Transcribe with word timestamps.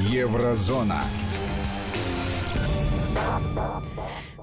Еврозона. 0.00 1.04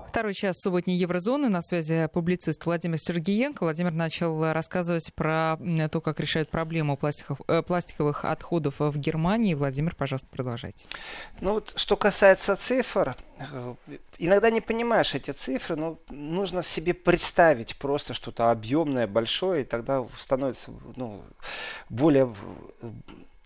Второй 0.07 0.33
час 0.33 0.59
субботней 0.59 0.97
Еврозоны. 0.97 1.49
На 1.49 1.61
связи 1.61 2.07
публицист 2.13 2.65
Владимир 2.65 2.97
Сергеенко. 2.97 3.63
Владимир 3.63 3.91
начал 3.91 4.51
рассказывать 4.51 5.13
про 5.13 5.57
то, 5.91 6.01
как 6.01 6.19
решают 6.19 6.49
проблему 6.49 6.95
пластиков, 6.95 7.39
э, 7.47 7.61
пластиковых 7.61 8.25
отходов 8.25 8.75
в 8.79 8.97
Германии. 8.97 9.53
Владимир, 9.53 9.95
пожалуйста, 9.95 10.27
продолжайте. 10.31 10.87
Ну 11.39 11.53
вот, 11.53 11.73
что 11.75 11.97
касается 11.97 12.55
цифр, 12.55 13.15
э, 13.39 13.75
иногда 14.17 14.49
не 14.49 14.61
понимаешь 14.61 15.13
эти 15.15 15.31
цифры, 15.31 15.75
но 15.75 15.99
нужно 16.09 16.63
себе 16.63 16.93
представить 16.93 17.77
просто 17.77 18.13
что-то 18.13 18.51
объемное, 18.51 19.07
большое, 19.07 19.61
и 19.61 19.65
тогда 19.65 20.05
становится 20.17 20.71
ну, 20.95 21.21
более 21.89 22.33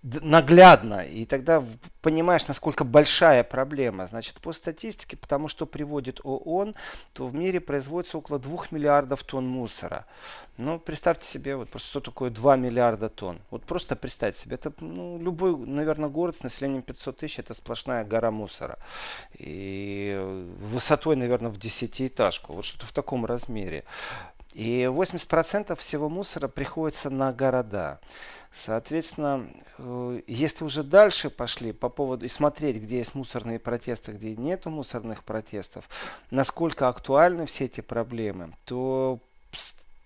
наглядно, 0.03 1.05
и 1.05 1.25
тогда 1.25 1.63
понимаешь, 2.01 2.47
насколько 2.47 2.83
большая 2.83 3.43
проблема. 3.43 4.07
Значит, 4.07 4.35
по 4.41 4.51
статистике, 4.53 5.15
потому 5.15 5.47
что 5.47 5.65
приводит 5.65 6.19
ООН, 6.23 6.75
то 7.13 7.27
в 7.27 7.35
мире 7.35 7.59
производится 7.59 8.17
около 8.17 8.39
2 8.39 8.67
миллиардов 8.71 9.23
тонн 9.23 9.47
мусора. 9.47 10.05
Ну, 10.57 10.79
представьте 10.79 11.27
себе, 11.27 11.55
вот 11.55 11.69
просто 11.69 11.89
что 11.89 11.99
такое 12.01 12.29
2 12.29 12.55
миллиарда 12.55 13.09
тонн. 13.09 13.39
Вот 13.51 13.63
просто 13.63 13.95
представьте 13.95 14.41
себе, 14.41 14.55
это 14.55 14.73
ну, 14.79 15.19
любой, 15.19 15.55
наверное, 15.57 16.09
город 16.09 16.35
с 16.35 16.43
населением 16.43 16.81
500 16.81 17.17
тысяч, 17.17 17.39
это 17.39 17.53
сплошная 17.53 18.03
гора 18.03 18.31
мусора. 18.31 18.77
И 19.37 20.19
высотой, 20.59 21.15
наверное, 21.15 21.51
в 21.51 21.57
десятиэтажку. 21.57 22.53
Вот 22.53 22.65
что-то 22.65 22.85
в 22.85 22.91
таком 22.91 23.25
размере. 23.25 23.85
И 24.53 24.83
80% 24.83 25.75
всего 25.77 26.09
мусора 26.09 26.47
приходится 26.47 27.09
на 27.09 27.31
города. 27.31 27.99
Соответственно, 28.51 29.47
э, 29.77 30.21
если 30.27 30.65
уже 30.65 30.83
дальше 30.83 31.29
пошли 31.29 31.71
по 31.71 31.87
поводу 31.87 32.25
и 32.25 32.29
смотреть, 32.29 32.77
где 32.77 32.97
есть 32.97 33.15
мусорные 33.15 33.59
протесты, 33.59 34.11
где 34.11 34.35
нету 34.35 34.69
мусорных 34.69 35.23
протестов, 35.23 35.89
насколько 36.31 36.89
актуальны 36.89 37.45
все 37.45 37.65
эти 37.65 37.79
проблемы, 37.79 38.53
то 38.65 39.19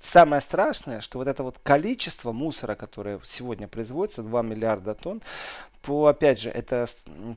самое 0.06 0.42
страшное, 0.42 1.02
что 1.02 1.20
вот 1.20 1.28
это 1.28 1.44
вот 1.44 1.59
количество 1.64 2.31
мусора, 2.31 2.75
которое 2.75 3.20
сегодня 3.23 3.67
производится, 3.67 4.23
2 4.23 4.42
миллиарда 4.42 4.94
тонн, 4.94 5.22
по, 5.81 6.08
опять 6.08 6.39
же, 6.39 6.50
это 6.50 6.88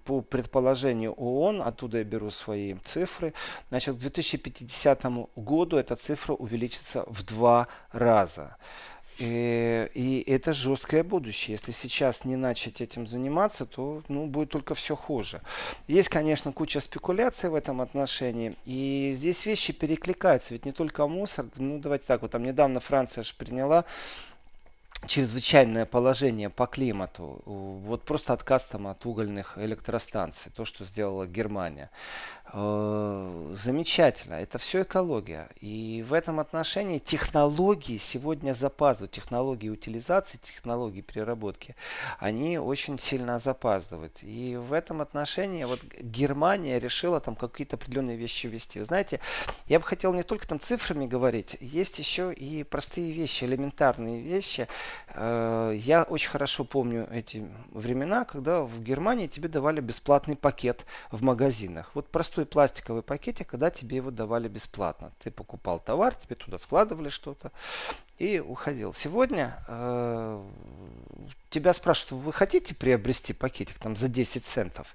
по 0.04 0.22
предположению 0.22 1.12
ООН, 1.12 1.62
оттуда 1.62 1.98
я 1.98 2.04
беру 2.04 2.30
свои 2.30 2.74
цифры, 2.84 3.34
значит, 3.68 3.96
к 3.96 3.98
2050 3.98 5.04
году 5.36 5.76
эта 5.76 5.96
цифра 5.96 6.34
увеличится 6.34 7.04
в 7.06 7.24
два 7.24 7.68
раза. 7.92 8.56
И, 9.18 9.90
и 9.94 10.24
это 10.30 10.52
жесткое 10.52 11.02
будущее. 11.02 11.54
Если 11.54 11.72
сейчас 11.72 12.24
не 12.24 12.36
начать 12.36 12.80
этим 12.80 13.06
заниматься, 13.06 13.66
то 13.66 14.02
ну, 14.08 14.26
будет 14.26 14.50
только 14.50 14.74
все 14.74 14.94
хуже. 14.94 15.40
Есть, 15.88 16.08
конечно, 16.08 16.52
куча 16.52 16.80
спекуляций 16.80 17.50
в 17.50 17.54
этом 17.54 17.80
отношении. 17.80 18.54
И 18.64 19.12
здесь 19.16 19.44
вещи 19.44 19.72
перекликаются. 19.72 20.54
Ведь 20.54 20.64
не 20.64 20.72
только 20.72 21.06
мусор. 21.06 21.46
Ну, 21.56 21.78
давайте 21.78 22.04
так, 22.06 22.22
вот 22.22 22.30
там 22.30 22.44
недавно 22.44 22.80
Франция 22.80 23.24
же 23.24 23.34
приняла 23.36 23.84
чрезвычайное 25.06 25.86
положение 25.86 26.50
по 26.50 26.66
климату, 26.66 27.40
вот 27.46 28.02
просто 28.02 28.32
отказ 28.32 28.66
там 28.66 28.88
от 28.88 29.06
угольных 29.06 29.56
электростанций, 29.56 30.50
то, 30.54 30.64
что 30.64 30.84
сделала 30.84 31.26
Германия. 31.26 31.90
Э, 32.52 33.50
замечательно, 33.52 34.34
это 34.34 34.58
все 34.58 34.82
экология. 34.82 35.48
И 35.60 36.04
в 36.08 36.12
этом 36.14 36.40
отношении 36.40 36.98
технологии 36.98 37.98
сегодня 37.98 38.54
запаздывают, 38.54 39.12
технологии 39.12 39.68
утилизации, 39.68 40.38
технологии 40.38 41.02
переработки, 41.02 41.76
они 42.18 42.58
очень 42.58 42.98
сильно 42.98 43.38
запаздывают. 43.38 44.18
И 44.22 44.56
в 44.56 44.72
этом 44.72 45.02
отношении 45.02 45.64
вот 45.64 45.80
Германия 46.00 46.78
решила 46.78 47.20
там 47.20 47.36
какие-то 47.36 47.76
определенные 47.76 48.16
вещи 48.16 48.46
ввести. 48.46 48.78
Вы 48.78 48.86
знаете, 48.86 49.20
я 49.66 49.78
бы 49.78 49.84
хотел 49.84 50.14
не 50.14 50.22
только 50.22 50.48
там 50.48 50.58
цифрами 50.58 51.06
говорить, 51.06 51.56
есть 51.60 51.98
еще 51.98 52.32
и 52.32 52.64
простые 52.64 53.12
вещи, 53.12 53.44
элементарные 53.44 54.22
вещи. 54.22 54.68
Э, 55.14 55.74
я 55.76 56.04
очень 56.04 56.30
хорошо 56.30 56.64
помню 56.64 57.08
эти 57.12 57.46
времена, 57.72 58.24
когда 58.24 58.62
в 58.62 58.82
Германии 58.82 59.26
тебе 59.26 59.48
давали 59.48 59.80
бесплатный 59.80 60.36
пакет 60.36 60.86
в 61.10 61.22
магазинах. 61.22 61.90
Вот 61.94 62.08
простой 62.08 62.37
простой 62.38 62.46
пластиковый 62.46 63.02
пакетик, 63.02 63.48
когда 63.48 63.70
тебе 63.70 63.96
его 63.96 64.10
давали 64.10 64.48
бесплатно. 64.48 65.10
Ты 65.18 65.30
покупал 65.30 65.80
товар, 65.80 66.14
тебе 66.14 66.36
туда 66.36 66.58
складывали 66.58 67.08
что-то 67.08 67.50
и 68.18 68.38
уходил. 68.38 68.94
Сегодня 68.94 69.58
э, 69.66 70.44
тебя 71.50 71.72
спрашивают, 71.72 72.24
вы 72.24 72.32
хотите 72.32 72.74
приобрести 72.74 73.32
пакетик 73.32 73.78
там 73.78 73.96
за 73.96 74.08
10 74.08 74.44
центов? 74.44 74.94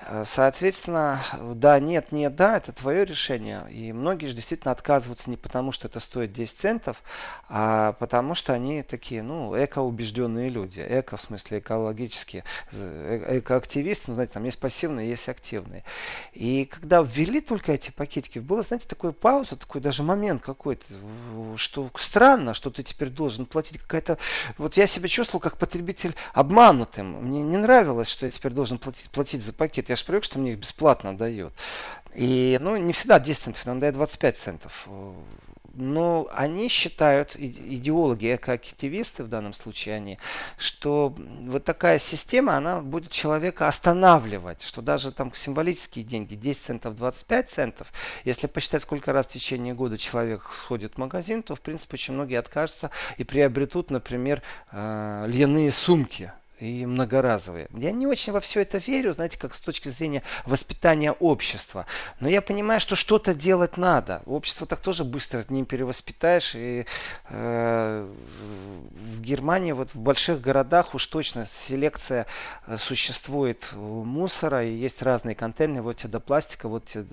Э, 0.00 0.24
соответственно, 0.26 1.20
да, 1.54 1.80
нет, 1.80 2.12
нет, 2.12 2.36
да, 2.36 2.56
это 2.56 2.72
твое 2.72 3.04
решение. 3.04 3.66
И 3.70 3.92
многие 3.92 4.26
же 4.26 4.34
действительно 4.34 4.70
отказываются 4.70 5.28
не 5.28 5.36
потому, 5.36 5.72
что 5.72 5.88
это 5.88 6.00
стоит 6.00 6.32
10 6.32 6.56
центов, 6.56 7.02
а 7.48 7.92
потому 7.94 8.34
что 8.34 8.52
они 8.52 8.82
такие, 8.82 9.22
ну, 9.22 9.54
эко-убежденные 9.56 10.48
люди. 10.50 10.84
Эко, 10.88 11.16
в 11.16 11.20
смысле, 11.20 11.58
экологические. 11.58 12.44
Э, 12.72 13.38
экоактивисты, 13.38 14.04
ну, 14.08 14.14
знаете, 14.14 14.34
там 14.34 14.44
есть 14.44 14.60
пассивные, 14.60 15.08
есть 15.08 15.28
активные. 15.28 15.84
И 16.32 16.66
когда 16.66 17.02
ввели 17.02 17.40
только 17.40 17.72
эти 17.72 17.90
пакетики, 17.90 18.38
было, 18.38 18.62
знаете, 18.62 18.86
такой 18.86 19.12
пауза, 19.12 19.56
такой 19.56 19.80
даже 19.80 20.02
момент 20.02 20.42
какой-то, 20.42 20.84
что 21.56 21.90
странно, 21.96 22.54
что 22.54 22.70
ты 22.70 22.82
теперь 22.82 23.08
должен 23.08 23.46
платить 23.46 23.78
какая-то... 23.78 24.18
Вот 24.58 24.76
я 24.76 24.86
себя 24.86 25.08
чувствовал 25.08 25.40
как 25.40 25.58
потребитель 25.58 26.14
обманутым. 26.34 27.24
Мне 27.24 27.42
не 27.42 27.56
нравилось, 27.56 28.08
что 28.08 28.26
я 28.26 28.32
теперь 28.32 28.52
должен 28.52 28.78
платить, 28.78 29.10
платить 29.10 29.44
за 29.44 29.52
пакет 29.52 29.87
я 29.88 29.96
же 29.96 30.04
привык, 30.04 30.24
что 30.24 30.38
мне 30.38 30.52
их 30.52 30.58
бесплатно 30.58 31.16
дают. 31.16 31.52
И, 32.14 32.58
ну, 32.60 32.76
не 32.76 32.92
всегда 32.92 33.18
10 33.18 33.42
центов, 33.42 33.66
иногда 33.66 33.92
25 33.92 34.36
центов. 34.36 34.88
Но 35.74 36.26
они 36.32 36.68
считают, 36.68 37.36
идеологи, 37.36 38.34
экоактивисты 38.34 39.22
в 39.22 39.28
данном 39.28 39.52
случае 39.52 39.94
они, 39.94 40.18
что 40.58 41.14
вот 41.16 41.64
такая 41.64 42.00
система, 42.00 42.56
она 42.56 42.80
будет 42.80 43.12
человека 43.12 43.68
останавливать, 43.68 44.62
что 44.62 44.82
даже 44.82 45.12
там 45.12 45.32
символические 45.32 46.04
деньги, 46.04 46.34
10 46.34 46.60
центов, 46.60 46.96
25 46.96 47.50
центов, 47.50 47.92
если 48.24 48.48
посчитать, 48.48 48.82
сколько 48.82 49.12
раз 49.12 49.26
в 49.26 49.30
течение 49.30 49.72
года 49.72 49.96
человек 49.98 50.42
ходит 50.42 50.94
в 50.94 50.98
магазин, 50.98 51.44
то, 51.44 51.54
в 51.54 51.60
принципе, 51.60 51.94
очень 51.94 52.14
многие 52.14 52.40
откажутся 52.40 52.90
и 53.16 53.22
приобретут, 53.22 53.92
например, 53.92 54.42
э, 54.72 55.26
льняные 55.28 55.70
сумки 55.70 56.32
и 56.60 56.86
многоразовые. 56.86 57.68
Я 57.74 57.92
не 57.92 58.06
очень 58.06 58.32
во 58.32 58.40
все 58.40 58.62
это 58.62 58.78
верю, 58.78 59.12
знаете, 59.12 59.38
как 59.38 59.54
с 59.54 59.60
точки 59.60 59.88
зрения 59.88 60.22
воспитания 60.46 61.12
общества. 61.12 61.86
Но 62.20 62.28
я 62.28 62.42
понимаю, 62.42 62.80
что 62.80 62.96
что-то 62.96 63.34
делать 63.34 63.76
надо. 63.76 64.22
Общество 64.26 64.66
так 64.66 64.80
тоже 64.80 65.04
быстро 65.04 65.44
не 65.48 65.64
перевоспитаешь. 65.64 66.54
И 66.54 66.86
э, 67.28 68.14
в 68.90 69.20
Германии, 69.20 69.72
вот 69.72 69.94
в 69.94 69.98
больших 69.98 70.40
городах 70.40 70.94
уж 70.94 71.06
точно 71.06 71.46
селекция 71.46 72.26
э, 72.66 72.76
существует 72.76 73.68
мусора. 73.74 74.64
И 74.64 74.72
есть 74.72 75.02
разные 75.02 75.34
контейнеры. 75.34 75.82
Вот 75.82 75.98
тебе 75.98 76.10
до 76.10 76.20
пластика, 76.20 76.68
вот 76.68 76.86
тебе 76.86 77.04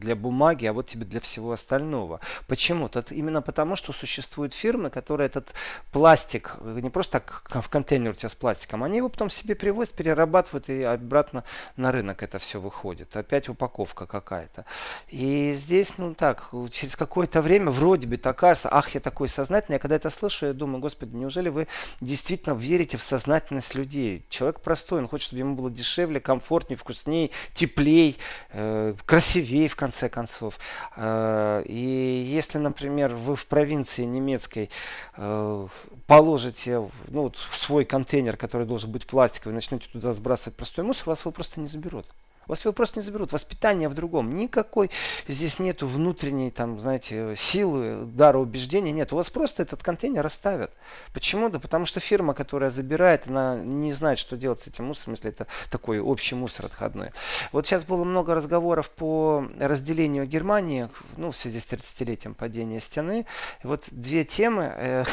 для 0.00 0.14
бумаги, 0.14 0.66
а 0.66 0.72
вот 0.72 0.86
тебе 0.86 1.04
для 1.04 1.20
всего 1.20 1.52
остального. 1.52 2.20
Почему? 2.46 2.86
-то? 2.86 3.04
Именно 3.12 3.42
потому, 3.42 3.76
что 3.76 3.92
существуют 3.92 4.54
фирмы, 4.54 4.90
которые 4.90 5.26
этот 5.26 5.54
пластик, 5.92 6.56
не 6.62 6.90
просто 6.90 7.20
так 7.20 7.42
в 7.62 7.68
контейнер 7.68 8.10
у 8.10 8.14
тебя 8.14 8.28
с 8.28 8.34
пластиком, 8.34 8.75
пластиком. 8.76 8.84
Они 8.84 8.98
его 8.98 9.08
потом 9.08 9.30
себе 9.30 9.54
привозят, 9.54 9.94
перерабатывают 9.94 10.68
и 10.68 10.82
обратно 10.82 11.44
на 11.76 11.92
рынок 11.92 12.22
это 12.22 12.38
все 12.38 12.60
выходит. 12.60 13.16
Опять 13.16 13.48
упаковка 13.48 14.06
какая-то. 14.06 14.64
И 15.08 15.54
здесь, 15.54 15.98
ну 15.98 16.14
так, 16.14 16.50
через 16.70 16.96
какое-то 16.96 17.42
время 17.42 17.70
вроде 17.70 18.06
бы 18.06 18.16
так 18.16 18.38
кажется, 18.38 18.68
ах, 18.70 18.94
я 18.94 19.00
такой 19.00 19.28
сознательный. 19.28 19.76
Я 19.76 19.78
когда 19.78 19.96
это 19.96 20.10
слышу, 20.10 20.46
я 20.46 20.52
думаю, 20.52 20.80
господи, 20.80 21.14
неужели 21.16 21.48
вы 21.48 21.66
действительно 22.00 22.54
верите 22.54 22.96
в 22.96 23.02
сознательность 23.02 23.74
людей? 23.74 24.24
Человек 24.28 24.60
простой, 24.60 25.00
он 25.00 25.08
хочет, 25.08 25.26
чтобы 25.26 25.40
ему 25.40 25.54
было 25.54 25.70
дешевле, 25.70 26.20
комфортнее, 26.20 26.76
вкуснее, 26.76 27.30
теплее, 27.54 28.14
э, 28.52 28.94
красивее, 29.04 29.68
в 29.68 29.76
конце 29.76 30.08
концов. 30.08 30.58
Э, 30.96 31.62
и 31.66 32.26
если, 32.28 32.58
например, 32.58 33.14
вы 33.14 33.36
в 33.36 33.46
провинции 33.46 34.04
немецкой 34.04 34.70
э, 35.16 35.68
положите 36.06 36.90
ну, 37.08 37.32
свой 37.52 37.84
контейнер, 37.84 38.36
который 38.36 38.65
должен 38.66 38.90
быть 38.90 39.06
пластиковый, 39.06 39.54
начнете 39.54 39.88
туда 39.88 40.12
сбрасывать 40.12 40.56
простой 40.56 40.84
мусор, 40.84 41.06
вас 41.06 41.20
его 41.20 41.30
просто 41.30 41.60
не 41.60 41.68
заберут. 41.68 42.06
Вас 42.46 42.64
его 42.64 42.72
просто 42.72 43.00
не 43.00 43.04
заберут. 43.04 43.32
Воспитание 43.32 43.88
в 43.88 43.94
другом. 43.94 44.34
Никакой 44.36 44.90
здесь 45.26 45.58
нету 45.58 45.86
внутренней, 45.86 46.50
там, 46.50 46.78
знаете, 46.80 47.34
силы, 47.36 48.04
дара 48.06 48.38
убеждения. 48.38 48.92
Нет. 48.92 49.12
У 49.12 49.16
вас 49.16 49.30
просто 49.30 49.62
этот 49.62 49.82
контейнер 49.82 50.24
оставят. 50.24 50.72
Почему? 51.12 51.48
Да 51.48 51.58
потому 51.58 51.86
что 51.86 52.00
фирма, 52.00 52.34
которая 52.34 52.70
забирает, 52.70 53.26
она 53.26 53.56
не 53.56 53.92
знает, 53.92 54.18
что 54.18 54.36
делать 54.36 54.60
с 54.60 54.66
этим 54.66 54.86
мусором, 54.86 55.14
если 55.14 55.30
это 55.30 55.46
такой 55.70 55.98
общий 55.98 56.34
мусор 56.34 56.66
отходной. 56.66 57.10
Вот 57.52 57.66
сейчас 57.66 57.84
было 57.84 58.04
много 58.04 58.34
разговоров 58.34 58.90
по 58.90 59.48
разделению 59.58 60.26
Германии, 60.26 60.88
ну, 61.16 61.30
в 61.30 61.36
связи 61.36 61.60
с 61.60 61.64
30-летием 61.64 62.34
падения 62.34 62.80
стены. 62.80 63.26
И 63.62 63.66
вот 63.66 63.84
две 63.90 64.24
темы, 64.24 64.72
э, 64.76 65.04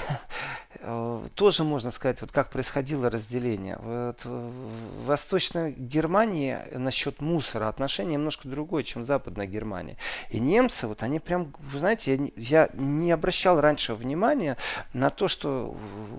тоже 1.35 1.63
можно 1.63 1.91
сказать, 1.91 2.21
вот 2.21 2.31
как 2.31 2.51
происходило 2.51 3.09
разделение. 3.09 3.77
Вот 3.81 4.24
в 4.25 5.06
Восточной 5.06 5.71
Германии 5.71 6.59
насчет 6.74 7.21
мусора 7.23 7.67
отношение 7.67 8.15
немножко 8.15 8.47
другое, 8.47 8.83
чем 8.83 9.03
в 9.03 9.05
Западной 9.05 9.47
Германии. 9.47 9.97
И 10.29 10.39
немцы, 10.39 10.87
вот 10.87 11.03
они 11.03 11.19
прям, 11.19 11.53
вы 11.59 11.79
знаете, 11.79 12.15
я, 12.15 12.29
я 12.35 12.69
не 12.73 13.11
обращал 13.11 13.59
раньше 13.59 13.95
внимания 13.95 14.57
на 14.93 15.09
то, 15.09 15.27
что 15.27 15.75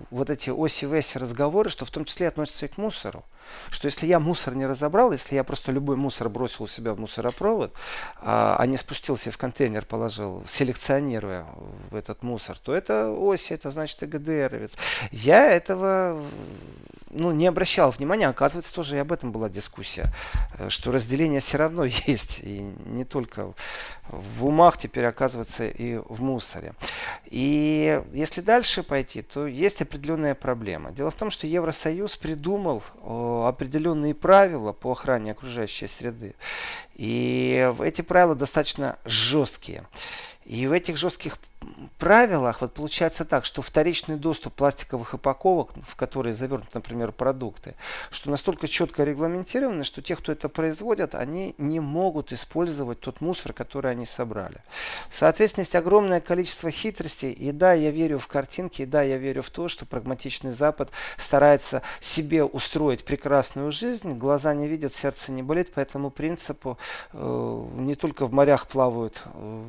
вот 0.09 0.29
эти 0.29 0.49
оси-веси 0.49 1.17
разговоры, 1.17 1.69
что 1.69 1.85
в 1.85 1.91
том 1.91 2.05
числе 2.05 2.27
относятся 2.27 2.65
и 2.65 2.69
к 2.69 2.77
мусору. 2.77 3.23
Что 3.69 3.85
если 3.85 4.07
я 4.07 4.19
мусор 4.19 4.55
не 4.55 4.65
разобрал, 4.65 5.11
если 5.11 5.35
я 5.35 5.43
просто 5.43 5.71
любой 5.71 5.95
мусор 5.95 6.29
бросил 6.29 6.63
у 6.63 6.67
себя 6.67 6.93
в 6.93 6.99
мусоропровод, 6.99 7.73
а, 8.19 8.55
а 8.57 8.65
не 8.65 8.77
спустился 8.77 9.31
в 9.31 9.37
контейнер, 9.37 9.85
положил, 9.85 10.43
селекционируя 10.47 11.45
этот 11.91 12.23
мусор, 12.23 12.57
то 12.57 12.73
это 12.73 13.11
ось, 13.11 13.51
это 13.51 13.71
значит 13.71 14.01
и 14.03 14.07
ГДРовец. 14.07 14.75
Я 15.11 15.51
этого 15.51 16.21
ну, 17.15 17.31
не 17.31 17.47
обращал 17.47 17.91
внимания, 17.91 18.27
оказывается, 18.27 18.73
тоже 18.73 18.95
и 18.95 18.99
об 18.99 19.11
этом 19.11 19.31
была 19.31 19.49
дискуссия, 19.49 20.13
э, 20.57 20.69
что 20.69 20.91
разделение 20.91 21.39
все 21.39 21.57
равно 21.57 21.85
есть, 22.07 22.39
и 22.43 22.71
не 22.85 23.05
только 23.05 23.53
в 24.09 24.45
умах 24.45 24.77
теперь 24.77 25.05
оказывается 25.05 25.67
и 25.67 25.97
в 25.97 26.21
мусоре. 26.21 26.73
И 27.25 28.01
если 28.13 28.41
дальше 28.41 28.83
пойти, 28.83 29.21
то 29.21 29.47
есть 29.47 29.81
определенная 29.81 30.35
проблема. 30.35 30.91
Дело 30.91 31.09
в 31.09 31.15
том, 31.15 31.31
что 31.31 31.47
Евросоюз 31.47 32.15
придумал 32.17 32.83
определенные 33.03 34.13
правила 34.13 34.73
по 34.73 34.91
охране 34.91 35.31
окружающей 35.31 35.87
среды. 35.87 36.35
И 36.95 37.73
эти 37.79 38.01
правила 38.01 38.35
достаточно 38.35 38.97
жесткие. 39.05 39.85
И 40.45 40.67
в 40.67 40.71
этих 40.71 40.97
жестких 40.97 41.37
правилах 41.97 42.61
вот 42.61 42.73
получается 42.73 43.25
так, 43.25 43.45
что 43.45 43.61
вторичный 43.61 44.17
доступ 44.17 44.53
пластиковых 44.53 45.13
упаковок, 45.13 45.71
в 45.87 45.95
которые 45.95 46.33
завернуты, 46.33 46.69
например, 46.73 47.11
продукты, 47.11 47.75
что 48.11 48.29
настолько 48.29 48.67
четко 48.67 49.03
регламентировано, 49.03 49.83
что 49.83 50.01
те, 50.01 50.15
кто 50.15 50.31
это 50.31 50.49
производят, 50.49 51.15
они 51.15 51.55
не 51.57 51.79
могут 51.79 52.31
использовать 52.31 52.99
тот 52.99 53.21
мусор, 53.21 53.53
который 53.53 53.91
они 53.91 54.05
собрали. 54.05 54.57
Соответственно, 55.11 55.63
есть 55.63 55.75
огромное 55.75 56.21
количество 56.21 56.71
хитростей. 56.71 57.31
И 57.31 57.51
да, 57.51 57.73
я 57.73 57.91
верю 57.91 58.19
в 58.19 58.27
картинки, 58.27 58.83
и 58.83 58.85
да, 58.85 59.01
я 59.01 59.17
верю 59.17 59.41
в 59.41 59.49
то, 59.49 59.67
что 59.67 59.85
прагматичный 59.85 60.51
Запад 60.51 60.89
старается 61.17 61.81
себе 62.01 62.43
устроить 62.43 63.05
прекрасную 63.05 63.71
жизнь. 63.71 64.13
Глаза 64.13 64.53
не 64.53 64.67
видят, 64.67 64.93
сердце 64.93 65.31
не 65.31 65.43
болит. 65.43 65.73
По 65.73 65.79
этому 65.79 66.09
принципу 66.09 66.77
э, 67.13 67.65
не 67.77 67.95
только 67.95 68.27
в 68.27 68.33
морях 68.33 68.67
плавают 68.67 69.21
э, 69.33 69.65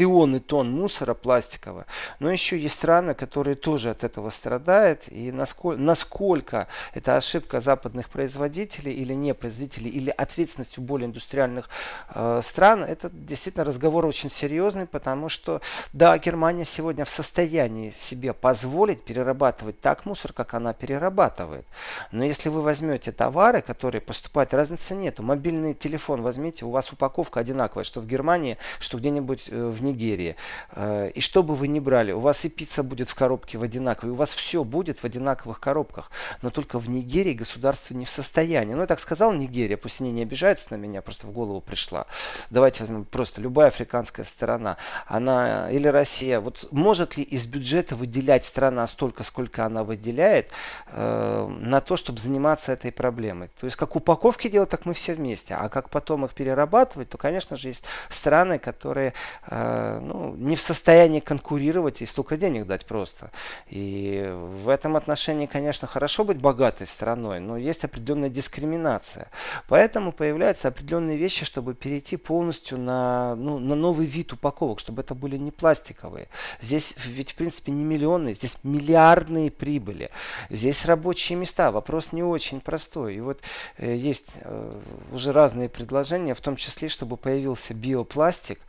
миллионы 0.00 0.40
тонн 0.40 0.70
мусора, 0.70 1.14
пластиковая. 1.14 1.86
Но 2.18 2.30
еще 2.30 2.58
есть 2.58 2.74
страны, 2.74 3.14
которые 3.14 3.54
тоже 3.54 3.90
от 3.90 4.04
этого 4.04 4.30
страдают. 4.30 5.02
И 5.08 5.30
насколько, 5.30 5.80
насколько 5.80 6.68
это 6.94 7.16
ошибка 7.16 7.60
западных 7.60 8.08
производителей 8.08 8.92
или 8.92 9.12
не 9.14 9.34
производителей, 9.34 9.90
или 9.90 10.10
ответственностью 10.10 10.82
более 10.82 11.06
индустриальных 11.06 11.68
э, 12.14 12.40
стран, 12.42 12.84
это 12.84 13.10
действительно 13.10 13.64
разговор 13.64 14.06
очень 14.06 14.30
серьезный, 14.30 14.86
потому 14.86 15.28
что, 15.28 15.60
да, 15.92 16.16
Германия 16.18 16.64
сегодня 16.64 17.04
в 17.04 17.10
состоянии 17.10 17.90
себе 17.90 18.32
позволить 18.32 19.04
перерабатывать 19.04 19.80
так 19.80 20.06
мусор, 20.06 20.32
как 20.32 20.54
она 20.54 20.72
перерабатывает. 20.72 21.66
Но 22.10 22.24
если 22.24 22.48
вы 22.48 22.62
возьмете 22.62 23.12
товары, 23.12 23.60
которые 23.60 24.00
поступают, 24.00 24.54
разницы 24.54 24.94
нету. 24.94 25.22
Мобильный 25.22 25.74
телефон 25.74 26.22
возьмите, 26.22 26.64
у 26.64 26.70
вас 26.70 26.92
упаковка 26.92 27.40
одинаковая, 27.40 27.84
что 27.84 28.00
в 28.00 28.06
Германии, 28.06 28.56
что 28.78 28.98
где-нибудь 28.98 29.44
э, 29.48 29.68
в 29.68 29.82
Нигерии. 29.90 30.36
Э, 30.72 31.10
и 31.14 31.20
что 31.20 31.42
бы 31.42 31.54
вы 31.54 31.68
ни 31.68 31.80
брали, 31.80 32.12
у 32.12 32.20
вас 32.20 32.44
и 32.44 32.48
пицца 32.48 32.82
будет 32.82 33.08
в 33.08 33.14
коробке 33.14 33.58
в 33.58 33.62
одинаковой, 33.62 34.12
у 34.12 34.16
вас 34.16 34.34
все 34.34 34.64
будет 34.64 34.98
в 34.98 35.04
одинаковых 35.04 35.60
коробках. 35.60 36.10
Но 36.42 36.50
только 36.50 36.78
в 36.78 36.88
Нигерии 36.88 37.34
государство 37.34 37.94
не 37.94 38.04
в 38.04 38.10
состоянии. 38.10 38.74
Ну, 38.74 38.80
я 38.80 38.86
так 38.86 39.00
сказал 39.00 39.32
Нигерия, 39.32 39.76
пусть 39.76 40.00
они 40.00 40.12
не 40.12 40.22
обижаются 40.22 40.66
на 40.70 40.76
меня, 40.76 41.02
просто 41.02 41.26
в 41.26 41.32
голову 41.32 41.60
пришла. 41.60 42.06
Давайте 42.50 42.80
возьмем 42.80 43.04
просто 43.04 43.40
любая 43.40 43.68
африканская 43.68 44.24
страна. 44.24 44.76
Она 45.06 45.70
или 45.70 45.88
Россия. 45.88 46.40
Вот 46.40 46.68
может 46.70 47.16
ли 47.16 47.22
из 47.22 47.46
бюджета 47.46 47.96
выделять 47.96 48.44
страна 48.44 48.86
столько, 48.86 49.22
сколько 49.22 49.64
она 49.64 49.84
выделяет, 49.84 50.50
э, 50.88 51.46
на 51.60 51.80
то, 51.80 51.96
чтобы 51.96 52.18
заниматься 52.18 52.72
этой 52.72 52.92
проблемой? 52.92 53.50
То 53.60 53.66
есть, 53.66 53.76
как 53.76 53.96
упаковки 53.96 54.48
делать, 54.48 54.70
так 54.70 54.86
мы 54.86 54.94
все 54.94 55.14
вместе. 55.14 55.54
А 55.54 55.68
как 55.68 55.90
потом 55.90 56.24
их 56.24 56.34
перерабатывать, 56.34 57.08
то, 57.08 57.18
конечно 57.18 57.56
же, 57.56 57.68
есть 57.68 57.84
страны, 58.08 58.58
которые 58.58 59.14
э, 59.46 59.79
ну, 60.00 60.34
не 60.36 60.56
в 60.56 60.60
состоянии 60.60 61.20
конкурировать 61.20 62.02
и 62.02 62.06
столько 62.06 62.36
денег 62.36 62.66
дать 62.66 62.86
просто. 62.86 63.30
И 63.68 64.28
в 64.62 64.68
этом 64.68 64.96
отношении, 64.96 65.46
конечно, 65.46 65.88
хорошо 65.88 66.24
быть 66.24 66.38
богатой 66.38 66.86
страной, 66.86 67.40
но 67.40 67.56
есть 67.56 67.84
определенная 67.84 68.30
дискриминация. 68.30 69.28
Поэтому 69.68 70.12
появляются 70.12 70.68
определенные 70.68 71.16
вещи, 71.16 71.44
чтобы 71.44 71.74
перейти 71.74 72.16
полностью 72.16 72.78
на, 72.78 73.34
ну, 73.36 73.58
на 73.58 73.74
новый 73.74 74.06
вид 74.06 74.32
упаковок, 74.32 74.80
чтобы 74.80 75.02
это 75.02 75.14
были 75.14 75.36
не 75.36 75.50
пластиковые. 75.50 76.28
Здесь 76.60 76.94
ведь, 77.04 77.32
в 77.32 77.34
принципе, 77.36 77.72
не 77.72 77.84
миллионы, 77.84 78.34
здесь 78.34 78.58
миллиардные 78.62 79.50
прибыли. 79.50 80.10
Здесь 80.50 80.84
рабочие 80.84 81.38
места. 81.38 81.70
Вопрос 81.70 82.12
не 82.12 82.22
очень 82.22 82.60
простой. 82.60 83.16
И 83.16 83.20
вот 83.20 83.40
э, 83.78 83.94
есть 83.94 84.28
э, 84.40 84.80
уже 85.12 85.32
разные 85.32 85.68
предложения, 85.68 86.34
в 86.34 86.40
том 86.40 86.56
числе, 86.56 86.88
чтобы 86.88 87.16
появился 87.16 87.74
биопластик, 87.74 88.60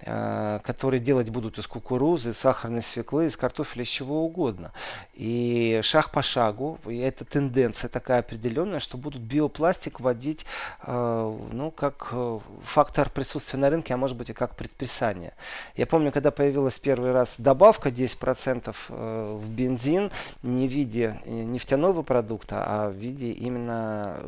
э, 0.00 0.57
который 0.62 1.00
делать 1.00 1.30
будут 1.30 1.58
из 1.58 1.66
кукурузы, 1.66 2.32
сахарной 2.32 2.82
свеклы, 2.82 3.26
из 3.26 3.36
картофеля, 3.36 3.82
из 3.82 3.88
чего 3.88 4.24
угодно. 4.24 4.72
И 5.14 5.80
шаг 5.82 6.10
по 6.10 6.22
шагу, 6.22 6.78
и 6.86 6.98
эта 6.98 7.24
тенденция 7.24 7.88
такая 7.88 8.20
определенная, 8.20 8.80
что 8.80 8.96
будут 8.96 9.22
биопластик 9.22 10.00
вводить 10.00 10.46
э, 10.82 11.38
ну, 11.52 11.70
как 11.70 12.08
э, 12.12 12.38
фактор 12.64 13.10
присутствия 13.10 13.58
на 13.58 13.70
рынке, 13.70 13.94
а 13.94 13.96
может 13.96 14.16
быть 14.16 14.30
и 14.30 14.32
как 14.32 14.56
предписание. 14.56 15.32
Я 15.76 15.86
помню, 15.86 16.12
когда 16.12 16.30
появилась 16.30 16.78
первый 16.78 17.12
раз 17.12 17.34
добавка 17.38 17.88
10% 17.88 18.74
э, 18.88 19.38
в 19.40 19.50
бензин 19.50 20.10
не 20.42 20.68
в 20.68 20.72
виде 20.72 21.20
нефтяного 21.26 22.02
продукта, 22.02 22.64
а 22.66 22.90
в 22.90 22.94
виде 22.94 23.32
именно 23.32 24.20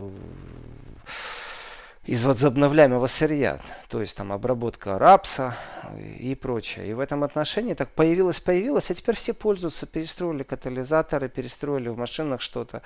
из 2.07 2.25
возобновляемого 2.25 3.07
сырья, 3.09 3.61
то 3.89 4.01
есть 4.01 4.17
там 4.17 4.33
обработка 4.33 4.99
рапса 4.99 5.55
и 6.19 6.35
прочее. 6.35 6.89
И 6.89 6.93
в 6.95 7.01
этом 7.01 7.25
отношении 7.25 7.75
так 7.75 7.91
появилось, 7.91 8.41
появилось, 8.41 8.91
а 8.91 8.95
теперь 8.95 9.17
все 9.17 9.35
пользуются, 9.35 9.85
перестроили 9.85 10.43
катализаторы, 10.43 11.29
перестроили 11.29 11.91
в 11.91 11.99
машинах 11.99 12.41
что-то. 12.41 12.81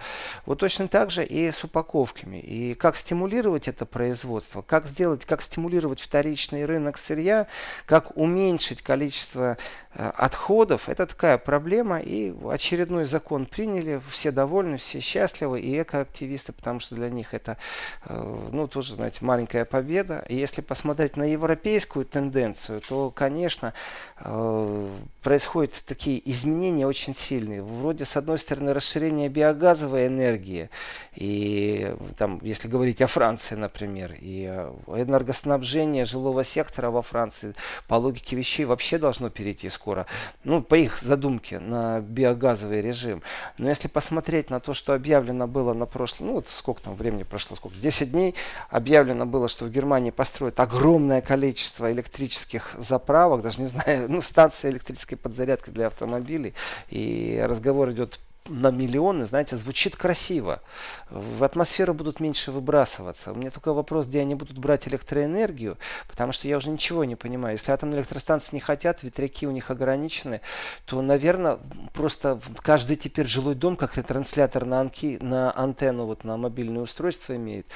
Вот 0.47 0.59
точно 0.59 0.89
так 0.89 1.13
же 1.13 1.25
и 1.25 1.49
с 1.51 1.63
упаковками. 1.63 2.39
И 2.39 2.75
как 2.75 2.97
стимулировать 2.97 3.69
это 3.69 3.87
производство, 3.87 4.63
как 4.63 4.87
сделать, 4.87 5.25
как 5.25 5.43
стимулировать 5.43 6.01
вторичный 6.01 6.65
рынок 6.65 6.99
сырья, 6.99 7.47
как 7.87 8.17
уменьшить 8.17 8.83
количество 8.83 9.59
э, 9.95 10.11
отходов, 10.17 10.89
это 10.89 11.07
такая 11.07 11.39
проблема. 11.39 12.01
И 12.01 12.35
очередной 12.49 13.05
закон 13.05 13.47
приняли, 13.47 14.01
все 14.11 14.33
довольны, 14.33 14.79
все 14.79 14.99
счастливы, 14.99 15.61
и 15.61 15.81
экоактивисты, 15.81 16.53
потому 16.53 16.81
что 16.81 16.97
для 16.97 17.11
них 17.11 17.33
это, 17.33 17.59
э, 18.07 18.49
ну, 18.51 18.67
тоже, 18.67 19.04
знаете, 19.05 19.19
маленькая 19.21 19.65
победа. 19.67 20.25
И 20.29 20.35
если 20.35 20.63
посмотреть 20.63 21.19
на 21.19 21.25
европейскую 21.25 22.07
тенденцию, 22.07 22.81
то, 22.81 23.11
конечно, 23.11 23.75
э, 24.19 24.89
происходят 25.23 25.85
такие 25.87 26.23
изменения 26.31 26.87
очень 26.87 27.15
сильные. 27.15 27.63
Вроде, 27.63 28.07
с 28.07 28.17
одной 28.17 28.39
стороны, 28.39 28.73
расширение 28.73 29.29
биогазовой 29.29 30.07
энергии, 30.07 30.71
и 31.15 31.95
там, 32.17 32.41
если 32.43 32.67
говорить 32.67 33.03
о 33.03 33.07
Франции, 33.07 33.57
например, 33.57 34.17
и 34.19 34.45
энергоснабжение 34.87 36.07
жилого 36.07 36.43
сектора 36.43 36.91
во 36.91 37.03
Франции, 37.03 37.55
по 37.87 37.97
логике 37.97 38.37
вещей, 38.37 38.65
вообще 38.65 38.97
должно 38.97 39.29
перейти 39.29 39.69
скоро, 39.69 40.07
ну, 40.45 40.63
по 40.63 40.77
их 40.77 40.99
задумке, 40.99 41.59
на 41.59 42.01
биогазовый 42.01 42.81
режим. 42.81 43.23
Но 43.59 43.69
если 43.69 43.89
посмотреть 43.89 44.49
на 44.49 44.61
то, 44.61 44.73
что 44.73 44.95
объявлено 44.95 45.47
было 45.47 45.75
на 45.75 45.85
прошлом, 45.85 46.29
ну, 46.29 46.33
вот 46.35 46.49
сколько 46.49 46.83
там 46.83 46.95
времени 46.95 47.25
прошло, 47.25 47.55
сколько, 47.57 47.77
10 47.77 48.11
дней, 48.11 48.35
объявлено 48.71 48.94
было, 49.27 49.49
что 49.49 49.65
в 49.65 49.71
Германии 49.71 50.11
построят 50.11 50.61
огромное 50.61 51.21
количество 51.21 51.91
электрических 51.91 52.75
заправок, 52.79 53.43
даже 53.43 53.61
не 53.61 53.67
знаю, 53.67 54.07
ну, 54.09 54.23
станции 54.23 54.71
электрической 54.71 55.19
подзарядки 55.19 55.71
для 55.71 55.89
автомобилей. 55.89 56.55
И 56.91 57.43
разговор 57.47 57.91
идет 57.91 58.21
на 58.49 58.71
миллионы, 58.71 59.25
знаете, 59.25 59.57
звучит 59.57 59.97
красиво. 59.97 60.61
В 61.09 61.45
атмосферу 61.45 61.95
будут 61.95 62.21
меньше 62.21 62.53
выбрасываться. 62.53 63.33
У 63.33 63.37
меня 63.37 63.51
только 63.51 63.73
вопрос, 63.73 64.07
где 64.07 64.21
они 64.21 64.35
будут 64.35 64.59
брать 64.59 64.87
электроэнергию, 64.87 65.79
потому 66.09 66.33
что 66.33 66.47
я 66.47 66.59
уже 66.59 66.69
ничего 66.69 67.05
не 67.05 67.17
понимаю. 67.17 67.57
Если 67.57 67.73
атомные 67.73 68.01
электростанции 68.01 68.51
не 68.53 68.61
хотят, 68.61 69.03
ветряки 69.03 69.47
у 69.47 69.51
них 69.51 69.71
ограничены, 69.71 70.43
то, 70.85 71.01
наверное, 71.01 71.59
просто 71.95 72.39
каждый 72.63 72.97
теперь 72.97 73.27
жилой 73.27 73.55
дом, 73.55 73.77
как 73.77 73.97
ретранслятор 73.97 74.67
на, 74.67 74.81
анки, 74.81 75.19
на 75.21 75.51
антенну, 75.57 76.05
вот 76.05 76.25
на 76.25 76.37
мобильное 76.37 76.83
устройство 76.83 77.35
имеет. 77.37 77.67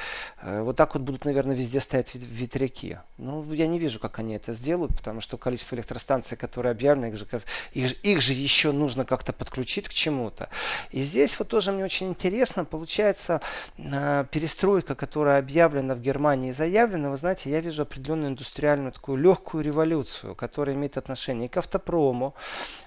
Э, 0.43 0.61
вот 0.61 0.77
так 0.77 0.95
вот 0.95 1.03
будут, 1.03 1.25
наверное, 1.25 1.57
везде 1.57 1.81
стоять 1.81 2.15
ветряки. 2.15 2.99
Ну, 3.17 3.51
я 3.55 3.67
не 3.67 3.79
вижу, 3.79 3.99
как 4.01 4.19
они 4.19 4.35
это 4.35 4.53
сделают, 4.53 4.95
потому 4.95 5.23
что 5.23 5.39
количество 5.39 5.77
электростанций, 5.77 6.37
которые 6.37 6.73
объявлены, 6.73 7.07
их 7.07 7.17
же, 7.17 7.27
их, 7.73 8.05
их 8.05 8.21
же 8.21 8.35
еще 8.35 8.73
нужно 8.73 9.07
как-то 9.07 9.33
подключить 9.33 9.89
к 9.89 9.95
чему-то. 9.95 10.51
И 10.91 11.03
здесь 11.03 11.39
вот 11.39 11.49
тоже 11.49 11.73
мне 11.73 11.85
очень 11.85 12.09
интересно, 12.09 12.65
получается, 12.65 13.41
э, 13.77 14.25
перестройка, 14.31 14.95
которая 14.95 15.39
объявлена 15.39 15.95
в 15.95 16.01
Германии 16.01 16.51
и 16.51 16.53
заявлена, 16.53 17.11
вы 17.11 17.17
знаете, 17.17 17.51
я 17.51 17.61
вижу 17.61 17.83
определенную 17.83 18.31
индустриальную 18.31 18.93
такую 18.93 19.19
легкую 19.19 19.65
революцию, 19.65 20.35
которая 20.35 20.77
имеет 20.77 20.97
отношение 20.97 21.49
к 21.49 21.57
автопрому, 21.57 22.35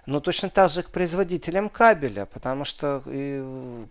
но 0.06 0.20
точно 0.20 0.50
так 0.50 0.70
же 0.70 0.84
к 0.84 0.90
производителям 0.90 1.70
кабеля, 1.70 2.26
потому 2.26 2.66
что 2.66 3.04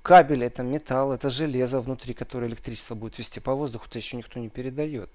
кабель 0.03 0.45
это 0.45 0.63
металл, 0.63 1.13
это 1.13 1.31
железо 1.31 1.81
внутри, 1.81 2.15
которое 2.15 2.47
электричество 2.49 2.95
будет 2.95 3.19
вести 3.19 3.41
по 3.41 3.55
воздуху, 3.55 3.87
это 3.89 3.99
еще 3.99 4.17
никто 4.17 4.41
не 4.41 4.49
передает. 4.49 5.11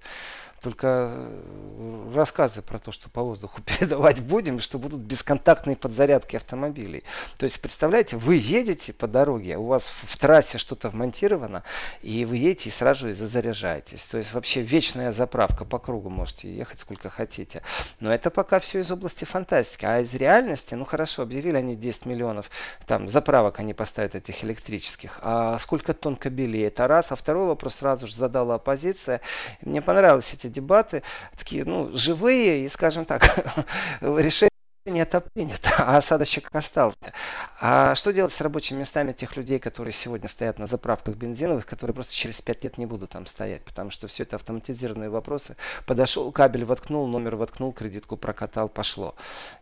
Только 0.62 1.10
э, 1.10 2.12
рассказы 2.14 2.62
про 2.62 2.78
то, 2.78 2.92
что 2.92 3.08
по 3.08 3.22
воздуху 3.22 3.62
передавать 3.66 4.20
будем, 4.20 4.60
что 4.60 4.78
будут 4.78 5.00
бесконтактные 5.00 5.76
подзарядки 5.76 6.36
автомобилей. 6.36 7.04
То 7.38 7.44
есть, 7.44 7.60
представляете, 7.60 8.16
вы 8.16 8.36
едете 8.36 8.92
по 8.92 9.06
дороге, 9.06 9.56
у 9.56 9.66
вас 9.66 9.86
в 9.88 10.16
трассе 10.18 10.58
что-то 10.58 10.88
вмонтировано, 10.88 11.62
и 12.02 12.24
вы 12.24 12.36
едете 12.36 12.68
и 12.68 12.72
сразу 12.72 13.08
же 13.08 13.12
заряжаетесь. 13.12 14.04
То 14.04 14.18
есть, 14.18 14.32
вообще 14.32 14.62
вечная 14.62 15.12
заправка 15.12 15.64
по 15.64 15.78
кругу 15.78 16.10
можете 16.10 16.54
ехать 16.54 16.80
сколько 16.80 17.10
хотите. 17.10 17.62
Но 18.00 18.12
это 18.12 18.30
пока 18.30 18.60
все 18.60 18.80
из 18.80 18.90
области 18.90 19.24
фантастики. 19.24 19.84
А 19.84 20.00
из 20.00 20.14
реальности, 20.14 20.74
ну 20.74 20.84
хорошо, 20.84 21.22
объявили 21.22 21.56
они 21.56 21.76
10 21.76 22.06
миллионов 22.06 22.50
там 22.86 23.08
заправок 23.08 23.58
они 23.58 23.74
поставят 23.74 24.14
этих 24.14 24.44
электрических. 24.44 25.18
А 25.22 25.58
сколько 25.58 25.92
тонн 25.92 26.16
кабелей? 26.16 26.66
Это 26.66 26.86
раз. 26.86 27.12
А 27.12 27.16
второй 27.16 27.46
вопрос 27.46 27.76
сразу 27.76 28.06
же 28.06 28.14
задала 28.14 28.56
оппозиция. 28.56 29.20
Мне 29.62 29.82
понравились 29.82 30.32
эти 30.34 30.45
дебаты, 30.48 31.02
такие, 31.36 31.64
ну, 31.64 31.90
живые 31.94 32.64
и, 32.64 32.68
скажем 32.68 33.04
так, 33.04 33.22
решения 34.00 34.50
это 34.94 35.20
принято, 35.20 35.70
а 35.78 35.96
осадочек 35.96 36.54
остался. 36.54 37.12
А 37.60 37.94
что 37.94 38.12
делать 38.12 38.32
с 38.32 38.40
рабочими 38.40 38.78
местами 38.78 39.12
тех 39.12 39.36
людей, 39.36 39.58
которые 39.58 39.92
сегодня 39.92 40.28
стоят 40.28 40.58
на 40.58 40.66
заправках 40.66 41.16
бензиновых, 41.16 41.66
которые 41.66 41.94
просто 41.94 42.12
через 42.12 42.40
5 42.40 42.64
лет 42.64 42.78
не 42.78 42.86
будут 42.86 43.10
там 43.10 43.26
стоять, 43.26 43.62
потому 43.64 43.90
что 43.90 44.06
все 44.08 44.22
это 44.22 44.36
автоматизированные 44.36 45.10
вопросы. 45.10 45.56
Подошел, 45.86 46.30
кабель 46.32 46.64
воткнул, 46.64 47.06
номер 47.06 47.36
воткнул, 47.36 47.72
кредитку 47.72 48.16
прокатал, 48.16 48.68
пошло. 48.68 49.14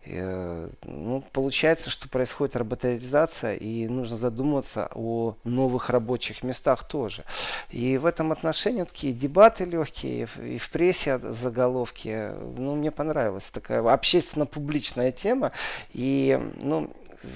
И, 0.04 0.12
э, 0.14 0.68
ну, 0.82 1.24
получается, 1.32 1.90
что 1.90 2.08
происходит 2.08 2.56
роботизация, 2.56 3.54
и 3.54 3.86
нужно 3.86 4.16
задуматься 4.16 4.90
о 4.94 5.36
новых 5.44 5.90
рабочих 5.90 6.42
местах 6.42 6.86
тоже. 6.86 7.24
И 7.70 7.96
в 7.96 8.06
этом 8.06 8.32
отношении 8.32 8.84
такие 8.84 9.12
дебаты 9.12 9.64
легкие, 9.64 10.28
и 10.42 10.58
в 10.58 10.70
прессе 10.70 11.18
заголовки, 11.18 12.32
ну, 12.56 12.74
мне 12.74 12.90
понравилась 12.90 13.50
такая 13.50 13.82
общественно-публичная 13.82 15.13
тема. 15.14 15.52
И, 15.92 16.38
ну, 16.60 16.90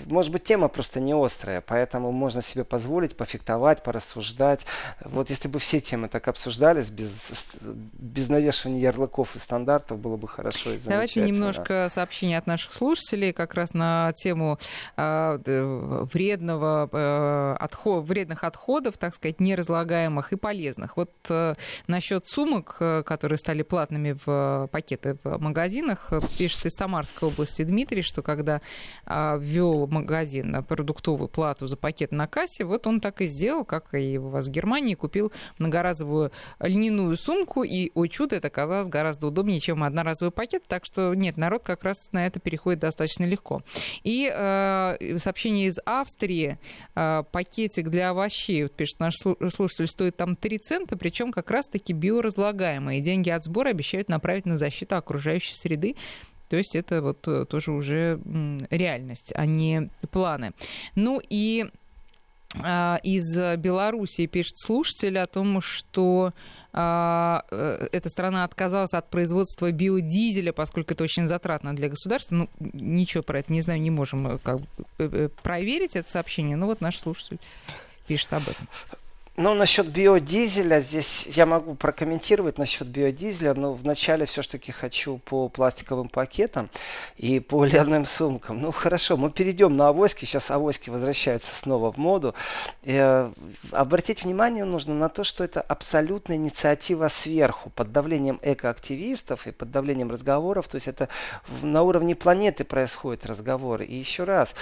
может 0.06 0.32
быть, 0.32 0.44
тема 0.44 0.68
просто 0.68 1.00
не 1.00 1.14
острая, 1.14 1.60
поэтому 1.60 2.12
можно 2.12 2.42
себе 2.42 2.64
позволить 2.64 3.16
пофиктовать, 3.16 3.82
порассуждать. 3.82 4.66
Вот 5.04 5.30
если 5.30 5.48
бы 5.48 5.58
все 5.58 5.80
темы 5.80 6.08
так 6.08 6.28
обсуждались, 6.28 6.90
без, 6.90 7.56
без 7.60 8.28
навешивания 8.28 8.80
ярлыков 8.80 9.36
и 9.36 9.38
стандартов, 9.38 9.98
было 9.98 10.16
бы 10.16 10.28
хорошо 10.28 10.72
и 10.72 10.78
Давайте 10.84 11.22
немножко 11.22 11.88
сообщений 11.90 12.36
от 12.36 12.46
наших 12.46 12.72
слушателей 12.72 13.32
как 13.32 13.54
раз 13.54 13.74
на 13.74 14.12
тему 14.14 14.58
э, 14.96 15.38
вредного, 16.12 16.88
э, 16.90 17.56
отход, 17.58 18.04
вредных 18.04 18.44
отходов, 18.44 18.98
так 18.98 19.14
сказать, 19.14 19.40
неразлагаемых 19.40 20.32
и 20.32 20.36
полезных. 20.36 20.96
Вот 20.96 21.12
э, 21.28 21.54
насчет 21.86 22.26
сумок, 22.26 22.76
э, 22.80 23.02
которые 23.04 23.38
стали 23.38 23.62
платными 23.62 24.16
в 24.24 24.68
пакеты 24.72 25.18
в 25.22 25.38
магазинах, 25.38 26.12
пишет 26.38 26.66
из 26.66 26.72
Самарской 26.72 27.28
области 27.28 27.62
Дмитрий, 27.62 28.02
что 28.02 28.22
когда 28.22 28.60
э, 29.06 29.38
ввел 29.40 29.77
в 29.86 29.90
магазин 29.90 30.62
продуктовую 30.64 31.28
плату 31.28 31.66
за 31.66 31.76
пакет 31.76 32.12
на 32.12 32.26
кассе, 32.26 32.64
вот 32.64 32.86
он 32.86 33.00
так 33.00 33.20
и 33.20 33.26
сделал, 33.26 33.64
как 33.64 33.94
и 33.94 34.18
у 34.18 34.28
вас 34.28 34.46
в 34.46 34.50
Германии, 34.50 34.94
купил 34.94 35.32
многоразовую 35.58 36.32
льняную 36.60 37.16
сумку, 37.16 37.62
и, 37.62 37.90
ой, 37.94 38.08
чудо, 38.08 38.36
это 38.36 38.48
оказалось 38.48 38.88
гораздо 38.88 39.28
удобнее, 39.28 39.60
чем 39.60 39.82
одноразовый 39.82 40.32
пакет, 40.32 40.64
так 40.66 40.84
что 40.84 41.14
нет, 41.14 41.36
народ 41.36 41.62
как 41.62 41.84
раз 41.84 42.12
на 42.12 42.26
это 42.26 42.40
переходит 42.40 42.80
достаточно 42.80 43.24
легко. 43.24 43.62
И 44.02 44.30
э, 44.32 45.18
сообщение 45.18 45.66
из 45.66 45.78
Австрии, 45.84 46.58
э, 46.94 47.22
пакетик 47.30 47.88
для 47.88 48.10
овощей, 48.10 48.64
вот 48.64 48.72
пишет 48.72 49.00
наш 49.00 49.14
слушатель, 49.16 49.86
стоит 49.86 50.16
там 50.16 50.36
3 50.36 50.58
цента, 50.58 50.96
причем 50.96 51.32
как 51.32 51.50
раз-таки 51.50 51.92
биоразлагаемые. 51.92 53.00
Деньги 53.00 53.30
от 53.30 53.44
сбора 53.44 53.70
обещают 53.70 54.08
направить 54.08 54.46
на 54.46 54.56
защиту 54.56 54.96
окружающей 54.96 55.54
среды. 55.54 55.96
То 56.48 56.56
есть 56.56 56.74
это 56.74 57.02
вот 57.02 57.26
э, 57.28 57.44
тоже 57.44 57.72
уже 57.72 58.20
реальность, 58.70 59.32
а 59.34 59.46
не 59.46 59.90
планы. 60.10 60.52
Ну 60.94 61.20
и 61.28 61.66
а, 62.54 62.98
из 63.02 63.36
Белоруссии 63.58 64.26
пишет 64.26 64.58
слушатель 64.58 65.18
о 65.18 65.26
том, 65.26 65.60
что 65.60 66.32
а, 66.72 67.44
э, 67.50 67.88
эта 67.92 68.08
страна 68.08 68.44
отказалась 68.44 68.94
от 68.94 69.10
производства 69.10 69.70
биодизеля, 69.70 70.52
поскольку 70.52 70.94
это 70.94 71.04
очень 71.04 71.28
затратно 71.28 71.76
для 71.76 71.90
государства. 71.90 72.34
Ну, 72.34 72.48
ничего 72.58 73.22
про 73.22 73.40
это 73.40 73.52
не 73.52 73.60
знаю, 73.60 73.80
не 73.82 73.90
можем 73.90 74.26
э, 74.26 74.38
как, 74.42 74.60
проверить 75.42 75.94
это 75.94 76.10
сообщение, 76.10 76.56
но 76.56 76.66
вот 76.66 76.80
наш 76.80 76.98
слушатель 76.98 77.38
пишет 78.06 78.32
об 78.32 78.42
этом. 78.42 78.66
Ну, 79.40 79.54
насчет 79.54 79.86
биодизеля, 79.86 80.80
здесь 80.80 81.28
я 81.28 81.46
могу 81.46 81.76
прокомментировать 81.76 82.58
насчет 82.58 82.88
биодизеля, 82.88 83.54
но 83.54 83.72
вначале 83.72 84.26
все-таки 84.26 84.72
хочу 84.72 85.18
по 85.18 85.48
пластиковым 85.48 86.08
пакетам 86.08 86.70
и 87.16 87.38
по 87.38 87.64
льняным 87.64 88.04
сумкам. 88.04 88.60
Ну, 88.60 88.72
хорошо, 88.72 89.16
мы 89.16 89.30
перейдем 89.30 89.76
на 89.76 89.90
авоськи, 89.90 90.24
сейчас 90.24 90.50
авоськи 90.50 90.90
возвращаются 90.90 91.54
снова 91.54 91.92
в 91.92 91.98
моду. 91.98 92.34
Э, 92.82 93.30
обратить 93.70 94.24
внимание 94.24 94.64
нужно 94.64 94.94
на 94.94 95.08
то, 95.08 95.22
что 95.22 95.44
это 95.44 95.60
абсолютная 95.60 96.34
инициатива 96.34 97.06
сверху, 97.06 97.70
под 97.70 97.92
давлением 97.92 98.40
экоактивистов 98.42 99.46
и 99.46 99.52
под 99.52 99.70
давлением 99.70 100.10
разговоров, 100.10 100.66
то 100.66 100.74
есть 100.74 100.88
это 100.88 101.08
на 101.62 101.84
уровне 101.84 102.16
планеты 102.16 102.64
происходит 102.64 103.24
разговор. 103.24 103.82
И 103.82 103.94
еще 103.94 104.24
раз, 104.24 104.56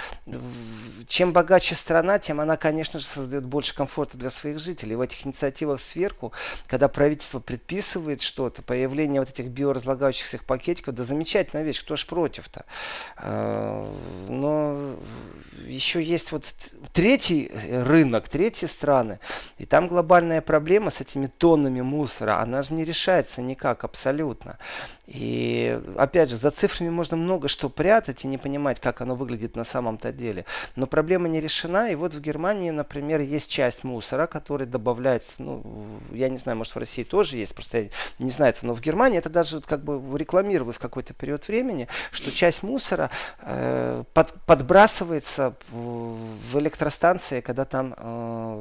чем 1.07 1.33
богаче 1.33 1.73
страна, 1.73 2.19
тем 2.19 2.39
она, 2.39 2.57
конечно 2.57 2.99
же, 2.99 3.05
создает 3.05 3.43
больше 3.43 3.73
комфорта 3.73 4.19
для 4.19 4.29
своих 4.29 4.59
жителей 4.59 4.66
жителей. 4.67 4.95
В 4.95 5.01
этих 5.01 5.25
инициативах 5.25 5.81
сверху, 5.81 6.33
когда 6.67 6.87
правительство 6.87 7.39
предписывает 7.39 8.21
что-то, 8.21 8.61
появление 8.61 9.21
вот 9.21 9.29
этих 9.29 9.47
биоразлагающихся 9.47 10.39
пакетиков, 10.45 10.93
да 10.93 11.03
замечательная 11.03 11.63
вещь, 11.63 11.81
кто 11.83 11.95
ж 11.95 12.05
против-то. 12.05 12.65
А, 13.17 13.89
но 14.29 14.95
еще 15.65 16.03
есть 16.03 16.31
вот 16.31 16.43
третий 16.93 17.51
рынок, 17.71 18.29
третьи 18.29 18.67
страны, 18.67 19.19
и 19.57 19.65
там 19.65 19.87
глобальная 19.87 20.41
проблема 20.41 20.89
с 20.89 21.01
этими 21.01 21.27
тоннами 21.27 21.81
мусора, 21.81 22.41
она 22.41 22.61
же 22.61 22.73
не 22.73 22.85
решается 22.85 23.41
никак 23.41 23.83
абсолютно. 23.83 24.57
И 25.07 25.79
опять 25.95 26.29
же, 26.29 26.35
за 26.35 26.51
цифрами 26.51 26.89
можно 26.89 27.15
много 27.15 27.47
что 27.47 27.69
прятать 27.69 28.25
и 28.25 28.27
не 28.27 28.37
понимать, 28.37 28.81
как 28.81 28.99
оно 28.99 29.15
выглядит 29.15 29.55
на 29.55 29.63
самом-то 29.63 30.11
деле. 30.11 30.45
Но 30.75 30.85
проблема 30.85 31.29
не 31.29 31.39
решена. 31.39 31.89
И 31.89 31.95
вот 31.95 32.13
в 32.13 32.19
Германии, 32.19 32.71
например, 32.71 33.21
есть 33.21 33.49
часть 33.49 33.85
мусора, 33.85 34.27
который 34.57 34.71
добавляется, 34.71 35.33
ну, 35.37 35.61
я 36.11 36.29
не 36.29 36.39
знаю, 36.39 36.57
может 36.57 36.73
в 36.73 36.79
России 36.79 37.03
тоже 37.03 37.37
есть, 37.37 37.53
просто 37.53 37.77
я 37.77 37.89
не 38.17 38.31
знаю 38.31 38.53
это, 38.55 38.65
но 38.65 38.73
в 38.73 38.81
Германии 38.81 39.19
это 39.19 39.29
даже 39.29 39.61
как 39.61 39.83
бы 39.83 40.17
рекламировалось 40.17 40.79
какой-то 40.79 41.13
период 41.13 41.47
времени, 41.47 41.87
что 42.11 42.31
часть 42.31 42.63
мусора 42.63 43.11
э, 43.43 44.03
под, 44.15 44.33
подбрасывается 44.47 45.53
в 45.71 46.59
электростанции, 46.59 47.41
когда 47.41 47.65
там 47.65 47.93
э, 47.95 48.01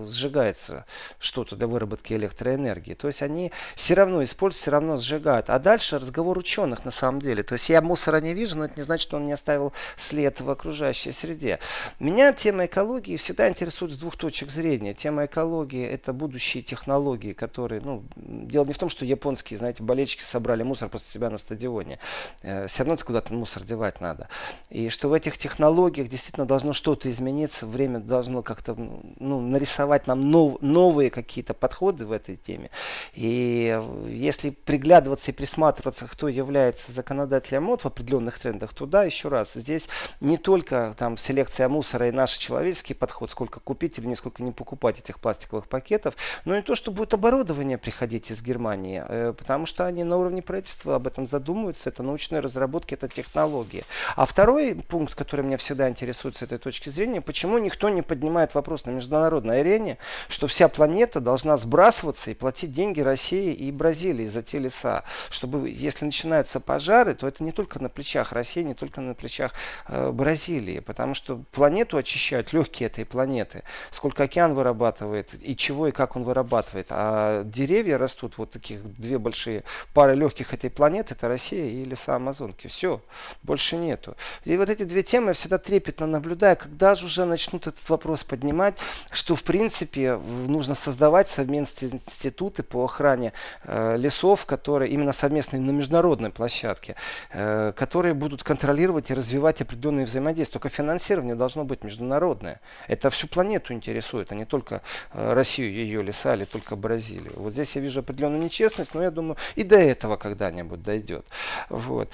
сжигается 0.08 0.84
что-то 1.18 1.56
для 1.56 1.66
выработки 1.66 2.12
электроэнергии. 2.12 2.94
То 2.94 3.08
есть 3.08 3.22
они 3.22 3.52
все 3.74 3.94
равно 3.94 4.22
используют, 4.22 4.62
все 4.62 4.70
равно 4.70 4.96
сжигают. 4.96 5.50
А 5.50 5.58
дальше 5.58 5.98
разговор 5.98 6.38
ученых 6.38 6.84
на 6.84 6.90
самом 6.90 7.20
деле. 7.20 7.42
То 7.42 7.54
есть 7.54 7.68
я 7.68 7.80
мусора 7.80 8.20
не 8.20 8.34
вижу, 8.34 8.58
но 8.58 8.66
это 8.66 8.74
не 8.76 8.84
значит, 8.84 9.02
что 9.02 9.16
он 9.16 9.26
не 9.26 9.32
оставил 9.32 9.72
след 9.96 10.40
в 10.40 10.50
окружающей 10.50 11.12
среде. 11.12 11.58
Меня 12.00 12.32
тема 12.32 12.66
экологии 12.66 13.16
всегда 13.16 13.48
интересует 13.48 13.92
с 13.92 13.98
двух 13.98 14.16
точек 14.16 14.50
зрения. 14.50 14.94
Тема 14.94 15.26
экологии 15.26 15.86
это 15.86 16.12
будущие 16.12 16.62
технологии, 16.62 17.32
которые, 17.32 17.80
ну, 17.80 18.04
дело 18.16 18.64
не 18.64 18.72
в 18.72 18.78
том, 18.78 18.88
что 18.88 19.04
японские, 19.04 19.58
знаете, 19.58 19.82
болельщики 19.82 20.22
собрали 20.22 20.62
мусор 20.62 20.88
после 20.88 21.08
себя 21.08 21.30
на 21.30 21.38
стадионе. 21.38 21.98
Э, 22.42 22.66
все 22.66 22.84
равно 22.84 22.96
куда-то 23.02 23.32
мусор 23.32 23.62
девать 23.62 24.00
надо. 24.00 24.28
И 24.70 24.88
что 24.88 25.08
в 25.08 25.12
этих 25.12 25.38
технологиях 25.38 26.08
действительно 26.08 26.46
должно 26.46 26.72
что-то 26.72 27.08
измениться, 27.10 27.66
время 27.66 28.00
должно 28.00 28.42
как-то 28.42 28.74
ну, 28.74 29.40
нарисовать 29.40 29.95
нам 30.06 30.30
нов, 30.30 30.60
новые 30.60 31.10
какие-то 31.10 31.54
подходы 31.54 32.06
в 32.06 32.12
этой 32.12 32.36
теме. 32.36 32.70
И 33.14 33.80
если 34.08 34.50
приглядываться 34.50 35.30
и 35.30 35.34
присматриваться, 35.34 36.06
кто 36.06 36.28
является 36.28 36.92
законодателем 36.92 37.64
мод 37.64 37.82
в 37.82 37.86
определенных 37.86 38.38
трендах, 38.38 38.74
то 38.74 38.86
да, 38.86 39.04
еще 39.04 39.28
раз, 39.28 39.52
здесь 39.54 39.88
не 40.20 40.38
только 40.38 40.94
там 40.98 41.16
селекция 41.16 41.68
мусора 41.68 42.08
и 42.08 42.12
наш 42.12 42.32
человеческий 42.32 42.94
подход, 42.94 43.30
сколько 43.30 43.60
купить 43.60 43.98
или 43.98 44.06
не 44.06 44.16
сколько 44.16 44.42
не 44.42 44.52
покупать 44.52 44.98
этих 44.98 45.20
пластиковых 45.20 45.68
пакетов, 45.68 46.14
но 46.44 46.56
и 46.56 46.62
то, 46.62 46.74
что 46.74 46.90
будет 46.90 47.14
оборудование 47.14 47.78
приходить 47.78 48.30
из 48.30 48.42
Германии, 48.42 49.02
э, 49.06 49.32
потому 49.32 49.66
что 49.66 49.86
они 49.86 50.04
на 50.04 50.16
уровне 50.16 50.42
правительства 50.42 50.96
об 50.96 51.06
этом 51.06 51.26
задумываются, 51.26 51.90
это 51.90 52.02
научные 52.02 52.40
разработки, 52.40 52.94
это 52.94 53.08
технологии. 53.08 53.84
А 54.16 54.26
второй 54.26 54.74
пункт, 54.74 55.14
который 55.14 55.44
меня 55.44 55.56
всегда 55.56 55.88
интересует 55.88 56.36
с 56.36 56.42
этой 56.42 56.58
точки 56.58 56.88
зрения, 56.88 57.20
почему 57.20 57.58
никто 57.58 57.88
не 57.88 58.02
поднимает 58.02 58.54
вопрос 58.54 58.84
на 58.86 58.90
международной 58.90 59.60
арене, 59.60 59.85
что 60.28 60.46
вся 60.46 60.68
планета 60.68 61.20
должна 61.20 61.56
сбрасываться 61.56 62.30
и 62.30 62.34
платить 62.34 62.72
деньги 62.72 63.00
России 63.00 63.52
и 63.52 63.70
Бразилии 63.70 64.26
за 64.26 64.42
те 64.42 64.58
леса, 64.58 65.04
чтобы 65.30 65.70
если 65.70 66.04
начинаются 66.04 66.60
пожары, 66.60 67.14
то 67.14 67.26
это 67.26 67.44
не 67.44 67.52
только 67.52 67.80
на 67.80 67.88
плечах 67.88 68.32
России, 68.32 68.62
не 68.62 68.74
только 68.74 69.00
на 69.00 69.14
плечах 69.14 69.52
э, 69.88 70.10
Бразилии, 70.10 70.80
потому 70.80 71.14
что 71.14 71.42
планету 71.52 71.96
очищают 71.96 72.52
легкие 72.52 72.88
этой 72.88 73.04
планеты, 73.04 73.62
сколько 73.90 74.24
океан 74.24 74.54
вырабатывает 74.54 75.30
и 75.40 75.56
чего 75.56 75.88
и 75.88 75.92
как 75.92 76.16
он 76.16 76.24
вырабатывает, 76.24 76.88
а 76.90 77.44
деревья 77.44 77.98
растут 77.98 78.38
вот 78.38 78.50
таких 78.50 78.82
две 78.94 79.18
большие 79.18 79.64
пары 79.94 80.14
легких 80.14 80.52
этой 80.52 80.70
планеты, 80.70 81.14
это 81.14 81.28
Россия 81.28 81.66
и 81.66 81.84
леса 81.84 82.16
Амазонки, 82.16 82.66
все, 82.66 83.00
больше 83.42 83.76
нету. 83.76 84.16
И 84.44 84.56
вот 84.56 84.68
эти 84.68 84.84
две 84.84 85.02
темы 85.02 85.28
я 85.28 85.34
всегда 85.34 85.58
трепетно 85.58 86.06
наблюдаю, 86.06 86.56
когда 86.56 86.94
же 86.94 87.06
уже 87.06 87.24
начнут 87.24 87.66
этот 87.66 87.88
вопрос 87.88 88.24
поднимать, 88.24 88.74
что 89.10 89.34
в 89.34 89.42
принципе 89.42 89.75
нужно 89.82 90.74
создавать 90.74 91.28
совместные 91.28 91.92
институты 91.92 92.62
по 92.62 92.84
охране 92.84 93.32
э, 93.64 93.96
лесов, 93.96 94.46
которые 94.46 94.90
именно 94.90 95.12
совместные 95.12 95.60
на 95.60 95.70
международной 95.70 96.30
площадке, 96.30 96.96
э, 97.30 97.72
которые 97.76 98.14
будут 98.14 98.42
контролировать 98.42 99.10
и 99.10 99.14
развивать 99.14 99.60
определенные 99.60 100.06
взаимодействия. 100.06 100.54
Только 100.54 100.68
финансирование 100.68 101.34
должно 101.34 101.64
быть 101.64 101.84
международное. 101.84 102.60
Это 102.88 103.10
всю 103.10 103.28
планету 103.28 103.72
интересует, 103.72 104.32
а 104.32 104.34
не 104.34 104.44
только 104.44 104.82
э, 105.12 105.32
Россию, 105.32 105.72
ее 105.72 106.02
леса 106.02 106.34
или 106.34 106.44
только 106.44 106.76
Бразилию. 106.76 107.32
Вот 107.36 107.52
здесь 107.52 107.76
я 107.76 107.82
вижу 107.82 108.00
определенную 108.00 108.42
нечестность, 108.42 108.94
но 108.94 109.02
я 109.02 109.10
думаю, 109.10 109.36
и 109.54 109.62
до 109.62 109.76
этого 109.76 110.16
когда-нибудь 110.16 110.82
дойдет. 110.82 111.26
Вот. 111.68 112.10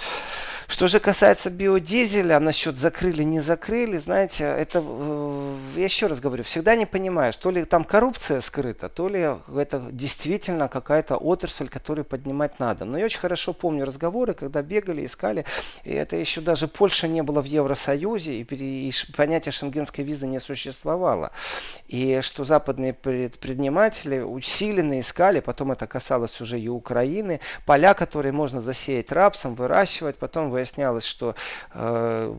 Что 0.68 0.88
же 0.88 1.00
касается 1.00 1.50
биодизеля, 1.50 2.38
насчет 2.40 2.76
закрыли, 2.76 3.22
не 3.24 3.40
закрыли, 3.40 3.98
знаете, 3.98 4.44
это, 4.44 4.82
э, 4.82 5.56
я 5.76 5.84
еще 5.84 6.06
раз 6.06 6.20
говорю, 6.20 6.44
всегда 6.44 6.76
не 6.76 6.86
понимаешь, 6.86 7.36
то 7.42 7.50
ли 7.50 7.64
там 7.64 7.82
коррупция 7.82 8.40
скрыта, 8.40 8.88
то 8.88 9.08
ли 9.08 9.28
это 9.56 9.88
действительно 9.90 10.68
какая-то 10.68 11.16
отрасль, 11.16 11.68
которую 11.68 12.04
поднимать 12.04 12.60
надо. 12.60 12.84
Но 12.84 12.96
я 12.96 13.06
очень 13.06 13.18
хорошо 13.18 13.52
помню 13.52 13.84
разговоры, 13.84 14.32
когда 14.32 14.62
бегали, 14.62 15.04
искали, 15.04 15.44
и 15.82 15.92
это 15.92 16.14
еще 16.16 16.40
даже 16.40 16.68
Польша 16.68 17.08
не 17.08 17.20
была 17.20 17.42
в 17.42 17.46
Евросоюзе, 17.46 18.34
и, 18.34 18.42
и 18.42 18.92
понятие 19.16 19.50
шенгенской 19.50 20.04
визы 20.04 20.28
не 20.28 20.38
существовало. 20.38 21.32
И 21.88 22.20
что 22.22 22.44
западные 22.44 22.92
предприниматели 22.92 24.20
усиленно 24.20 25.00
искали, 25.00 25.40
потом 25.40 25.72
это 25.72 25.88
касалось 25.88 26.40
уже 26.40 26.60
и 26.60 26.68
Украины, 26.68 27.40
поля, 27.66 27.94
которые 27.94 28.30
можно 28.30 28.60
засеять 28.60 29.10
рапсом, 29.10 29.56
выращивать, 29.56 30.14
потом 30.14 30.50
выяснялось, 30.50 31.04
что 31.04 31.34
э, 31.74 32.34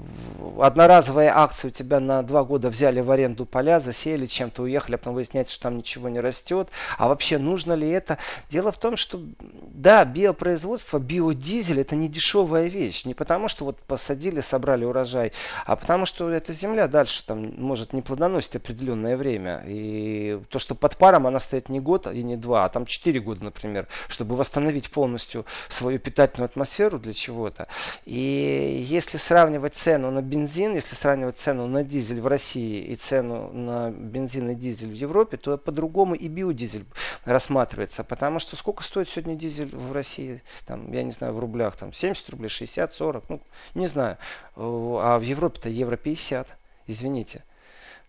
одноразовые 0.62 1.29
акции 1.29 1.67
у 1.67 1.72
тебя 1.72 2.00
на 2.00 2.24
два 2.24 2.45
года 2.45 2.69
взяли 2.69 3.01
в 3.01 3.12
аренду 3.12 3.45
поля, 3.45 3.81
засеяли 3.81 4.27
чем-то, 4.27 4.63
уехали, 4.63 4.92
а 4.95 4.97
потом 4.97 5.15
выясняется, 5.15 5.55
что 5.55 5.63
там 5.63 5.77
ничего 5.77 6.09
не 6.09 6.19
растет. 6.19 6.69
А 6.97 7.07
вообще 7.07 7.38
нужно 7.38 7.73
ли 7.73 7.89
это? 7.89 8.17
Дело 8.50 8.71
в 8.71 8.77
том, 8.77 8.97
что 8.97 9.21
да, 9.39 10.05
биопроизводство, 10.05 11.00
биодизель 11.00 11.79
это 11.79 11.95
не 11.95 12.07
дешевая 12.07 12.67
вещь. 12.67 13.05
Не 13.05 13.13
потому, 13.13 13.47
что 13.47 13.65
вот 13.65 13.79
посадили, 13.79 14.41
собрали 14.41 14.85
урожай, 14.85 15.33
а 15.65 15.75
потому, 15.75 16.05
что 16.05 16.29
эта 16.29 16.53
земля 16.53 16.88
дальше 16.88 17.25
там 17.25 17.53
может 17.57 17.93
не 17.93 18.01
плодоносить 18.01 18.55
определенное 18.55 19.17
время. 19.17 19.63
И 19.67 20.39
то, 20.50 20.59
что 20.59 20.75
под 20.75 20.97
паром 20.97 21.27
она 21.27 21.39
стоит 21.39 21.69
не 21.69 21.79
год 21.79 22.07
и 22.07 22.23
не 22.23 22.38
два, 22.38 22.65
а 22.65 22.69
там 22.69 22.85
четыре 22.85 23.19
года, 23.19 23.43
например, 23.43 23.88
чтобы 24.07 24.35
восстановить 24.35 24.89
полностью 24.89 25.45
свою 25.69 26.00
питательную 26.00 26.45
атмосферу 26.45 27.00
для 27.00 27.13
чего-то. 27.13 27.67
И 28.05 28.85
если 28.88 29.17
сравнивать 29.17 29.75
цену 29.75 30.12
на 30.12 30.21
бензин, 30.21 30.75
если 30.75 30.95
сравнивать 30.95 31.38
цену 31.38 31.67
на 31.67 31.83
дизель 31.83 32.21
в 32.21 32.27
России 32.27 32.83
и 32.83 32.95
цену 32.95 33.51
на 33.53 33.91
бензин 33.91 34.51
и 34.51 34.55
дизель 34.55 34.83
в 34.90 34.94
Европе, 34.94 35.38
то 35.38 35.58
по-другому 35.58 36.16
и 36.16 36.28
биодизель 36.28 36.86
рассматривается. 37.25 38.04
Потому 38.04 38.40
что 38.40 38.56
сколько 38.56 38.84
стоит 38.84 39.10
сегодня 39.10 39.36
дизель 39.36 39.76
в 39.76 39.91
России? 39.91 40.41
Там, 40.65 40.91
я 40.91 41.04
не 41.04 41.12
знаю, 41.12 41.34
в 41.34 41.39
рублях, 41.39 41.76
там 41.76 41.93
70 41.93 42.30
рублей, 42.30 42.50
60, 42.50 42.93
40, 42.93 43.30
ну, 43.30 43.41
не 43.76 43.88
знаю. 43.88 44.17
А 44.56 45.17
в 45.19 45.22
Европе-то 45.22 45.69
евро 45.69 45.98
50, 45.98 46.48
извините. 46.88 47.43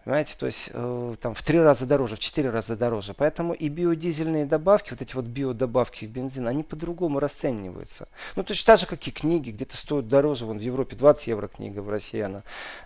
Понимаете, 0.04 0.36
то 0.38 0.44
есть 0.44 0.70
э, 0.74 1.16
там 1.18 1.32
в 1.32 1.42
три 1.42 1.58
раза 1.58 1.86
дороже, 1.86 2.16
в 2.16 2.18
четыре 2.18 2.50
раза 2.50 2.76
дороже. 2.76 3.14
Поэтому 3.14 3.54
и 3.54 3.70
биодизельные 3.70 4.44
добавки, 4.44 4.90
вот 4.90 5.00
эти 5.00 5.14
вот 5.14 5.24
биодобавки 5.24 6.04
в 6.04 6.10
бензин, 6.10 6.46
они 6.46 6.62
по-другому 6.62 7.20
расцениваются. 7.20 8.08
Ну, 8.36 8.42
точно 8.42 8.66
так 8.66 8.80
же, 8.80 8.86
как 8.86 9.06
и 9.08 9.10
книги, 9.10 9.50
где-то 9.50 9.78
стоят 9.78 10.06
дороже. 10.06 10.44
Вон 10.44 10.58
в 10.58 10.60
Европе 10.60 10.94
20 10.94 11.26
евро 11.28 11.48
книга, 11.48 11.80
в 11.80 11.88
России 11.88 12.20
она. 12.20 12.42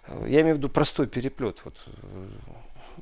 Э, 0.07 0.27
я 0.29 0.42
имею 0.42 0.55
в 0.55 0.59
виду 0.59 0.68
простой 0.68 1.09
переплет. 1.09 1.61
Вот, 1.64 1.74
э, 1.87 2.29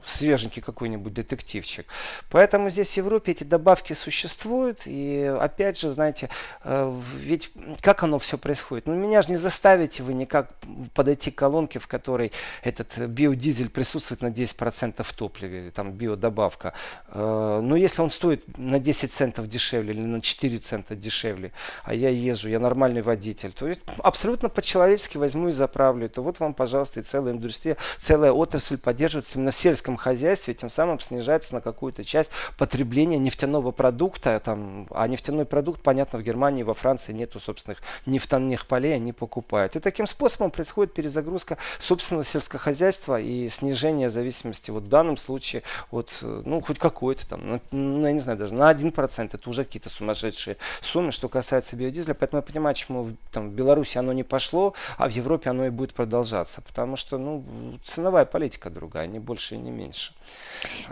свеженький 0.07 0.63
какой-нибудь 0.63 1.13
детективчик. 1.13 1.87
Поэтому 2.31 2.71
здесь 2.71 2.93
в 2.93 2.97
Европе 2.97 3.33
эти 3.33 3.45
добавки 3.45 3.93
существуют. 3.93 4.83
И 4.87 5.25
опять 5.41 5.79
же, 5.79 5.93
знаете, 5.93 6.29
э, 6.65 7.01
ведь 7.19 7.51
как 7.81 8.03
оно 8.03 8.19
все 8.19 8.39
происходит? 8.39 8.87
Ну, 8.87 8.95
меня 8.95 9.23
же 9.23 9.31
не 9.31 9.37
заставите 9.37 10.03
вы 10.03 10.15
никак 10.15 10.51
подойти 10.95 11.31
к 11.31 11.35
колонке, 11.35 11.79
в 11.79 11.87
которой 11.87 12.33
этот 12.63 12.97
биодизель 12.99 13.69
присутствует 13.69 14.23
на 14.23 14.29
10% 14.29 15.03
в 15.03 15.13
топливе, 15.13 15.71
там 15.71 15.93
биодобавка. 15.93 16.73
Э, 17.09 17.61
но 17.63 17.77
если 17.77 18.03
он 18.03 18.11
стоит 18.11 18.59
на 18.59 18.79
10 18.79 19.13
центов 19.13 19.49
дешевле 19.49 19.93
или 19.93 20.01
на 20.01 20.21
4 20.21 20.59
цента 20.59 20.95
дешевле, 20.95 21.53
а 21.85 21.95
я 21.95 22.11
езжу, 22.11 22.49
я 22.49 22.61
нормальный 22.61 23.03
водитель, 23.03 23.53
то 23.53 23.71
абсолютно 23.99 24.49
по-человечески 24.49 25.19
возьму 25.19 25.49
и 25.49 25.53
заправлю 25.53 26.07
это. 26.07 26.23
Вот 26.23 26.41
вам, 26.41 26.55
пожалуйста, 26.55 27.01
и 27.01 27.03
целая 27.03 27.35
индустрия, 27.35 27.77
целая 27.99 28.33
отрасль 28.33 28.79
поддерживается 28.79 29.39
именно 29.39 29.51
в 29.51 29.57
сельском 29.57 29.96
хозяйстве, 29.97 30.55
тем 30.55 30.71
самым 30.71 31.01
снижается 31.01 31.55
на 31.55 31.61
какую-то 31.61 32.05
часть 32.05 32.31
потребления 32.59 33.19
нефтяного 33.19 33.71
продукта. 33.71 34.41
Там, 34.45 34.87
а 34.91 35.07
нефтяной 35.09 35.45
продукт, 35.45 35.81
понятно, 35.83 36.19
в 36.19 36.23
Германии, 36.23 36.63
во 36.63 36.75
Франции 36.75 37.13
нету 37.13 37.41
собственных 37.41 37.83
нефтяных 38.07 38.67
полей, 38.67 38.95
они 38.95 39.13
покупают. 39.13 39.77
И 39.77 39.81
таким 39.81 40.07
способом 40.07 40.51
происходит 40.51 40.95
перезагрузка 40.95 41.59
собственного 41.79 42.25
сельского 42.25 42.61
хозяйства 42.61 43.21
и 43.21 43.49
снижение 43.49 44.11
зависимости 44.11 44.71
вот 44.71 44.85
в 44.85 44.89
данном 44.89 45.17
случае 45.17 45.63
от, 45.91 46.11
ну, 46.23 46.61
хоть 46.61 46.79
какой-то 46.79 47.29
там, 47.29 47.61
ну, 47.71 48.07
я 48.07 48.13
не 48.13 48.21
знаю, 48.21 48.39
даже 48.39 48.55
на 48.55 48.71
1%, 48.73 49.31
это 49.33 49.51
уже 49.51 49.65
какие-то 49.65 49.91
сумасшедшие 49.91 50.57
суммы, 50.81 51.13
что 51.13 51.29
касается 51.29 51.77
биодизеля. 51.77 52.15
Поэтому 52.15 52.39
я 52.39 52.43
понимаю, 52.43 52.75
почему 52.75 53.17
там, 53.33 53.51
в 53.51 53.53
Беларуси 53.53 53.99
оно 53.99 54.13
не 54.13 54.23
пошло, 54.23 54.75
а 54.97 55.09
в 55.09 55.13
Европе 55.13 55.51
оно 55.51 55.67
и 55.67 55.71
будет 55.71 55.95
продолжаться. 55.95 56.63
Потому 56.63 56.97
что 56.97 57.19
ну, 57.19 57.45
ценовая 57.85 58.25
политика 58.25 58.71
другая, 58.71 59.07
не 59.07 59.19
больше 59.19 59.55
и 59.55 59.59
не 59.59 59.71
меньше. 59.77 60.13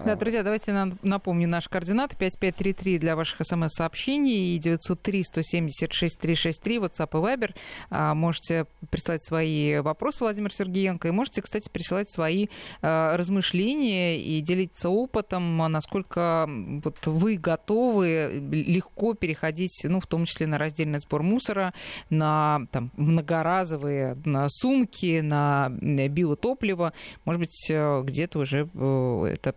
Да, 0.04 0.16
друзья, 0.16 0.42
давайте 0.42 0.72
напомню 1.02 1.46
наш 1.48 1.68
координат 1.68 2.16
5533 2.16 2.98
для 2.98 3.14
ваших 3.16 3.40
смс-сообщений 3.42 4.56
и 4.56 4.60
903-176-363, 4.60 6.78
WhatsApp 6.78 7.10
и 7.10 7.16
Viber. 7.16 7.54
А, 7.90 8.14
можете 8.14 8.64
прислать 8.90 9.22
свои 9.24 9.78
вопросы 9.78 10.24
Владимир 10.24 10.52
Сергеенко 10.52 11.08
и 11.08 11.10
можете, 11.10 11.42
кстати, 11.42 11.68
присылать 11.70 12.10
свои 12.10 12.46
а, 12.82 13.16
размышления 13.16 14.20
и 14.20 14.40
делиться 14.40 14.90
опытом, 14.90 15.56
насколько 15.56 16.46
вот 16.48 17.06
вы 17.06 17.36
готовы 17.36 18.30
легко 18.50 19.14
переходить, 19.14 19.80
ну, 19.84 20.00
в 20.00 20.06
том 20.06 20.26
числе 20.26 20.46
на 20.46 20.58
раздельный 20.58 20.98
сбор 20.98 21.22
мусора, 21.22 21.72
на 22.10 22.66
там, 22.70 22.90
многоразовые 22.96 24.18
на 24.24 24.48
сумки, 24.48 25.20
на 25.20 25.68
биотопливо. 25.70 26.92
Может 27.24 27.40
быть, 27.40 27.70
э, 27.70 28.02
где-то 28.02 28.40
уже 28.40 28.68
это 28.74 29.54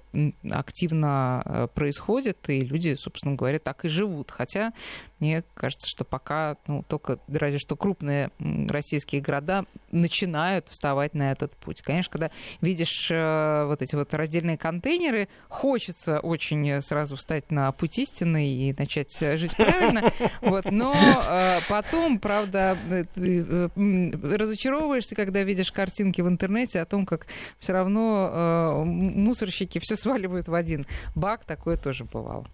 активно 0.52 1.42
э, 1.46 1.68
происходит, 1.74 2.38
и 2.50 2.62
люди, 2.62 2.96
собственно 2.96 3.36
говоря, 3.36 3.60
так 3.60 3.86
и 3.86 3.90
живут. 3.90 4.32
Хотя 4.32 4.74
мне 5.20 5.44
кажется, 5.56 5.88
что 5.88 6.06
пока 6.06 6.58
ну, 6.68 6.84
только 6.88 7.20
разве 7.28 7.58
что 7.58 7.76
крупные 7.76 8.30
российские 8.40 9.22
города 9.22 9.66
начинают 9.92 10.68
вставать 10.70 11.14
на 11.14 11.32
этот 11.32 11.56
путь. 11.56 11.82
Конечно, 11.82 12.12
когда 12.12 12.32
видишь 12.62 13.10
э, 13.12 13.66
вот 13.66 13.82
эти 13.82 13.96
вот 13.96 14.14
раздельные 14.14 14.58
контейнеры, 14.58 15.30
хочется 15.48 16.20
очень 16.20 16.82
сразу 16.82 17.16
встать 17.16 17.52
на 17.52 17.72
путь 17.72 18.00
истины 18.00 18.48
и 18.48 18.76
начать 18.78 19.18
жить 19.38 19.56
правильно. 19.56 20.12
Вот, 20.42 20.72
но 20.72 20.94
э, 20.94 21.60
потом, 21.70 22.20
правда, 22.20 22.78
э, 22.88 23.68
разочаровываешься, 23.76 25.16
когда 25.16 25.44
видишь 25.44 25.72
картинки 25.72 26.22
в 26.22 26.28
интернете 26.28 26.82
о 26.82 26.86
том, 26.86 27.06
как 27.06 27.28
все 27.60 27.74
равно 27.74 28.84
мусорщики 28.86 29.80
все 29.80 29.96
сваливают 29.96 30.48
в 30.48 30.54
один 30.54 30.86
бак. 31.16 31.46
Такое 31.46 31.78
тоже 31.78 32.06
бывало. 32.06 32.46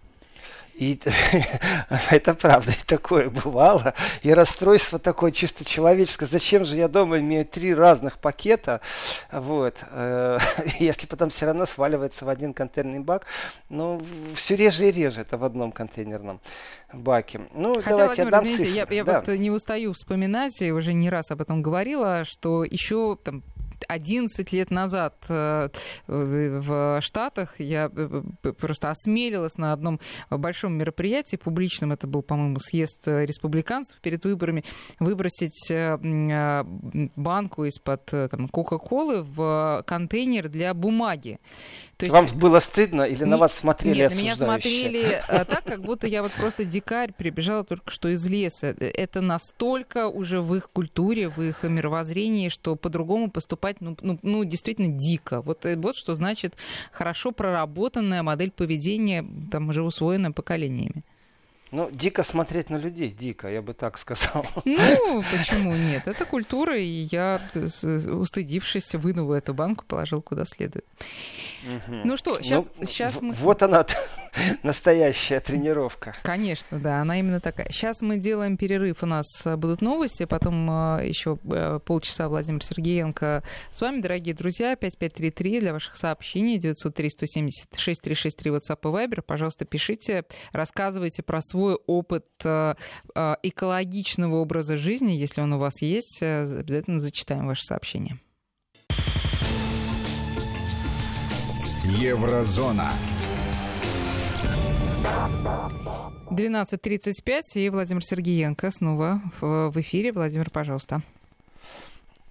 И 0.74 0.98
это 2.10 2.34
правда, 2.34 2.72
и 2.72 2.84
такое 2.86 3.30
бывало. 3.30 3.94
И 4.22 4.34
расстройство 4.34 4.98
такое 4.98 5.30
чисто 5.30 5.64
человеческое. 5.64 6.26
Зачем 6.26 6.64
же 6.64 6.76
я 6.76 6.88
дома 6.88 7.18
имею 7.18 7.46
три 7.46 7.74
разных 7.74 8.18
пакета? 8.18 8.80
Вот. 9.30 9.76
Э, 9.92 10.38
если 10.80 11.06
потом 11.06 11.30
все 11.30 11.46
равно 11.46 11.66
сваливается 11.66 12.24
в 12.24 12.28
один 12.28 12.52
контейнерный 12.52 13.00
бак. 13.00 13.26
Ну, 13.68 14.02
все 14.34 14.56
реже 14.56 14.88
и 14.88 14.92
реже 14.92 15.20
это 15.20 15.38
в 15.38 15.44
одном 15.44 15.70
контейнерном 15.70 16.40
баке. 16.92 17.42
Ну, 17.54 17.74
Хотя, 17.74 17.96
давайте 17.96 18.24
Владимир, 18.24 18.54
извините, 18.54 18.64
цифры. 18.64 18.94
я, 18.94 18.96
я 18.98 19.04
да. 19.04 19.20
вот 19.20 19.28
не 19.28 19.50
устаю 19.50 19.92
вспоминать, 19.92 20.60
я 20.60 20.74
уже 20.74 20.92
не 20.92 21.08
раз 21.08 21.30
об 21.30 21.40
этом 21.40 21.62
говорила, 21.62 22.24
что 22.24 22.64
еще 22.64 23.16
там 23.22 23.42
11 23.88 24.52
лет 24.52 24.70
назад 24.70 25.14
э, 25.28 25.68
в 26.06 27.00
Штатах. 27.00 27.60
Я 27.60 27.90
э, 27.94 28.22
просто 28.58 28.90
осмелилась 28.90 29.56
на 29.56 29.72
одном 29.72 30.00
большом 30.30 30.74
мероприятии 30.74 31.36
публичном, 31.36 31.92
это 31.92 32.06
был, 32.06 32.22
по-моему, 32.22 32.58
съезд 32.58 33.06
республиканцев 33.06 34.00
перед 34.00 34.24
выборами, 34.24 34.64
выбросить 34.98 35.70
э, 35.70 36.64
банку 37.16 37.64
из-под 37.64 38.10
Кока-Колы 38.50 39.22
в 39.22 39.82
контейнер 39.86 40.48
для 40.48 40.74
бумаги. 40.74 41.38
То 41.96 42.06
есть... 42.06 42.12
Вам 42.12 42.26
было 42.38 42.58
стыдно 42.58 43.02
или 43.02 43.24
не... 43.24 43.30
на 43.30 43.36
вас 43.36 43.54
смотрели 43.54 43.98
Нет, 43.98 44.14
на 44.14 44.18
меня 44.18 44.36
смотрели 44.36 45.22
э, 45.28 45.44
так, 45.44 45.64
как 45.64 45.82
будто 45.82 46.06
я 46.06 46.22
вот 46.22 46.32
просто 46.32 46.64
дикарь 46.64 47.12
прибежала 47.12 47.64
только 47.64 47.90
что 47.90 48.08
из 48.08 48.24
леса. 48.26 48.74
Это 48.78 49.20
настолько 49.20 50.08
уже 50.08 50.40
в 50.40 50.54
их 50.54 50.70
культуре, 50.70 51.28
в 51.28 51.40
их 51.40 51.62
мировоззрении, 51.62 52.48
что 52.48 52.76
по-другому 52.76 53.30
поступать, 53.30 53.80
ну, 53.80 53.96
ну, 54.00 54.18
ну 54.22 54.44
действительно 54.44 54.88
дико. 54.88 55.40
Вот, 55.40 55.64
э, 55.66 55.76
вот 55.76 55.96
что 55.96 56.14
значит 56.14 56.54
хорошо 56.92 57.30
проработанная 57.30 58.22
модель 58.22 58.50
поведения, 58.50 59.24
там 59.50 59.68
уже 59.68 59.82
усвоенная 59.82 60.32
поколениями. 60.32 61.04
Ну, 61.74 61.90
дико 61.90 62.22
смотреть 62.22 62.70
на 62.70 62.76
людей, 62.76 63.10
дико, 63.10 63.48
я 63.48 63.60
бы 63.60 63.74
так 63.74 63.98
сказал. 63.98 64.46
Ну, 64.64 65.22
почему 65.32 65.74
нет? 65.74 66.06
Это 66.06 66.24
культура, 66.24 66.78
и 66.78 67.08
я, 67.10 67.40
устыдившись, 67.52 68.94
вынул 68.94 69.32
эту 69.32 69.54
банку, 69.54 69.84
положил 69.84 70.22
куда 70.22 70.44
следует. 70.44 70.86
Угу. 71.64 71.96
Ну 72.04 72.16
что, 72.16 72.40
сейчас, 72.40 72.70
ну, 72.78 72.86
сейчас 72.86 73.20
мы... 73.20 73.32
Вот 73.32 73.64
она, 73.64 73.84
настоящая 74.62 75.40
тренировка. 75.40 76.14
Конечно, 76.22 76.78
да, 76.78 77.00
она 77.00 77.18
именно 77.18 77.40
такая. 77.40 77.68
Сейчас 77.70 78.00
мы 78.00 78.18
делаем 78.18 78.56
перерыв, 78.56 79.02
у 79.02 79.06
нас 79.06 79.26
будут 79.44 79.80
новости, 79.82 80.24
потом 80.24 80.70
э, 80.98 81.08
еще 81.08 81.38
э, 81.44 81.78
полчаса 81.84 82.28
Владимир 82.28 82.62
Сергеенко 82.64 83.42
с 83.70 83.80
вами, 83.80 84.00
дорогие 84.00 84.34
друзья, 84.34 84.76
5533 84.76 85.60
для 85.60 85.72
ваших 85.72 85.96
сообщений, 85.96 86.58
903 86.58 87.10
176 87.10 88.00
363 88.00 88.50
WhatsApp 88.50 88.78
и 88.82 88.86
Viber. 88.86 89.22
Пожалуйста, 89.22 89.64
пишите, 89.64 90.24
рассказывайте 90.52 91.22
про 91.22 91.40
свой 91.42 91.78
опыт 91.86 92.26
э, 92.44 92.74
экологичного 93.42 94.36
образа 94.36 94.76
жизни, 94.76 95.12
если 95.12 95.40
он 95.40 95.52
у 95.52 95.58
вас 95.58 95.82
есть, 95.82 96.22
обязательно 96.22 96.98
зачитаем 96.98 97.46
ваши 97.46 97.64
сообщения. 97.64 98.18
Еврозона. 101.84 102.90
12.35 106.30 107.40
и 107.54 107.70
Владимир 107.70 108.04
Сергеенко 108.04 108.70
снова 108.70 109.20
в 109.40 109.80
эфире. 109.80 110.12
Владимир, 110.12 110.50
пожалуйста. 110.50 111.02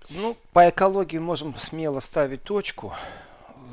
Ну, 0.10 0.36
по 0.52 0.70
экологии 0.70 1.18
можем 1.18 1.56
смело 1.58 2.00
ставить 2.00 2.44
точку. 2.44 2.94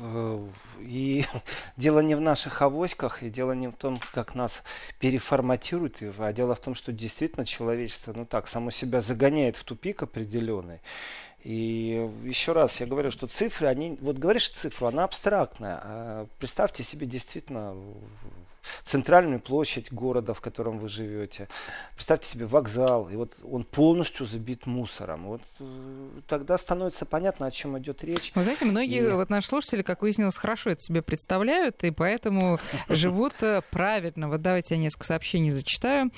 Э, 0.01 0.47
и 0.79 1.25
дело 1.77 1.99
не 1.99 2.15
в 2.15 2.21
наших 2.21 2.61
авоськах, 2.61 3.23
и 3.23 3.29
дело 3.29 3.51
не 3.51 3.67
в 3.67 3.73
том, 3.73 3.99
как 4.13 4.35
нас 4.35 4.63
переформатируют, 4.99 5.97
а 6.17 6.33
дело 6.33 6.55
в 6.55 6.59
том, 6.59 6.75
что 6.75 6.91
действительно 6.91 7.45
человечество, 7.45 8.13
ну 8.13 8.25
так, 8.25 8.47
само 8.47 8.71
себя 8.71 9.01
загоняет 9.01 9.57
в 9.57 9.63
тупик 9.63 10.03
определенный. 10.03 10.79
И 11.43 12.09
еще 12.23 12.53
раз 12.53 12.79
я 12.79 12.85
говорю, 12.85 13.09
что 13.09 13.27
цифры, 13.27 13.67
они, 13.67 13.97
вот 13.99 14.17
говоришь 14.17 14.49
цифру, 14.49 14.87
она 14.87 15.03
абстрактная. 15.03 15.79
А 15.83 16.27
представьте 16.37 16.83
себе 16.83 17.07
действительно 17.07 17.75
центральную 18.83 19.39
площадь 19.39 19.91
города, 19.91 20.33
в 20.33 20.41
котором 20.41 20.79
вы 20.79 20.87
живете. 20.87 21.47
Представьте 21.95 22.27
себе 22.27 22.45
вокзал, 22.45 23.09
и 23.09 23.15
вот 23.15 23.35
он 23.43 23.63
полностью 23.63 24.25
забит 24.25 24.65
мусором. 24.65 25.27
Вот 25.27 25.41
э, 25.59 26.21
тогда 26.27 26.57
становится 26.57 27.05
понятно, 27.05 27.47
о 27.47 27.51
чем 27.51 27.77
идет 27.79 28.03
речь. 28.03 28.31
Вы 28.35 28.43
знаете, 28.43 28.65
многие, 28.65 29.09
и... 29.09 29.11
вот 29.11 29.29
наши 29.29 29.47
слушатели, 29.47 29.81
как 29.81 30.01
выяснилось, 30.01 30.37
хорошо 30.37 30.71
это 30.71 30.81
себе 30.81 31.01
представляют, 31.01 31.83
и 31.83 31.91
поэтому 31.91 32.59
живут 32.89 33.33
э, 33.41 33.61
правильно. 33.71 34.29
Вот 34.29 34.41
давайте 34.41 34.75
я 34.75 34.81
несколько 34.81 35.05
сообщений 35.05 35.49
зачитаю. 35.49 36.11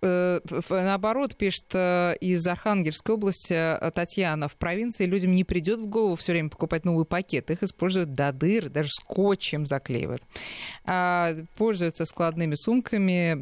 Э, 0.00 0.38
наоборот, 0.70 1.36
пишет 1.36 1.64
э, 1.72 2.14
из 2.20 2.46
Архангельской 2.46 3.16
области 3.16 3.54
э, 3.54 3.90
Татьяна, 3.90 4.46
в 4.48 4.56
провинции 4.56 5.06
людям 5.06 5.34
не 5.34 5.42
придет 5.42 5.80
в 5.80 5.86
голову 5.86 6.14
все 6.14 6.32
время 6.32 6.50
покупать 6.50 6.84
новый 6.84 7.04
пакет. 7.04 7.50
Их 7.50 7.62
используют 7.62 8.14
до 8.14 8.32
дыр, 8.32 8.68
даже 8.68 8.90
скотчем 8.90 9.66
заклеивают. 9.66 10.22
А, 10.84 11.34
пользуются 11.56 12.04
складными 12.04 12.54
сумками, 12.54 13.34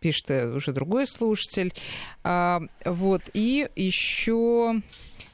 пишет 0.00 0.30
уже 0.54 0.72
другой 0.72 1.06
слушатель. 1.06 1.74
А, 2.22 2.60
вот, 2.84 3.22
и 3.34 3.68
еще... 3.74 4.80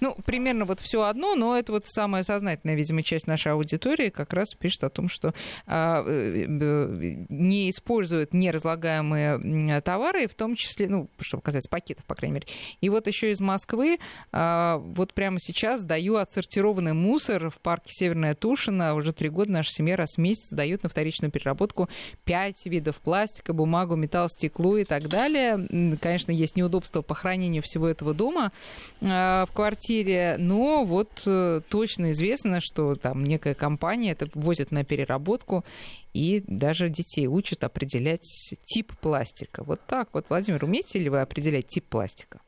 Ну, 0.00 0.16
примерно 0.24 0.64
вот 0.64 0.80
все 0.80 1.02
одно, 1.02 1.34
но 1.34 1.56
это 1.56 1.72
вот 1.72 1.86
самая 1.86 2.24
сознательная, 2.24 2.74
видимо, 2.74 3.02
часть 3.02 3.26
нашей 3.26 3.52
аудитории 3.52 4.10
как 4.10 4.32
раз 4.32 4.54
пишет 4.54 4.84
о 4.84 4.90
том, 4.90 5.08
что 5.08 5.34
а, 5.66 6.04
э, 6.06 6.46
не 6.48 7.70
используют 7.70 8.34
неразлагаемые 8.34 9.80
товары, 9.82 10.26
в 10.26 10.34
том 10.34 10.56
числе, 10.56 10.88
ну, 10.88 11.08
что 11.20 11.40
касается 11.40 11.70
пакетов, 11.70 12.04
по 12.04 12.14
крайней 12.14 12.34
мере. 12.34 12.46
И 12.80 12.88
вот 12.88 13.06
еще 13.06 13.30
из 13.30 13.40
Москвы 13.40 13.98
а, 14.32 14.78
вот 14.78 15.14
прямо 15.14 15.38
сейчас 15.40 15.84
даю 15.84 16.16
отсортированный 16.16 16.92
мусор 16.92 17.50
в 17.50 17.60
парке 17.60 17.90
Северная 17.90 18.34
Тушина. 18.34 18.94
Уже 18.94 19.12
три 19.12 19.28
года 19.28 19.50
наша 19.50 19.70
семья 19.70 19.96
раз 19.96 20.14
в 20.16 20.18
месяц 20.18 20.50
дает 20.50 20.82
на 20.82 20.88
вторичную 20.88 21.30
переработку 21.30 21.88
пять 22.24 22.66
видов 22.66 23.00
пластика, 23.00 23.52
бумагу, 23.52 23.96
металл, 23.96 24.28
стекло 24.28 24.76
и 24.76 24.84
так 24.84 25.08
далее. 25.08 25.96
Конечно, 26.00 26.32
есть 26.32 26.56
неудобства 26.56 27.02
по 27.02 27.14
хранению 27.14 27.62
всего 27.62 27.88
этого 27.88 28.14
дома 28.14 28.52
а, 29.00 29.46
в 29.46 29.52
квартире 29.52 29.83
эфире, 29.84 30.36
но 30.38 30.84
вот 30.84 31.22
э, 31.26 31.60
точно 31.68 32.12
известно, 32.12 32.60
что 32.60 32.94
там 32.94 33.24
некая 33.24 33.54
компания 33.54 34.12
это 34.12 34.28
возит 34.34 34.70
на 34.70 34.84
переработку 34.84 35.64
и 36.12 36.42
даже 36.46 36.88
детей 36.88 37.26
учат 37.26 37.64
определять 37.64 38.26
тип 38.64 38.92
пластика. 39.00 39.62
Вот 39.64 39.80
так 39.86 40.08
вот. 40.12 40.26
Владимир, 40.28 40.64
умеете 40.64 40.98
ли 40.98 41.08
вы 41.08 41.20
определять 41.20 41.68
тип 41.68 41.86
пластика? 41.88 42.40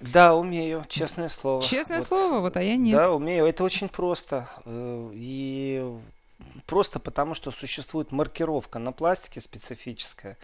Да, 0.00 0.34
умею, 0.34 0.84
честное 0.88 1.28
слово. 1.28 1.62
Честное 1.62 1.98
вот, 1.98 2.08
слово, 2.08 2.40
вот, 2.40 2.56
а 2.56 2.62
я 2.62 2.76
нет. 2.76 2.96
Да, 2.96 3.10
умею. 3.12 3.46
Это 3.46 3.64
очень 3.64 3.88
просто. 3.88 4.48
Э, 4.64 5.10
и 5.14 5.84
просто 6.66 7.00
потому, 7.00 7.34
что 7.34 7.50
существует 7.50 8.12
маркировка 8.12 8.78
на 8.78 8.92
пластике 8.92 9.40
специфическая. 9.40 10.36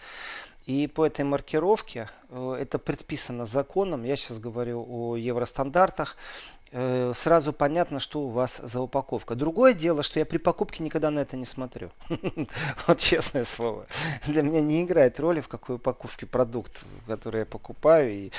И 0.70 0.86
по 0.86 1.04
этой 1.04 1.24
маркировке, 1.24 2.08
э, 2.28 2.56
это 2.60 2.78
предписано 2.78 3.44
законом, 3.44 4.04
я 4.04 4.14
сейчас 4.14 4.38
говорю 4.38 4.86
о 4.88 5.16
евростандартах, 5.16 6.16
э, 6.70 7.12
сразу 7.12 7.52
понятно, 7.52 7.98
что 7.98 8.20
у 8.20 8.28
вас 8.28 8.60
за 8.62 8.80
упаковка. 8.80 9.34
Другое 9.34 9.72
дело, 9.74 10.04
что 10.04 10.20
я 10.20 10.24
при 10.24 10.38
покупке 10.38 10.84
никогда 10.84 11.10
на 11.10 11.18
это 11.18 11.36
не 11.36 11.44
смотрю. 11.44 11.90
Вот 12.86 12.98
честное 12.98 13.44
слово. 13.44 13.86
Для 14.28 14.42
меня 14.42 14.60
не 14.60 14.84
играет 14.84 15.18
роли, 15.18 15.40
в 15.40 15.48
какой 15.48 15.74
упаковке 15.74 16.26
продукт, 16.26 16.84
который 17.08 17.40
я 17.40 17.46
покупаю. 17.46 18.30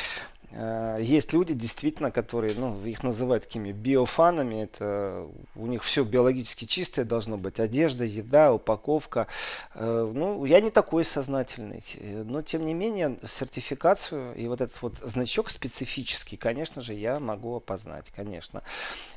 Есть 0.54 1.32
люди, 1.34 1.54
действительно, 1.54 2.12
которые, 2.12 2.54
ну, 2.56 2.78
их 2.84 3.04
называют 3.04 3.46
такими 3.46 3.72
биофанами. 3.72 4.64
Это 4.64 5.28
у 5.56 5.68
них 5.68 5.84
все 5.84 6.04
биологически 6.04 6.66
чистое 6.66 7.06
должно 7.06 7.38
быть. 7.38 7.60
Одежда, 7.60 8.04
еда, 8.04 8.54
упаковка. 8.54 9.28
Э, 9.76 10.12
ну, 10.14 10.46
я 10.46 10.62
не 10.62 10.72
такой 10.72 11.04
сознательный. 11.06 11.84
Но, 12.02 12.42
тем 12.42 12.66
не 12.66 12.74
менее, 12.74 13.18
сертификацию 13.26 14.36
и 14.36 14.48
вот 14.48 14.62
этот 14.62 14.82
вот 14.82 14.98
значок 15.04 15.50
специфический, 15.50 16.38
конечно 16.38 16.82
же, 16.82 16.94
я 16.94 17.20
могу 17.20 17.56
опознать, 17.56 18.12
конечно. 18.16 18.64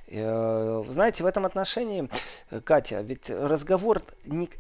Э, 0.06 0.84
знаете, 0.88 1.22
в 1.22 1.26
этом 1.26 1.46
отношении, 1.46 2.08
э, 2.50 2.60
Катя, 2.60 3.00
ведь 3.00 3.30
разговор, 3.30 4.02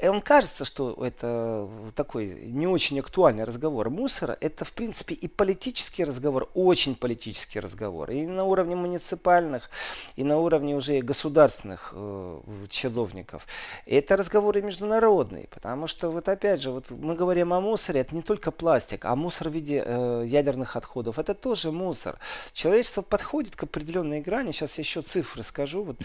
он 0.02 0.20
кажется, 0.20 0.64
что 0.64 0.94
это 1.04 1.68
такой 1.94 2.26
не 2.50 2.66
очень 2.66 2.98
актуальный 2.98 3.44
разговор 3.44 3.90
мусора. 3.90 4.36
Это, 4.40 4.64
в 4.64 4.72
принципе, 4.72 5.14
и 5.14 5.28
политический 5.28 6.04
разговор, 6.04 6.48
очень 6.64 6.94
политический 6.94 7.60
разговор. 7.60 8.10
И 8.10 8.26
на 8.26 8.44
уровне 8.44 8.76
муниципальных, 8.76 9.70
и 10.16 10.24
на 10.24 10.38
уровне 10.38 10.74
уже 10.76 11.00
государственных 11.00 11.92
э, 11.94 12.40
чиновников. 12.68 13.46
Это 13.86 14.16
разговоры 14.16 14.62
международные, 14.62 15.48
потому 15.48 15.86
что 15.86 16.10
вот 16.10 16.28
опять 16.28 16.60
же, 16.60 16.70
вот 16.70 16.90
мы 16.90 17.14
говорим 17.14 17.52
о 17.52 17.60
мусоре, 17.60 18.00
это 18.00 18.14
не 18.14 18.22
только 18.22 18.50
пластик, 18.50 19.04
а 19.04 19.16
мусор 19.16 19.48
в 19.48 19.52
виде 19.52 19.82
э, 19.84 20.24
ядерных 20.26 20.76
отходов, 20.76 21.18
это 21.18 21.34
тоже 21.34 21.70
мусор. 21.70 22.18
Человечество 22.52 23.02
подходит 23.02 23.56
к 23.56 23.64
определенной 23.64 24.20
грани, 24.20 24.52
сейчас 24.52 24.78
еще 24.78 25.02
цифры 25.02 25.34
цифры 25.34 25.42
скажу. 25.42 25.84
Вот, 25.84 25.96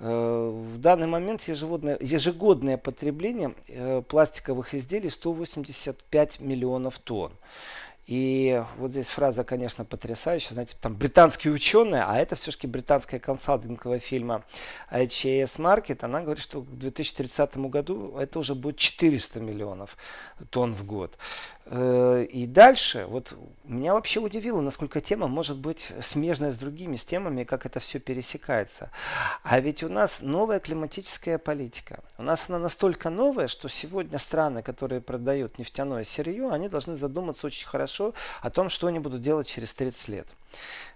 э, 0.00 0.52
в 0.74 0.78
данный 0.78 1.06
момент 1.06 1.42
ежегодное, 1.48 1.98
ежегодное 2.00 2.76
потребление 2.76 3.54
э, 3.68 4.02
пластиковых 4.02 4.74
изделий 4.74 5.10
185 5.10 6.40
миллионов 6.40 6.98
тонн. 6.98 7.32
И 8.06 8.62
вот 8.76 8.92
здесь 8.92 9.08
фраза, 9.08 9.42
конечно, 9.42 9.84
потрясающая. 9.84 10.52
Знаете, 10.52 10.76
там 10.80 10.94
британские 10.94 11.52
ученые, 11.52 12.04
а 12.04 12.16
это 12.16 12.36
все-таки 12.36 12.68
британская 12.68 13.18
консалтинговая 13.18 13.98
фирма 13.98 14.44
HAS 14.92 15.58
Market, 15.58 16.04
она 16.04 16.20
говорит, 16.20 16.42
что 16.42 16.62
к 16.62 16.78
2030 16.78 17.56
году 17.56 18.16
это 18.16 18.38
уже 18.38 18.54
будет 18.54 18.76
400 18.76 19.40
миллионов 19.40 19.96
тонн 20.50 20.72
в 20.72 20.84
год. 20.84 21.18
Э, 21.68 22.24
и 22.30 22.46
дальше, 22.46 23.06
вот 23.08 23.34
меня 23.64 23.94
вообще 23.94 24.20
удивило, 24.20 24.60
насколько 24.60 25.00
тема 25.00 25.26
может 25.26 25.58
быть 25.58 25.90
смежная 26.00 26.52
с 26.52 26.58
другими, 26.58 26.94
с 26.94 27.04
темами, 27.04 27.42
как 27.42 27.66
это 27.66 27.80
все 27.80 27.98
пересекается. 27.98 28.90
А 29.42 29.58
ведь 29.58 29.82
у 29.82 29.88
нас 29.88 30.20
новая 30.20 30.60
климатическая 30.60 31.38
политика. 31.38 32.04
У 32.18 32.22
нас 32.22 32.44
она 32.48 32.60
настолько 32.60 33.10
новая, 33.10 33.48
что 33.48 33.68
сегодня 33.68 34.18
страны, 34.18 34.62
которые 34.62 35.00
продают 35.00 35.58
нефтяное 35.58 36.04
сырье, 36.04 36.50
они 36.50 36.68
должны 36.68 36.96
задуматься 36.96 37.48
очень 37.48 37.66
хорошо 37.66 38.14
о 38.42 38.50
том, 38.50 38.68
что 38.68 38.86
они 38.86 39.00
будут 39.00 39.22
делать 39.22 39.48
через 39.48 39.74
30 39.74 40.08
лет. 40.08 40.28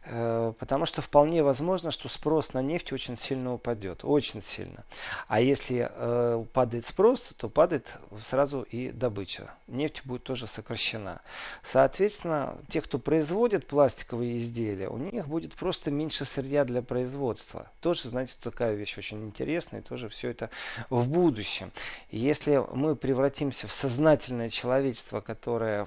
Э, 0.05 0.53
потому 0.59 0.87
что 0.87 1.03
вполне 1.03 1.43
возможно, 1.43 1.91
что 1.91 2.09
спрос 2.09 2.53
на 2.53 2.63
нефть 2.63 2.93
очень 2.93 3.19
сильно 3.19 3.53
упадет. 3.53 4.01
Очень 4.03 4.43
сильно. 4.43 4.85
А 5.29 5.41
если 5.41 5.91
э, 5.91 6.45
падает 6.53 6.87
спрос, 6.87 7.33
то 7.37 7.49
падает 7.49 7.95
сразу 8.19 8.63
и 8.63 8.91
добыча. 8.91 9.53
Нефть 9.67 10.03
будет 10.05 10.25
тоже 10.25 10.47
сокращена. 10.61 11.21
Соответственно, 11.63 12.59
те, 12.69 12.81
кто 12.81 12.99
производит 12.99 13.67
пластиковые 13.67 14.37
изделия, 14.37 14.89
у 14.89 14.99
них 14.99 15.27
будет 15.27 15.55
просто 15.55 15.91
меньше 15.91 16.25
сырья 16.25 16.65
для 16.65 16.83
производства. 16.83 17.71
Тоже, 17.81 18.09
знаете, 18.09 18.35
такая 18.41 18.75
вещь 18.75 18.99
очень 18.99 19.25
интересная. 19.25 19.81
И 19.81 19.85
тоже 19.85 20.09
все 20.09 20.31
это 20.31 20.51
в 20.91 21.09
будущем. 21.09 21.73
если 22.11 22.63
мы 22.73 22.95
превратимся 22.97 23.67
в 23.67 23.73
сознательное 23.73 24.49
человечество, 24.49 25.21
которое 25.21 25.87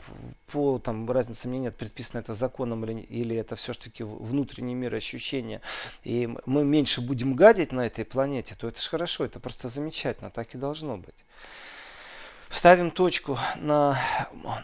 по 0.51 0.79
там, 0.79 1.09
разнице 1.09 1.47
мнения 1.47 1.71
предписано 1.71 2.19
это 2.19 2.33
законом 2.33 2.83
или, 2.85 3.01
или 3.01 3.35
это 3.35 3.55
все-таки 3.55 4.03
внутренний 4.03 4.75
мир 4.75 4.95
ощущения, 4.95 5.61
и 6.03 6.29
мы 6.45 6.63
меньше 6.63 7.01
будем 7.01 7.35
гадить 7.35 7.71
на 7.71 7.85
этой 7.85 8.05
планете, 8.05 8.55
то 8.55 8.67
это 8.67 8.81
же 8.81 8.89
хорошо, 8.89 9.25
это 9.25 9.39
просто 9.39 9.69
замечательно, 9.69 10.29
так 10.29 10.55
и 10.55 10.57
должно 10.57 10.97
быть. 10.97 11.15
Ставим 12.53 12.91
точку 12.91 13.37
на, 13.57 13.99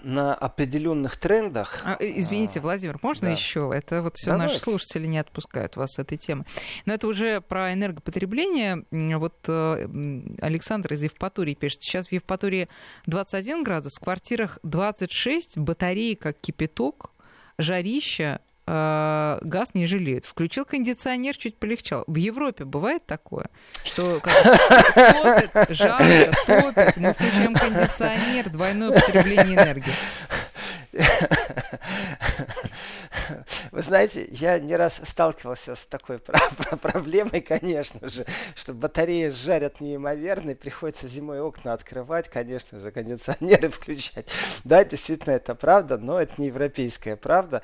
на 0.04 0.36
определенных 0.36 1.18
трендах. 1.18 1.80
А, 1.84 1.98
э, 2.00 2.20
извините, 2.20 2.60
Владимир, 2.60 3.00
можно 3.02 3.28
да. 3.28 3.34
еще? 3.34 3.72
Это 3.74 4.04
вот 4.04 4.16
все 4.16 4.32
Давайте. 4.32 4.54
наши 4.54 4.64
слушатели 4.64 5.08
не 5.08 5.18
отпускают 5.18 5.76
вас 5.76 5.94
с 5.94 6.00
этой 6.00 6.18
темы. 6.18 6.46
Но 6.86 6.94
это 6.94 7.08
уже 7.08 7.42
про 7.42 7.74
энергопотребление. 7.74 8.86
Вот 9.18 9.36
э, 9.48 9.88
Александр 10.40 10.94
из 10.94 11.04
Евпатории 11.04 11.56
пишет, 11.56 11.82
сейчас 11.82 12.10
в 12.10 12.12
Евпатории 12.12 12.70
21 13.08 13.64
градус, 13.64 13.96
в 13.96 14.04
квартирах 14.04 14.60
26, 14.64 15.58
батареи 15.58 16.14
как 16.14 16.40
кипяток, 16.40 17.12
жарища, 17.58 18.40
э, 18.70 19.40
газ 19.42 19.74
не 19.74 19.88
жалеют. 19.88 20.26
Включил 20.26 20.64
кондиционер, 20.66 21.36
чуть 21.36 21.58
полегчал. 21.58 22.04
В 22.08 22.16
Европе 22.16 22.66
бывает 22.66 23.06
такое, 23.06 23.50
что 23.84 24.20
топит, 24.24 25.52
жарко, 25.76 26.32
топит, 26.46 26.98
мы 26.98 27.14
включаем 27.14 27.56
кондиционер, 27.56 28.50
двойное 28.50 28.92
потребление 28.92 29.56
энергии. 29.56 29.94
Вы 33.80 33.84
знаете, 33.84 34.28
я 34.32 34.60
не 34.60 34.76
раз 34.76 35.00
сталкивался 35.06 35.74
с 35.74 35.86
такой 35.86 36.20
проблемой, 36.82 37.40
конечно 37.40 38.10
же, 38.10 38.26
что 38.54 38.74
батареи 38.74 39.30
жарят 39.30 39.80
неимоверно, 39.80 40.50
и 40.50 40.54
приходится 40.54 41.08
зимой 41.08 41.40
окна 41.40 41.72
открывать, 41.72 42.28
конечно 42.28 42.82
же, 42.82 42.92
кондиционеры 42.92 43.70
включать. 43.70 44.28
Да, 44.66 44.84
действительно, 44.84 45.32
это 45.32 45.56
правда, 45.56 45.98
но 45.98 46.20
это 46.20 46.42
не 46.42 46.48
европейская 46.48 47.16
правда. 47.16 47.62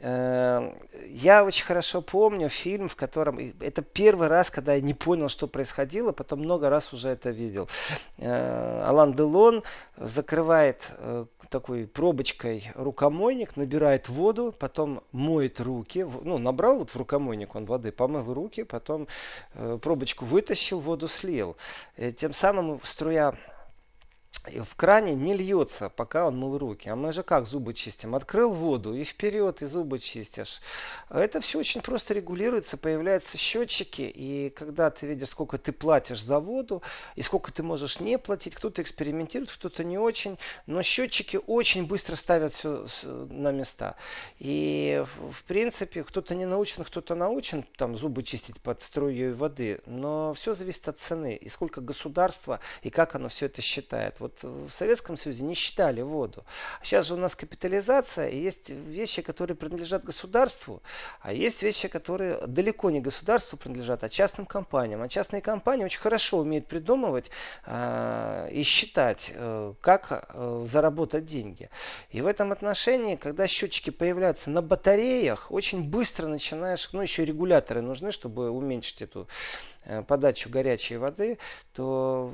Э, 0.00 0.72
я 1.06 1.44
очень 1.44 1.66
хорошо 1.66 2.00
помню 2.00 2.48
фильм, 2.48 2.88
в 2.88 2.96
котором 2.96 3.38
это 3.60 3.82
первый 3.82 4.28
раз, 4.28 4.50
когда 4.50 4.74
я 4.74 4.80
не 4.80 4.94
понял, 4.94 5.28
что 5.28 5.48
происходило, 5.48 6.12
потом 6.12 6.40
много 6.40 6.70
раз 6.70 6.94
уже 6.94 7.10
это 7.10 7.28
видел. 7.28 7.68
Э, 8.16 8.84
Алан 8.86 9.12
Делон 9.12 9.64
закрывает 9.96 10.80
э, 10.96 11.26
такой 11.50 11.86
пробочкой 11.86 12.70
рукомойник, 12.74 13.56
набирает 13.56 14.08
воду, 14.08 14.54
потом 14.58 15.02
моет 15.12 15.60
руки, 15.60 16.06
ну, 16.22 16.38
набрал 16.38 16.78
вот 16.78 16.90
в 16.90 16.96
рукомойник 16.96 17.54
он 17.54 17.64
воды, 17.64 17.92
помыл 17.92 18.32
руки, 18.32 18.64
потом 18.64 19.08
пробочку 19.82 20.24
вытащил, 20.24 20.80
воду 20.80 21.08
слил. 21.08 21.56
Тем 22.16 22.32
самым 22.32 22.80
струя 22.82 23.34
в 24.44 24.76
кране 24.76 25.14
не 25.14 25.34
льется, 25.34 25.88
пока 25.88 26.26
он 26.26 26.38
мыл 26.38 26.58
руки. 26.58 26.88
А 26.88 26.96
мы 26.96 27.12
же 27.12 27.22
как 27.22 27.46
зубы 27.46 27.74
чистим? 27.74 28.14
Открыл 28.14 28.52
воду 28.52 28.94
и 28.94 29.04
вперед, 29.04 29.62
и 29.62 29.66
зубы 29.66 29.98
чистишь. 29.98 30.60
Это 31.10 31.40
все 31.40 31.58
очень 31.58 31.80
просто 31.80 32.14
регулируется, 32.14 32.76
появляются 32.76 33.36
счетчики, 33.36 34.02
и 34.02 34.50
когда 34.50 34.90
ты 34.90 35.06
видишь, 35.06 35.30
сколько 35.30 35.58
ты 35.58 35.72
платишь 35.72 36.22
за 36.22 36.38
воду, 36.40 36.82
и 37.16 37.22
сколько 37.22 37.52
ты 37.52 37.62
можешь 37.62 38.00
не 38.00 38.18
платить, 38.18 38.54
кто-то 38.54 38.82
экспериментирует, 38.82 39.52
кто-то 39.52 39.84
не 39.84 39.98
очень, 39.98 40.38
но 40.66 40.82
счетчики 40.82 41.38
очень 41.46 41.86
быстро 41.86 42.14
ставят 42.14 42.52
все 42.52 42.86
на 43.02 43.52
места. 43.52 43.96
И, 44.38 45.04
в 45.30 45.44
принципе, 45.44 46.02
кто-то 46.02 46.34
не 46.34 46.46
научен, 46.46 46.84
кто-то 46.84 47.14
научен, 47.14 47.64
там, 47.76 47.96
зубы 47.96 48.22
чистить 48.22 48.60
под 48.60 48.82
струей 48.82 49.32
воды, 49.32 49.80
но 49.86 50.32
все 50.34 50.54
зависит 50.54 50.88
от 50.88 50.98
цены, 50.98 51.36
и 51.36 51.48
сколько 51.48 51.80
государство, 51.80 52.60
и 52.82 52.90
как 52.90 53.14
оно 53.14 53.28
все 53.28 53.46
это 53.46 53.60
считает. 53.60 54.20
В 54.42 54.70
Советском 54.70 55.16
Союзе 55.16 55.44
не 55.44 55.54
считали 55.54 56.02
воду. 56.02 56.44
Сейчас 56.82 57.06
же 57.06 57.14
у 57.14 57.16
нас 57.16 57.34
капитализация, 57.34 58.28
и 58.28 58.38
есть 58.38 58.70
вещи, 58.70 59.22
которые 59.22 59.56
принадлежат 59.56 60.04
государству, 60.04 60.82
а 61.20 61.32
есть 61.32 61.62
вещи, 61.62 61.88
которые 61.88 62.46
далеко 62.46 62.90
не 62.90 63.00
государству 63.00 63.56
принадлежат, 63.56 64.04
а 64.04 64.08
частным 64.08 64.46
компаниям. 64.46 65.02
А 65.02 65.08
частные 65.08 65.42
компании 65.42 65.84
очень 65.84 66.00
хорошо 66.00 66.38
умеют 66.38 66.66
придумывать 66.66 67.30
э, 67.66 68.48
и 68.52 68.62
считать, 68.62 69.32
э, 69.34 69.74
как 69.80 70.30
э, 70.32 70.64
заработать 70.66 71.26
деньги. 71.26 71.70
И 72.10 72.20
в 72.20 72.26
этом 72.26 72.52
отношении, 72.52 73.16
когда 73.16 73.46
счетчики 73.46 73.90
появляются 73.90 74.50
на 74.50 74.62
батареях, 74.62 75.50
очень 75.50 75.82
быстро 75.82 76.26
начинаешь, 76.26 76.88
ну 76.92 77.02
еще 77.02 77.24
регуляторы 77.24 77.82
нужны, 77.82 78.12
чтобы 78.12 78.50
уменьшить 78.50 79.02
эту 79.02 79.28
Э, 79.90 80.02
подачу 80.02 80.50
горячей 80.50 80.98
воды, 80.98 81.38
то 81.72 82.30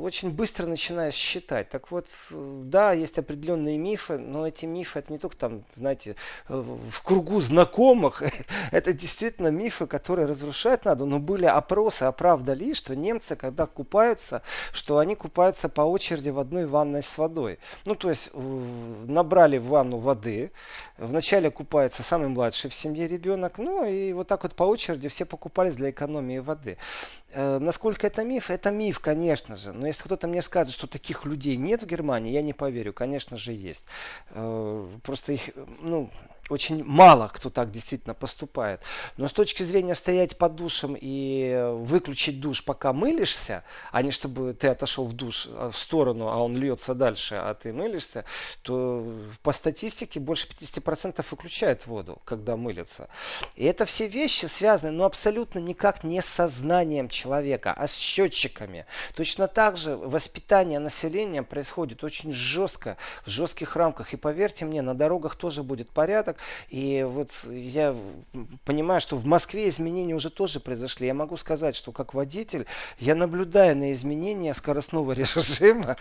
очень 0.00 0.30
быстро 0.30 0.66
начинаешь. 0.66 1.14
Так 1.40 1.90
вот, 1.90 2.06
да, 2.30 2.92
есть 2.92 3.18
определенные 3.18 3.78
мифы, 3.78 4.18
но 4.18 4.46
эти 4.46 4.66
мифы 4.66 4.98
это 5.00 5.12
не 5.12 5.18
только 5.18 5.36
там, 5.36 5.64
знаете, 5.74 6.16
в 6.48 7.02
кругу 7.02 7.40
знакомых, 7.40 8.22
это 8.72 8.92
действительно 8.92 9.48
мифы, 9.48 9.86
которые 9.86 10.26
разрушать 10.26 10.84
надо, 10.84 11.04
но 11.04 11.18
были 11.18 11.46
опросы, 11.46 12.04
оправдали, 12.04 12.72
что 12.72 12.94
немцы, 12.96 13.36
когда 13.36 13.66
купаются, 13.66 14.42
что 14.72 14.98
они 14.98 15.14
купаются 15.14 15.68
по 15.68 15.82
очереди 15.82 16.30
в 16.30 16.38
одной 16.38 16.66
ванной 16.66 17.02
с 17.02 17.18
водой. 17.18 17.58
Ну, 17.84 17.94
то 17.94 18.08
есть 18.08 18.30
набрали 18.34 19.58
в 19.58 19.66
ванну 19.66 19.98
воды, 19.98 20.50
вначале 20.98 21.50
купается 21.50 22.02
самый 22.02 22.28
младший 22.28 22.70
в 22.70 22.74
семье 22.74 23.08
ребенок, 23.08 23.58
ну 23.58 23.84
и 23.84 24.12
вот 24.12 24.28
так 24.28 24.42
вот 24.42 24.54
по 24.54 24.64
очереди 24.64 25.08
все 25.08 25.24
покупались 25.24 25.74
для 25.76 25.90
экономии 25.90 26.38
воды. 26.38 26.76
Э, 27.32 27.58
насколько 27.58 28.06
это 28.06 28.24
миф? 28.24 28.50
Это 28.50 28.70
миф, 28.70 29.00
конечно 29.00 29.56
же. 29.56 29.72
Но 29.72 29.86
если 29.86 30.02
кто-то 30.02 30.28
мне 30.28 30.42
скажет, 30.42 30.74
что 30.74 30.86
таких 30.86 31.24
людей 31.24 31.56
нет 31.56 31.82
в 31.82 31.86
Германии, 31.86 32.32
я 32.32 32.42
не 32.42 32.52
поверю. 32.52 32.92
Конечно 32.92 33.36
же, 33.36 33.52
есть. 33.52 33.84
Э, 34.30 34.88
просто 35.02 35.32
их, 35.32 35.50
ну, 35.80 36.10
очень 36.48 36.84
мало 36.84 37.28
кто 37.28 37.50
так 37.50 37.70
действительно 37.70 38.14
поступает. 38.14 38.80
Но 39.16 39.28
с 39.28 39.32
точки 39.32 39.62
зрения 39.62 39.94
стоять 39.94 40.38
под 40.38 40.54
душем 40.54 40.96
и 40.98 41.70
выключить 41.72 42.40
душ, 42.40 42.64
пока 42.64 42.92
мылишься, 42.92 43.64
а 43.92 44.02
не 44.02 44.10
чтобы 44.10 44.52
ты 44.52 44.68
отошел 44.68 45.06
в 45.06 45.12
душ 45.12 45.48
а, 45.50 45.70
в 45.70 45.76
сторону, 45.76 46.28
а 46.28 46.42
он 46.42 46.56
льется 46.56 46.94
дальше, 46.94 47.34
а 47.36 47.54
ты 47.54 47.72
мылишься, 47.72 48.24
то 48.62 49.06
по 49.42 49.52
статистике 49.52 50.20
больше 50.20 50.48
50% 50.48 51.24
выключают 51.30 51.86
воду, 51.86 52.20
когда 52.24 52.56
мылятся. 52.56 53.08
И 53.56 53.64
это 53.64 53.84
все 53.84 54.06
вещи 54.06 54.46
связаны, 54.46 54.92
но 54.92 55.04
абсолютно 55.04 55.58
никак 55.58 56.04
не 56.04 56.20
с 56.20 56.26
сознанием 56.26 57.08
человека, 57.08 57.72
а 57.76 57.86
с 57.86 57.94
счетчиками. 57.94 58.86
Точно 59.14 59.48
так 59.48 59.76
же 59.76 59.96
воспитание 59.96 60.78
населения 60.78 61.42
происходит 61.42 62.04
очень 62.04 62.32
жестко, 62.32 62.96
в 63.24 63.30
жестких 63.30 63.76
рамках. 63.76 64.12
И 64.12 64.16
поверьте 64.16 64.64
мне, 64.64 64.82
на 64.82 64.94
дорогах 64.94 65.36
тоже 65.36 65.62
будет 65.62 65.90
порядок, 65.90 66.35
рынок. 66.36 66.40
И 66.68 67.04
вот 67.08 67.30
я 67.50 67.96
понимаю, 68.64 69.00
что 69.00 69.16
в 69.16 69.26
Москве 69.26 69.68
изменения 69.68 70.14
уже 70.14 70.30
тоже 70.30 70.60
произошли. 70.60 71.06
Я 71.06 71.14
могу 71.14 71.36
сказать, 71.36 71.76
что 71.76 71.92
как 71.92 72.14
водитель 72.14 72.66
я 72.98 73.14
наблюдаю 73.14 73.76
на 73.76 73.92
изменения 73.92 74.54
скоростного 74.54 75.12
режима, 75.16 75.96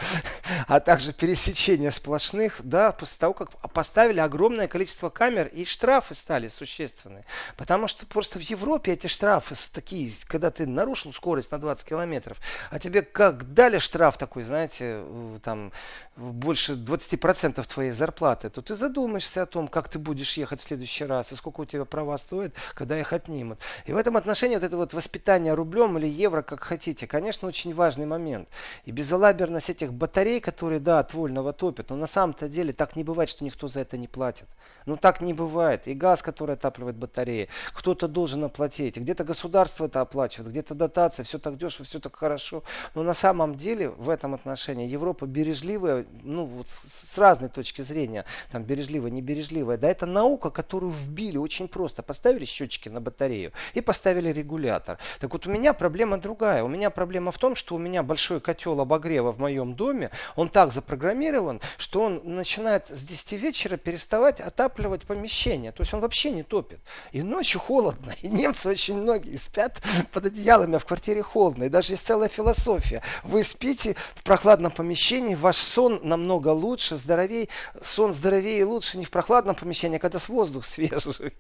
а 0.67 0.79
также 0.79 1.13
пересечения 1.13 1.91
сплошных, 1.91 2.59
да, 2.63 2.91
после 2.91 3.17
того, 3.19 3.33
как 3.33 3.51
поставили 3.73 4.19
огромное 4.19 4.67
количество 4.67 5.09
камер 5.09 5.47
и 5.47 5.65
штрафы 5.65 6.15
стали 6.15 6.47
существенные. 6.47 7.25
Потому 7.57 7.87
что 7.87 8.05
просто 8.05 8.39
в 8.39 8.41
Европе 8.41 8.93
эти 8.93 9.07
штрафы 9.07 9.55
такие, 9.71 10.11
когда 10.27 10.51
ты 10.51 10.65
нарушил 10.65 11.13
скорость 11.13 11.51
на 11.51 11.59
20 11.59 11.85
километров, 11.85 12.37
а 12.71 12.79
тебе 12.79 13.01
как 13.01 13.53
дали 13.53 13.79
штраф 13.79 14.17
такой, 14.17 14.43
знаете, 14.43 15.03
там 15.43 15.71
больше 16.15 16.73
20% 16.73 17.65
твоей 17.67 17.91
зарплаты, 17.91 18.49
то 18.49 18.61
ты 18.61 18.75
задумаешься 18.75 19.41
о 19.41 19.45
том, 19.45 19.67
как 19.67 19.89
ты 19.89 19.99
будешь 19.99 20.24
ехать 20.37 20.59
в 20.59 20.63
следующий 20.63 21.05
раз, 21.05 21.31
и 21.31 21.35
сколько 21.35 21.61
у 21.61 21.65
тебя 21.65 21.85
права 21.85 22.17
стоит, 22.17 22.53
когда 22.73 22.99
их 22.99 23.13
отнимут. 23.13 23.59
И 23.85 23.93
в 23.93 23.97
этом 23.97 24.17
отношении 24.17 24.55
вот 24.55 24.63
это 24.63 24.77
вот 24.77 24.93
воспитание 24.93 25.53
рублем 25.53 25.97
или 25.97 26.07
евро, 26.07 26.41
как 26.41 26.63
хотите, 26.63 27.07
конечно, 27.07 27.47
очень 27.47 27.73
важный 27.73 28.05
момент. 28.05 28.49
И 28.85 28.91
безалаберность 28.91 29.69
этих 29.69 29.93
батарей, 29.93 30.39
которые, 30.39 30.79
да, 30.79 30.99
от 30.99 31.13
вольного 31.13 31.53
топят, 31.53 31.89
но 31.89 31.95
на 31.95 32.07
самом-то 32.07 32.49
деле 32.49 32.73
так 32.73 32.95
не 32.95 33.03
бывает, 33.03 33.29
что 33.29 33.43
никто 33.43 33.67
за 33.67 33.81
это 33.81 33.97
не 33.97 34.07
платит. 34.07 34.47
Ну 34.85 34.97
так 34.97 35.21
не 35.21 35.33
бывает. 35.33 35.87
И 35.87 35.93
газ, 35.93 36.21
который 36.21 36.55
отапливает 36.55 36.95
батареи, 36.95 37.49
кто-то 37.73 38.07
должен 38.07 38.43
оплатить. 38.43 38.97
Где-то 38.97 39.23
государство 39.23 39.85
это 39.85 40.01
оплачивает, 40.01 40.51
где-то 40.51 40.75
дотация, 40.75 41.23
все 41.23 41.39
так 41.39 41.57
дешево, 41.57 41.85
все 41.85 41.99
так 41.99 42.15
хорошо. 42.15 42.63
Но 42.93 43.03
на 43.03 43.13
самом 43.13 43.55
деле 43.55 43.89
в 43.89 44.09
этом 44.09 44.33
отношении 44.33 44.87
Европа 44.87 45.25
бережливая, 45.25 46.05
ну 46.23 46.45
вот 46.45 46.67
с 46.67 47.17
разной 47.17 47.49
точки 47.49 47.81
зрения, 47.81 48.25
там 48.51 48.63
бережливая, 48.63 49.11
не 49.11 49.21
бережливая. 49.21 49.77
Да, 49.77 49.89
это 49.89 50.05
наука, 50.15 50.49
которую 50.49 50.91
вбили 50.91 51.37
очень 51.37 51.67
просто. 51.67 52.01
Поставили 52.01 52.45
счетчики 52.45 52.89
на 52.89 53.01
батарею 53.01 53.51
и 53.73 53.81
поставили 53.81 54.29
регулятор. 54.31 54.97
Так 55.19 55.33
вот 55.33 55.45
у 55.45 55.51
меня 55.51 55.73
проблема 55.73 56.17
другая. 56.17 56.63
У 56.63 56.67
меня 56.67 56.89
проблема 56.89 57.31
в 57.31 57.37
том, 57.37 57.55
что 57.55 57.75
у 57.75 57.77
меня 57.77 58.01
большой 58.01 58.39
котел 58.39 58.79
обогрева 58.79 59.31
в 59.31 59.39
моем 59.39 59.75
доме, 59.75 60.09
он 60.35 60.49
так 60.49 60.71
запрограммирован, 60.71 61.59
что 61.77 62.01
он 62.01 62.21
начинает 62.23 62.87
с 62.87 63.01
10 63.01 63.33
вечера 63.33 63.77
переставать 63.77 64.39
отапливать 64.39 65.03
помещение. 65.03 65.71
То 65.71 65.83
есть 65.83 65.93
он 65.93 65.99
вообще 65.99 66.31
не 66.31 66.43
топит. 66.43 66.79
И 67.11 67.21
ночью 67.21 67.59
холодно. 67.59 68.13
И 68.21 68.29
немцы 68.29 68.69
очень 68.69 68.95
многие 68.95 69.35
спят 69.35 69.81
под 70.11 70.27
одеялами, 70.27 70.75
а 70.77 70.79
в 70.79 70.85
квартире 70.85 71.21
холодно. 71.21 71.65
И 71.65 71.69
даже 71.69 71.93
есть 71.93 72.05
целая 72.05 72.29
философия. 72.29 73.01
Вы 73.23 73.43
спите 73.43 73.95
в 74.15 74.23
прохладном 74.23 74.71
помещении, 74.71 75.35
ваш 75.35 75.57
сон 75.57 75.99
намного 76.03 76.49
лучше, 76.49 76.97
здоровее. 76.97 77.49
Сон 77.83 78.13
здоровее 78.13 78.59
и 78.59 78.63
лучше 78.63 78.97
не 78.97 79.05
в 79.05 79.11
прохладном 79.11 79.55
помещении, 79.55 79.97
а 79.97 79.99
когда 80.05 80.19
с 80.19 80.29
воздух 80.29 80.65
свежий. 80.65 81.33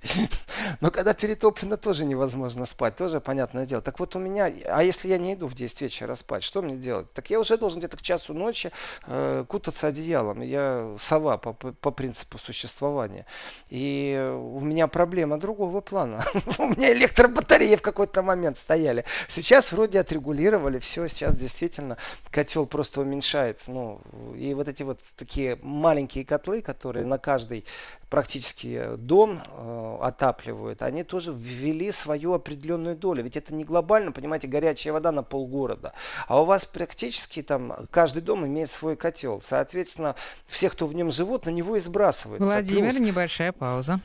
Но 0.81 0.89
когда 0.89 1.13
перетоплено, 1.13 1.77
тоже 1.77 2.03
невозможно 2.05 2.65
спать. 2.65 2.95
Тоже 2.95 3.21
понятное 3.21 3.65
дело. 3.65 3.81
Так 3.81 3.99
вот 3.99 4.15
у 4.15 4.19
меня, 4.19 4.51
а 4.65 4.83
если 4.83 5.07
я 5.07 5.17
не 5.19 5.33
иду 5.33 5.47
в 5.47 5.53
10 5.53 5.81
вечера 5.81 6.15
спать, 6.15 6.43
что 6.43 6.61
мне 6.63 6.75
делать? 6.75 7.11
Так 7.13 7.29
я 7.29 7.39
уже 7.39 7.57
должен 7.57 7.79
где-то 7.79 7.97
к 7.97 8.01
часу 8.01 8.33
ночи 8.33 8.71
э, 9.05 9.45
кутаться 9.47 9.87
одеялом. 9.87 10.41
Я 10.41 10.95
сова 10.97 11.37
по, 11.37 11.53
по, 11.53 11.91
принципу 11.91 12.39
существования. 12.39 13.25
И 13.69 14.33
у 14.35 14.59
меня 14.59 14.87
проблема 14.87 15.37
другого 15.37 15.81
плана. 15.81 16.25
у 16.57 16.65
меня 16.65 16.91
электробатареи 16.91 17.75
в 17.75 17.81
какой-то 17.83 18.23
момент 18.23 18.57
стояли. 18.57 19.05
Сейчас 19.27 19.71
вроде 19.71 19.99
отрегулировали 19.99 20.79
все. 20.79 21.07
Сейчас 21.07 21.37
действительно 21.37 21.97
котел 22.31 22.65
просто 22.65 23.01
уменьшает. 23.01 23.61
Ну, 23.67 24.01
и 24.35 24.55
вот 24.55 24.67
эти 24.67 24.81
вот 24.81 24.99
такие 25.15 25.59
маленькие 25.61 26.25
котлы, 26.25 26.61
которые 26.61 27.05
на 27.05 27.19
каждый 27.19 27.65
практически 28.09 28.95
дом 28.97 29.41
э, 29.47 29.97
отапливают, 30.01 30.81
они 30.81 31.03
тоже 31.03 31.33
ввели 31.33 31.91
свою 31.91 32.33
определенную 32.33 32.95
долю. 32.95 33.23
Ведь 33.23 33.35
это 33.37 33.53
не 33.53 33.63
глобально, 33.63 34.11
понимаете, 34.11 34.47
горячая 34.47 34.93
вода 34.93 35.11
на 35.11 35.23
полгорода. 35.23 35.93
А 36.27 36.41
у 36.41 36.45
вас 36.45 36.65
практически 36.65 37.41
там 37.41 37.87
каждый 37.91 38.21
дом 38.21 38.45
имеет 38.45 38.71
свой 38.71 38.95
котел. 38.95 39.41
Соответственно, 39.41 40.15
все, 40.47 40.69
кто 40.69 40.87
в 40.87 40.93
нем 40.93 41.11
живут, 41.11 41.45
на 41.45 41.49
него 41.49 41.75
и 41.75 41.79
сбрасываются. 41.79 42.45
Владимир, 42.45 42.91
Плюс... 42.91 43.01
небольшая 43.01 43.51
пауза. 43.51 43.99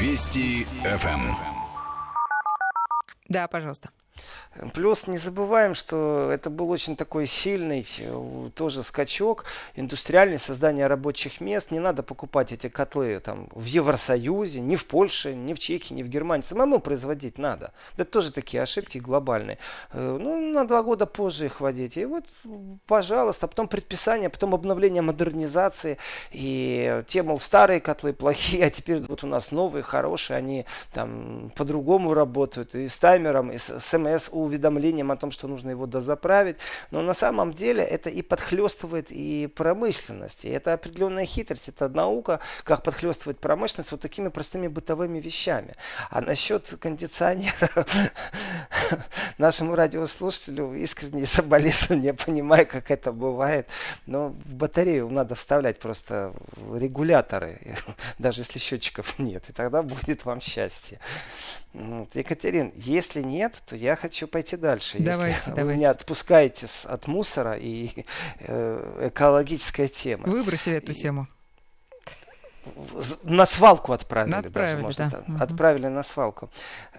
Вести 0.00 0.64
ФМ. 0.84 1.34
Да, 3.28 3.48
пожалуйста. 3.48 3.90
Плюс 4.72 5.06
не 5.08 5.18
забываем, 5.18 5.74
что 5.74 6.30
это 6.32 6.48
был 6.48 6.70
очень 6.70 6.94
такой 6.96 7.26
сильный 7.26 7.86
э, 7.98 8.48
тоже 8.54 8.82
скачок, 8.84 9.46
индустриальный, 9.74 10.38
создание 10.38 10.86
рабочих 10.86 11.40
мест. 11.40 11.72
Не 11.72 11.80
надо 11.80 12.02
покупать 12.04 12.52
эти 12.52 12.68
котлы 12.68 13.18
там, 13.20 13.48
в 13.52 13.64
Евросоюзе, 13.64 14.60
ни 14.60 14.76
в 14.76 14.86
Польше, 14.86 15.34
ни 15.34 15.54
в 15.54 15.58
Чехии, 15.58 15.94
ни 15.94 16.04
в 16.04 16.08
Германии. 16.08 16.44
Самому 16.44 16.78
производить 16.78 17.36
надо. 17.36 17.72
Это 17.94 18.04
тоже 18.04 18.32
такие 18.32 18.62
ошибки 18.62 18.98
глобальные. 18.98 19.58
Э, 19.92 20.18
ну, 20.20 20.52
на 20.52 20.64
два 20.66 20.82
года 20.84 21.06
позже 21.06 21.46
их 21.46 21.60
вводить. 21.60 21.96
И 21.96 22.04
вот, 22.04 22.24
пожалуйста, 22.86 23.48
потом 23.48 23.66
предписание, 23.66 24.30
потом 24.30 24.54
обновление 24.54 25.02
модернизации. 25.02 25.98
И 26.30 27.02
те, 27.08 27.24
мол, 27.24 27.40
старые 27.40 27.80
котлы 27.80 28.12
плохие, 28.12 28.66
а 28.66 28.70
теперь 28.70 29.00
вот 29.00 29.24
у 29.24 29.26
нас 29.26 29.50
новые, 29.50 29.82
хорошие, 29.82 30.36
они 30.36 30.64
там 30.92 31.50
по-другому 31.56 32.14
работают. 32.14 32.76
И 32.76 32.88
с 32.88 32.98
таймером, 32.98 33.50
и 33.50 33.58
с 33.58 33.80
смс 33.80 34.13
уведомлением 34.30 35.10
о 35.10 35.16
том, 35.16 35.30
что 35.30 35.48
нужно 35.48 35.70
его 35.70 35.86
дозаправить. 35.86 36.56
Но 36.90 37.02
на 37.02 37.14
самом 37.14 37.52
деле 37.52 37.82
это 37.82 38.10
и 38.10 38.22
подхлестывает 38.22 39.06
и 39.10 39.46
промышленность. 39.46 40.44
И 40.44 40.48
это 40.48 40.72
определенная 40.72 41.26
хитрость, 41.26 41.68
это 41.68 41.88
наука, 41.88 42.40
как 42.64 42.82
подхлестывать 42.82 43.38
промышленность 43.38 43.92
вот 43.92 44.00
такими 44.00 44.28
простыми 44.28 44.68
бытовыми 44.68 45.18
вещами. 45.18 45.74
А 46.10 46.20
насчет 46.20 46.74
кондиционера, 46.80 47.52
нашему 49.38 49.74
радиослушателю 49.74 50.74
искренне 50.74 51.26
соболезнования, 51.26 52.14
понимаю, 52.14 52.66
как 52.66 52.90
это 52.90 53.12
бывает. 53.12 53.68
Но 54.06 54.28
в 54.28 54.54
батарею 54.54 55.08
надо 55.08 55.34
вставлять 55.34 55.78
просто 55.78 56.32
регуляторы, 56.72 57.60
даже 58.18 58.42
если 58.42 58.58
счетчиков 58.58 59.18
нет. 59.18 59.48
И 59.48 59.52
тогда 59.52 59.82
будет 59.82 60.24
вам 60.24 60.40
счастье. 60.40 60.98
Екатерин, 62.14 62.72
если 62.76 63.20
нет, 63.20 63.60
то 63.66 63.74
я 63.74 63.96
хочу 63.96 64.28
пойти 64.28 64.56
дальше. 64.56 64.98
Давайте, 65.00 65.36
если 65.36 65.50
давайте. 65.50 65.64
вы 65.64 65.74
меня 65.74 65.90
отпускаете 65.90 66.68
от 66.84 67.08
мусора 67.08 67.56
и 67.58 68.04
э, 68.40 69.08
экологической 69.08 69.88
темы. 69.88 70.30
Выбросили 70.30 70.76
эту 70.76 70.92
тему. 70.92 71.26
На 73.24 73.44
свалку 73.44 73.92
отправили, 73.92 74.34
отправили 74.36 74.72
даже, 74.72 74.82
можно 74.82 75.10
да. 75.10 75.18
так. 75.18 75.42
Отправили 75.42 75.86
на 75.88 76.02
свалку. 76.02 76.48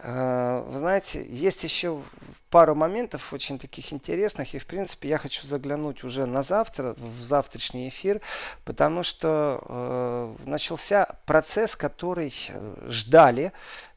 Э, 0.03 0.63
вы 0.67 0.77
знаете, 0.77 1.25
есть 1.25 1.63
еще 1.63 2.01
пару 2.49 2.75
моментов 2.75 3.33
очень 3.33 3.57
таких 3.57 3.91
интересных, 3.91 4.53
и 4.53 4.59
в 4.59 4.65
принципе 4.65 5.09
я 5.09 5.17
хочу 5.17 5.47
заглянуть 5.47 6.03
уже 6.03 6.25
на 6.25 6.43
завтра, 6.43 6.95
в 6.97 7.21
завтрашний 7.21 7.89
эфир, 7.89 8.21
потому 8.63 9.03
что 9.03 9.61
э, 9.67 10.35
начался 10.45 11.15
процесс, 11.25 11.75
который 11.75 12.33
э, 12.49 12.88
ждали 12.89 13.51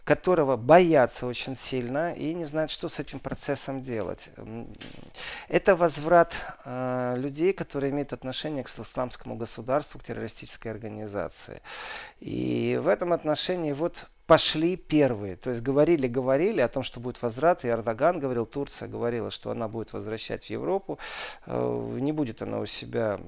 которого 0.08 0.56
боятся 0.56 1.26
очень 1.26 1.54
сильно 1.54 2.14
и 2.14 2.32
не 2.32 2.46
знают, 2.46 2.70
что 2.70 2.88
с 2.88 2.98
этим 2.98 3.20
процессом 3.20 3.82
делать. 3.82 4.30
Это 5.48 5.76
возврат 5.76 6.32
э, 6.64 7.14
людей, 7.18 7.52
которые 7.52 7.90
имеют 7.90 8.14
отношение 8.14 8.64
к 8.64 8.70
исламскому 8.70 9.36
государству, 9.36 10.00
к 10.00 10.02
террористической 10.02 10.72
организации. 10.72 11.60
И 12.20 12.80
в 12.82 12.88
этом 12.88 13.12
отношении 13.12 13.74
вот 13.74 14.06
пошли 14.26 14.76
первые. 14.76 15.36
То 15.36 15.50
есть 15.50 15.62
говорили, 15.62 16.06
говорили 16.06 16.62
о 16.62 16.68
том, 16.68 16.82
что 16.82 17.00
будет 17.00 17.20
возврат, 17.20 17.64
и 17.64 17.68
Эрдоган 17.68 18.18
говорил, 18.18 18.46
Турция 18.46 18.88
говорила, 18.88 19.30
что 19.30 19.50
она 19.50 19.68
будет 19.68 19.92
возвращать 19.92 20.46
в 20.46 20.50
Европу. 20.50 20.98
Э, 21.44 21.98
не 22.00 22.12
будет 22.12 22.40
она 22.40 22.60
у 22.60 22.66
себя 22.66 23.20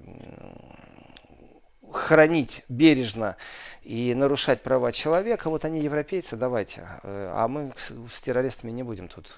хранить 1.93 2.63
бережно 2.69 3.37
и 3.83 4.15
нарушать 4.15 4.63
права 4.63 4.93
человека, 4.93 5.51
вот 5.51 5.65
они 5.65 5.81
европейцы, 5.81 6.37
давайте. 6.37 6.89
Э, 7.03 7.33
а 7.35 7.49
мы 7.49 7.73
с 7.79 8.21
террористами 8.21 8.71
не 8.71 8.83
будем 8.83 9.09
тут 9.09 9.35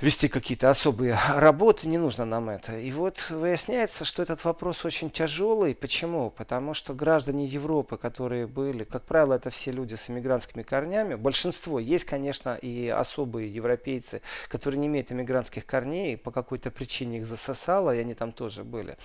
вести 0.00 0.28
какие-то 0.28 0.70
особые 0.70 1.18
работы, 1.34 1.88
не 1.88 1.98
нужно 1.98 2.24
нам 2.24 2.50
это. 2.50 2.78
И 2.78 2.90
вот 2.92 3.30
выясняется, 3.30 4.04
что 4.04 4.22
этот 4.22 4.44
вопрос 4.44 4.84
очень 4.84 5.10
тяжелый. 5.10 5.74
Почему? 5.74 6.30
Потому 6.30 6.74
что 6.74 6.94
граждане 6.94 7.46
Европы, 7.46 7.96
которые 7.96 8.46
были, 8.46 8.84
как 8.84 9.02
правило, 9.04 9.34
это 9.34 9.50
все 9.50 9.72
люди 9.72 9.94
с 9.94 10.08
иммигрантскими 10.08 10.62
корнями, 10.62 11.14
большинство, 11.14 11.78
есть, 11.78 12.04
конечно, 12.04 12.56
и 12.56 12.88
особые 12.88 13.52
европейцы, 13.52 14.22
которые 14.48 14.80
не 14.80 14.86
имеют 14.86 15.10
иммигрантских 15.10 15.66
корней, 15.66 16.16
по 16.16 16.30
какой-то 16.30 16.70
причине 16.70 17.18
их 17.18 17.26
засосало, 17.26 17.94
и 17.94 17.98
они 17.98 18.14
там 18.14 18.32
тоже 18.32 18.64
были. 18.64 18.96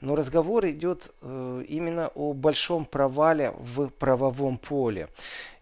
Но 0.00 0.16
разговор 0.16 0.66
идет 0.66 1.12
э, 1.20 1.64
именно 1.68 2.08
о 2.14 2.32
большом 2.32 2.84
провале 2.84 3.52
в 3.58 3.88
правовом 3.88 4.58
поле. 4.58 5.08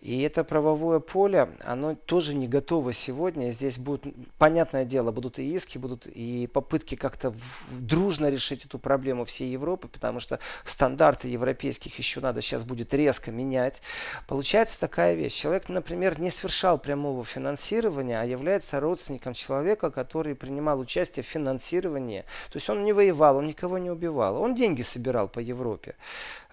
И 0.00 0.22
это 0.22 0.44
правовое 0.44 0.98
поле, 0.98 1.50
оно 1.62 1.94
тоже 1.94 2.32
не 2.32 2.48
готово 2.48 2.94
сегодня. 2.94 3.50
Здесь 3.50 3.76
будут, 3.76 4.14
понятное 4.38 4.86
дело, 4.86 5.10
будут 5.10 5.38
и 5.38 5.54
иски, 5.54 5.76
будут 5.76 6.06
и 6.06 6.46
попытки 6.46 6.94
как-то 6.94 7.34
дружно 7.70 8.30
решить 8.30 8.64
эту 8.64 8.78
проблему 8.78 9.26
всей 9.26 9.50
Европы, 9.50 9.88
потому 9.88 10.20
что 10.20 10.38
стандарты 10.64 11.28
европейских 11.28 11.98
еще 11.98 12.20
надо 12.20 12.40
сейчас 12.40 12.64
будет 12.64 12.94
резко 12.94 13.30
менять. 13.30 13.82
Получается 14.26 14.80
такая 14.80 15.14
вещь. 15.14 15.34
Человек, 15.34 15.68
например, 15.68 16.18
не 16.18 16.30
совершал 16.30 16.78
прямого 16.78 17.22
финансирования, 17.24 18.20
а 18.22 18.24
является 18.24 18.80
родственником 18.80 19.34
человека, 19.34 19.90
который 19.90 20.34
принимал 20.34 20.80
участие 20.80 21.24
в 21.24 21.26
финансировании. 21.26 22.24
То 22.50 22.56
есть 22.56 22.70
он 22.70 22.84
не 22.84 22.94
воевал, 22.94 23.36
он 23.36 23.46
никого 23.46 23.76
не 23.76 23.90
убивал. 23.90 24.40
Он 24.40 24.54
деньги 24.54 24.80
собирал 24.80 25.28
по 25.28 25.40
Европе. 25.40 25.94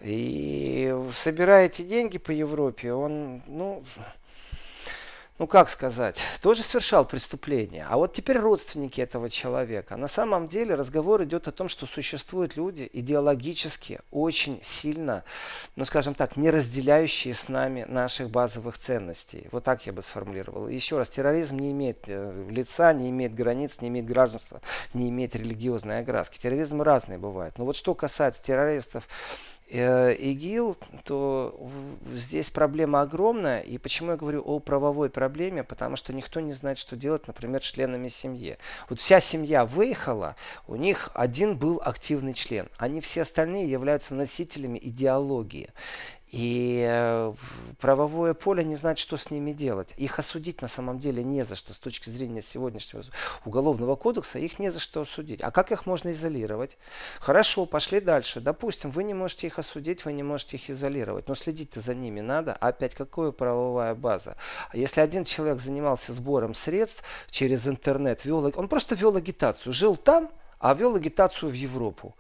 И 0.02 0.96
собирая 1.14 1.66
эти 1.66 1.82
деньги 1.82 2.20
по 2.20 2.32
Европе, 2.32 2.94
он, 2.94 3.37
ну, 3.46 3.84
ну 5.40 5.46
как 5.46 5.70
сказать, 5.70 6.20
тоже 6.42 6.64
совершал 6.64 7.06
преступление. 7.06 7.86
А 7.88 7.98
вот 7.98 8.14
теперь 8.14 8.40
родственники 8.40 9.02
этого 9.02 9.30
человека. 9.30 9.96
На 9.96 10.08
самом 10.08 10.48
деле 10.48 10.74
разговор 10.74 11.24
идет 11.24 11.48
о 11.48 11.52
том, 11.52 11.70
что 11.70 11.86
существуют 11.86 12.58
люди 12.58 12.90
идеологически 12.92 14.00
очень 14.10 14.60
сильно, 14.64 15.24
ну 15.76 15.86
скажем 15.86 16.16
так, 16.16 16.38
не 16.38 16.50
разделяющие 16.50 17.36
с 17.36 17.50
нами 17.50 17.84
наших 17.84 18.32
базовых 18.32 18.80
ценностей. 18.80 19.48
Вот 19.52 19.64
так 19.64 19.86
я 19.86 19.94
бы 19.94 20.02
сформулировал. 20.02 20.68
Еще 20.68 20.98
раз, 20.98 21.10
терроризм 21.10 21.60
не 21.60 21.72
имеет 21.72 22.06
э, 22.08 22.48
лица, 22.50 22.92
не 22.94 23.12
имеет 23.12 23.36
границ, 23.36 23.80
не 23.80 23.90
имеет 23.90 24.08
гражданства, 24.08 24.62
не 24.96 25.10
имеет 25.10 25.36
религиозной 25.36 26.00
окраски. 26.00 26.40
Терроризм 26.40 26.82
разный 26.82 27.20
бывает. 27.20 27.60
Но 27.60 27.66
вот 27.66 27.76
что 27.76 27.94
касается 27.94 28.44
террористов, 28.44 29.08
ИГИЛ, 29.70 30.78
то 31.04 31.70
здесь 32.14 32.50
проблема 32.50 33.02
огромная. 33.02 33.60
И 33.60 33.78
почему 33.78 34.12
я 34.12 34.18
говорю 34.18 34.42
о 34.46 34.60
правовой 34.60 35.10
проблеме? 35.10 35.64
Потому 35.64 35.96
что 35.98 36.14
никто 36.14 36.40
не 36.40 36.54
знает, 36.54 36.78
что 36.78 36.96
делать, 36.96 37.28
например, 37.28 37.62
членами 37.62 38.08
семьи. 38.08 38.58
Вот 38.90 39.00
вся 39.00 39.20
семья 39.20 39.66
выехала, 39.66 40.36
у 40.68 40.76
них 40.76 41.10
один 41.14 41.58
был 41.58 41.82
активный 41.84 42.34
член. 42.34 42.70
Они 42.78 43.02
все 43.02 43.24
остальные 43.24 43.70
являются 43.70 44.16
носителями 44.16 44.80
идеологии. 44.82 45.70
И 46.32 46.86
э, 46.86 47.34
правовое 47.80 48.34
поле 48.34 48.64
не 48.64 48.76
знает, 48.76 49.00
что 49.00 49.16
с 49.16 49.32
ними 49.32 49.54
делать. 49.54 49.94
Их 49.96 50.20
осудить 50.20 50.62
на 50.62 50.68
самом 50.68 51.00
деле 51.00 51.24
не 51.24 51.46
за 51.46 51.56
что. 51.56 51.74
С 51.74 51.80
точки 51.80 52.10
зрения 52.10 52.42
сегодняшнего 52.42 53.04
уголовного 53.46 53.96
кодекса 53.96 54.38
их 54.38 54.60
не 54.60 54.70
за 54.70 54.80
что 54.80 55.02
осудить. 55.02 55.42
А 55.42 55.52
как 55.52 55.72
их 55.72 55.86
можно 55.86 56.12
изолировать? 56.12 56.78
Хорошо, 57.20 57.66
пошли 57.66 58.02
дальше. 58.02 58.42
Допустим, 58.42 58.92
вы 58.92 59.06
не 59.06 59.14
можете 59.14 59.48
их 59.48 59.58
осудить, 59.58 60.04
вы 60.04 60.12
не 60.12 60.24
можете 60.24 60.58
их 60.58 60.70
изолировать. 60.70 61.30
Но 61.30 61.36
следить-то 61.36 61.80
за 61.80 61.96
ними 61.96 62.20
надо. 62.20 62.54
Опять, 62.54 62.94
какая 62.94 63.32
правовая 63.32 63.96
база? 63.96 64.36
Если 64.74 65.00
один 65.00 65.24
человек 65.24 65.62
занимался 65.62 66.14
сбором 66.14 66.54
средств 66.54 67.04
через 67.30 67.68
интернет, 67.68 68.26
вел, 68.26 68.52
он 68.54 68.68
просто 68.68 68.96
вел 68.96 69.16
агитацию, 69.16 69.72
жил 69.72 69.96
там, 69.96 70.30
а 70.60 70.74
вел 70.74 70.96
агитацию 70.96 71.52
в 71.52 71.54
Европу 71.54 72.16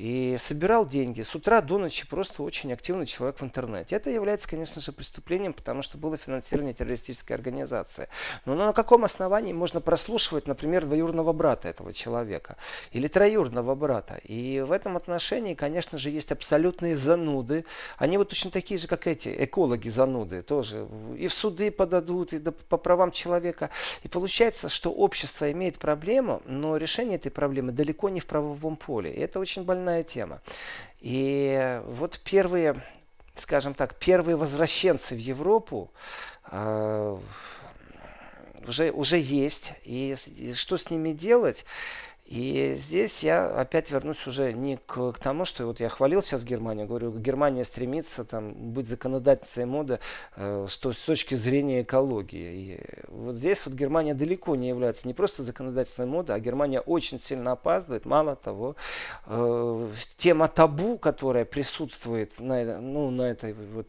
и 0.00 0.38
собирал 0.38 0.88
деньги 0.88 1.20
с 1.20 1.34
утра 1.34 1.60
до 1.60 1.76
ночи 1.76 2.06
просто 2.08 2.42
очень 2.42 2.72
активный 2.72 3.04
человек 3.04 3.38
в 3.38 3.44
интернете. 3.44 3.96
Это 3.96 4.08
является, 4.08 4.48
конечно 4.48 4.80
же, 4.80 4.92
преступлением, 4.92 5.52
потому 5.52 5.82
что 5.82 5.98
было 5.98 6.16
финансирование 6.16 6.72
террористической 6.72 7.36
организации. 7.36 8.08
Но 8.46 8.54
на 8.54 8.72
каком 8.72 9.04
основании 9.04 9.52
можно 9.52 9.82
прослушивать, 9.82 10.46
например, 10.46 10.86
двоюродного 10.86 11.34
брата 11.34 11.68
этого 11.68 11.92
человека 11.92 12.56
или 12.92 13.08
троюродного 13.08 13.74
брата? 13.74 14.18
И 14.24 14.60
в 14.66 14.72
этом 14.72 14.96
отношении, 14.96 15.52
конечно 15.52 15.98
же, 15.98 16.08
есть 16.08 16.32
абсолютные 16.32 16.96
зануды. 16.96 17.66
Они 17.98 18.16
вот 18.16 18.30
точно 18.30 18.50
такие 18.50 18.80
же, 18.80 18.88
как 18.88 19.06
эти 19.06 19.44
экологи 19.44 19.90
зануды 19.90 20.40
тоже. 20.40 20.88
И 21.18 21.26
в 21.26 21.34
суды 21.34 21.70
подадут, 21.70 22.32
и 22.32 22.38
по 22.38 22.78
правам 22.78 23.10
человека. 23.10 23.68
И 24.02 24.08
получается, 24.08 24.70
что 24.70 24.90
общество 24.90 25.52
имеет 25.52 25.78
проблему, 25.78 26.40
но 26.46 26.78
решение 26.78 27.16
этой 27.16 27.30
проблемы 27.30 27.72
далеко 27.72 28.08
не 28.08 28.20
в 28.20 28.26
правовом 28.26 28.76
поле. 28.76 29.12
И 29.12 29.20
это 29.20 29.38
очень 29.38 29.64
больная 29.64 29.89
больная 29.90 30.04
тема. 30.04 30.40
И 31.00 31.80
вот 31.86 32.20
первые, 32.22 32.82
скажем 33.34 33.74
так, 33.74 33.96
первые 33.96 34.36
возвращенцы 34.36 35.14
в 35.14 35.18
Европу 35.18 35.90
э, 36.50 37.18
уже, 38.68 38.90
уже 38.92 39.18
есть. 39.18 39.72
И, 39.84 40.14
и 40.36 40.52
что 40.54 40.76
с 40.76 40.90
ними 40.90 41.12
делать? 41.12 41.64
И 42.30 42.76
здесь 42.76 43.24
я 43.24 43.48
опять 43.48 43.90
вернусь 43.90 44.24
уже 44.28 44.52
не 44.52 44.76
к, 44.86 45.10
к 45.10 45.18
тому, 45.18 45.44
что 45.44 45.66
вот 45.66 45.80
я 45.80 45.88
хвалил 45.88 46.22
сейчас 46.22 46.44
Германию, 46.44 46.86
говорю, 46.86 47.10
Германия 47.10 47.64
стремится 47.64 48.24
там, 48.24 48.52
быть 48.52 48.86
законодательницей 48.86 49.64
моды 49.64 49.98
э, 50.36 50.66
что, 50.68 50.92
с 50.92 50.98
точки 50.98 51.34
зрения 51.34 51.82
экологии. 51.82 52.52
И 52.54 52.80
вот 53.08 53.34
здесь 53.34 53.66
вот 53.66 53.74
Германия 53.74 54.14
далеко 54.14 54.54
не 54.54 54.68
является 54.68 55.08
не 55.08 55.14
просто 55.14 55.42
законодательной 55.42 56.06
моды, 56.06 56.32
а 56.32 56.38
Германия 56.38 56.78
очень 56.78 57.18
сильно 57.18 57.50
опаздывает. 57.50 58.04
Мало 58.04 58.36
того, 58.36 58.76
э, 59.26 59.90
тема 60.16 60.46
табу, 60.46 60.98
которая 60.98 61.44
присутствует 61.44 62.38
на, 62.38 62.80
ну, 62.80 63.10
на 63.10 63.22
этой 63.22 63.54
вот 63.54 63.88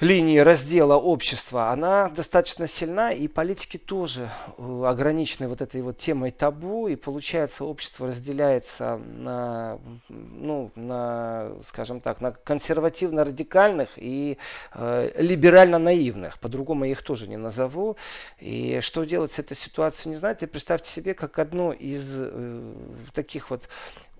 линии 0.00 0.38
раздела 0.38 0.96
общества, 0.96 1.70
она 1.70 2.10
достаточно 2.10 2.68
сильна, 2.68 3.12
и 3.12 3.28
политики 3.28 3.78
тоже 3.78 4.30
э, 4.58 4.82
ограничены 4.84 5.48
вот 5.48 5.62
этой 5.62 5.80
вот 5.80 5.96
темой 5.96 6.32
табу, 6.32 6.86
и 6.86 6.96
получается 6.96 7.64
общество 7.64 8.08
разделяется 8.08 8.98
на, 8.98 9.78
ну, 10.08 10.70
на 10.74 11.52
скажем 11.64 12.00
так, 12.00 12.20
на 12.20 12.32
консервативно-радикальных 12.32 13.90
и 13.96 14.36
э, 14.74 15.10
либерально-наивных, 15.16 16.40
по-другому 16.40 16.84
я 16.84 16.90
их 16.90 17.02
тоже 17.02 17.26
не 17.26 17.38
назову. 17.38 17.96
И 18.38 18.80
что 18.82 19.04
делать 19.04 19.32
с 19.32 19.38
этой 19.38 19.56
ситуацией, 19.56 20.10
не 20.10 20.16
знаете, 20.16 20.46
представьте 20.46 20.90
себе, 20.90 21.14
как 21.14 21.38
одно 21.38 21.72
из 21.72 22.04
э, 22.06 22.74
таких 23.14 23.48
вот 23.48 23.62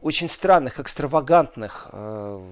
очень 0.00 0.28
странных, 0.28 0.78
экстравагантных 0.78 1.88
э, 1.92 2.42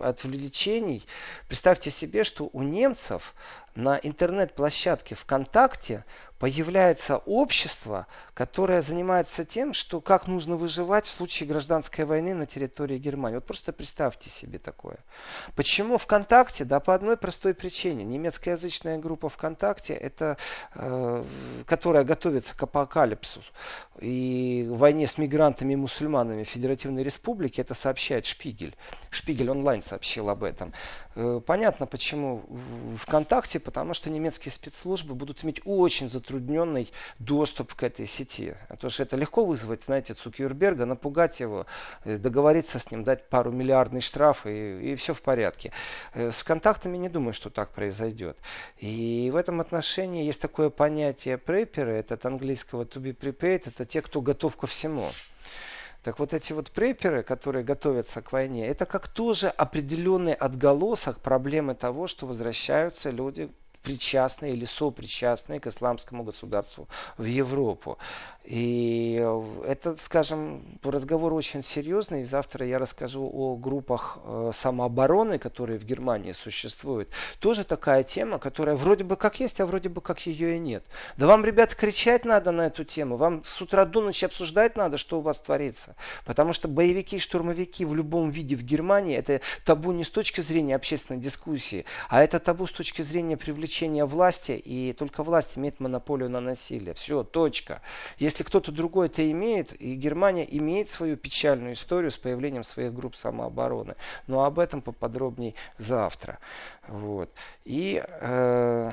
отвлечений. 0.00 1.06
Представьте 1.48 1.90
себе, 1.90 2.24
что 2.24 2.48
у 2.52 2.62
немцев 2.62 3.34
на 3.74 3.98
интернет-площадке 3.98 5.14
ВКонтакте 5.14 6.04
появляется 6.38 7.18
общество, 7.18 8.06
которое 8.34 8.82
занимается 8.82 9.44
тем, 9.44 9.72
что 9.72 10.00
как 10.00 10.26
нужно 10.26 10.56
выживать 10.56 11.06
в 11.06 11.10
случае 11.10 11.48
гражданской 11.48 12.04
войны 12.04 12.34
на 12.34 12.44
территории 12.44 12.98
Германии. 12.98 13.36
Вот 13.36 13.46
просто 13.46 13.72
представьте 13.72 14.28
себе 14.30 14.58
такое. 14.58 14.98
Почему 15.56 15.96
ВКонтакте? 15.96 16.64
Да 16.64 16.80
по 16.80 16.94
одной 16.94 17.16
простой 17.16 17.54
причине. 17.54 18.04
Немецкоязычная 18.04 18.98
группа 18.98 19.28
ВКонтакте, 19.28 19.94
это, 19.94 20.36
э, 20.74 21.24
которая 21.66 22.04
готовится 22.04 22.56
к 22.56 22.62
апокалипсису 22.62 23.40
и 24.00 24.66
войне 24.68 25.06
с 25.06 25.18
мигрантами 25.18 25.72
и 25.72 25.76
мусульманами 25.76 26.44
Федеративной 26.44 27.04
Республике, 27.04 27.62
это 27.62 27.74
сообщает 27.74 28.26
Шпигель. 28.26 28.76
Шпигель 29.10 29.50
онлайн 29.50 29.82
сообщил 29.82 30.28
об 30.28 30.42
этом. 30.44 30.72
Э, 31.14 31.40
понятно, 31.46 31.86
почему 31.86 32.44
ВКонтакте, 32.98 33.60
потому 33.64 33.94
что 33.94 34.10
немецкие 34.10 34.52
спецслужбы 34.52 35.14
будут 35.14 35.44
иметь 35.44 35.60
очень 35.64 36.10
затрудненный 36.10 36.92
доступ 37.18 37.74
к 37.74 37.82
этой 37.82 38.06
сети. 38.06 38.54
Потому 38.68 38.90
что 38.90 39.02
это 39.02 39.16
легко 39.16 39.44
вызвать, 39.44 39.84
знаете, 39.84 40.14
Цукерберга, 40.14 40.84
напугать 40.84 41.40
его, 41.40 41.66
э, 42.04 42.16
договориться 42.16 42.78
с 42.78 42.90
ним, 42.90 43.04
дать 43.04 43.28
пару 43.28 43.50
миллиардный 43.50 44.00
штраф 44.00 44.46
и, 44.46 44.92
и 44.92 44.94
все 44.94 45.14
в 45.14 45.22
порядке. 45.22 45.72
Э, 46.12 46.30
с 46.30 46.42
контактами 46.42 46.96
не 46.96 47.08
думаю, 47.08 47.32
что 47.32 47.50
так 47.50 47.72
произойдет. 47.72 48.36
И 48.78 49.30
в 49.32 49.36
этом 49.36 49.60
отношении 49.60 50.24
есть 50.24 50.40
такое 50.40 50.70
понятие 50.70 51.38
преперы, 51.38 51.92
это 51.92 52.14
от 52.14 52.26
английского 52.26 52.84
to 52.84 53.00
be 53.00 53.16
prepared, 53.16 53.62
это 53.66 53.84
те, 53.86 54.02
кто 54.02 54.20
готов 54.20 54.56
ко 54.56 54.66
всему. 54.66 55.10
Так 56.04 56.18
вот 56.18 56.34
эти 56.34 56.52
вот 56.52 56.70
преперы, 56.70 57.22
которые 57.22 57.64
готовятся 57.64 58.20
к 58.20 58.30
войне, 58.30 58.66
это 58.68 58.84
как 58.84 59.08
тоже 59.08 59.48
определенный 59.48 60.34
отголосок 60.34 61.20
проблемы 61.20 61.74
того, 61.74 62.08
что 62.08 62.26
возвращаются 62.26 63.08
люди 63.08 63.50
причастны 63.84 64.50
или 64.52 64.64
сопричастны 64.64 65.60
к 65.60 65.66
исламскому 65.66 66.24
государству 66.24 66.88
в 67.18 67.24
Европу. 67.24 67.98
И 68.44 69.26
это, 69.66 69.96
скажем, 69.96 70.62
разговор 70.82 71.32
очень 71.32 71.62
серьезный. 71.62 72.22
И 72.22 72.24
завтра 72.24 72.66
я 72.66 72.78
расскажу 72.78 73.30
о 73.32 73.56
группах 73.56 74.18
э, 74.24 74.50
самообороны, 74.52 75.38
которые 75.38 75.78
в 75.78 75.84
Германии 75.84 76.32
существуют. 76.32 77.08
Тоже 77.38 77.64
такая 77.64 78.02
тема, 78.02 78.38
которая 78.38 78.74
вроде 78.74 79.04
бы 79.04 79.16
как 79.16 79.40
есть, 79.40 79.60
а 79.60 79.66
вроде 79.66 79.88
бы 79.88 80.00
как 80.00 80.26
ее 80.26 80.56
и 80.56 80.58
нет. 80.58 80.84
Да 81.16 81.26
вам, 81.26 81.44
ребята, 81.44 81.76
кричать 81.76 82.24
надо 82.24 82.50
на 82.50 82.66
эту 82.66 82.84
тему. 82.84 83.16
Вам 83.16 83.44
с 83.44 83.60
утра 83.62 83.84
до 83.84 84.00
ночи 84.00 84.24
обсуждать 84.24 84.76
надо, 84.76 84.96
что 84.96 85.18
у 85.18 85.20
вас 85.22 85.38
творится. 85.40 85.94
Потому 86.24 86.52
что 86.52 86.68
боевики 86.68 87.16
и 87.16 87.20
штурмовики 87.20 87.84
в 87.84 87.94
любом 87.94 88.30
виде 88.30 88.56
в 88.56 88.62
Германии 88.62 89.16
это 89.16 89.40
табу 89.64 89.92
не 89.92 90.04
с 90.04 90.10
точки 90.10 90.40
зрения 90.42 90.76
общественной 90.76 91.20
дискуссии, 91.20 91.84
а 92.08 92.22
это 92.22 92.38
табу 92.40 92.66
с 92.66 92.72
точки 92.72 93.02
зрения 93.02 93.36
привлечения 93.36 93.73
власти. 93.82 94.52
И 94.52 94.92
только 94.92 95.22
власть 95.22 95.56
имеет 95.58 95.80
монополию 95.80 96.30
на 96.30 96.40
насилие. 96.40 96.94
Все, 96.94 97.24
точка. 97.24 97.82
Если 98.18 98.42
кто-то 98.42 98.72
другой 98.72 99.06
это 99.06 99.30
имеет, 99.30 99.80
и 99.80 99.94
Германия 99.94 100.46
имеет 100.58 100.88
свою 100.88 101.16
печальную 101.16 101.74
историю 101.74 102.10
с 102.10 102.16
появлением 102.16 102.62
своих 102.62 102.94
групп 102.94 103.16
самообороны. 103.16 103.96
Но 104.26 104.44
об 104.44 104.58
этом 104.58 104.82
поподробнее 104.82 105.54
завтра. 105.78 106.38
Вот. 106.88 107.30
И 107.64 108.02
э, 108.06 108.92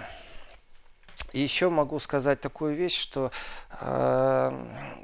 еще 1.34 1.70
могу 1.70 2.00
сказать 2.00 2.42
такую 2.42 2.76
вещь, 2.76 3.00
что 3.00 3.32
э, 3.80 4.52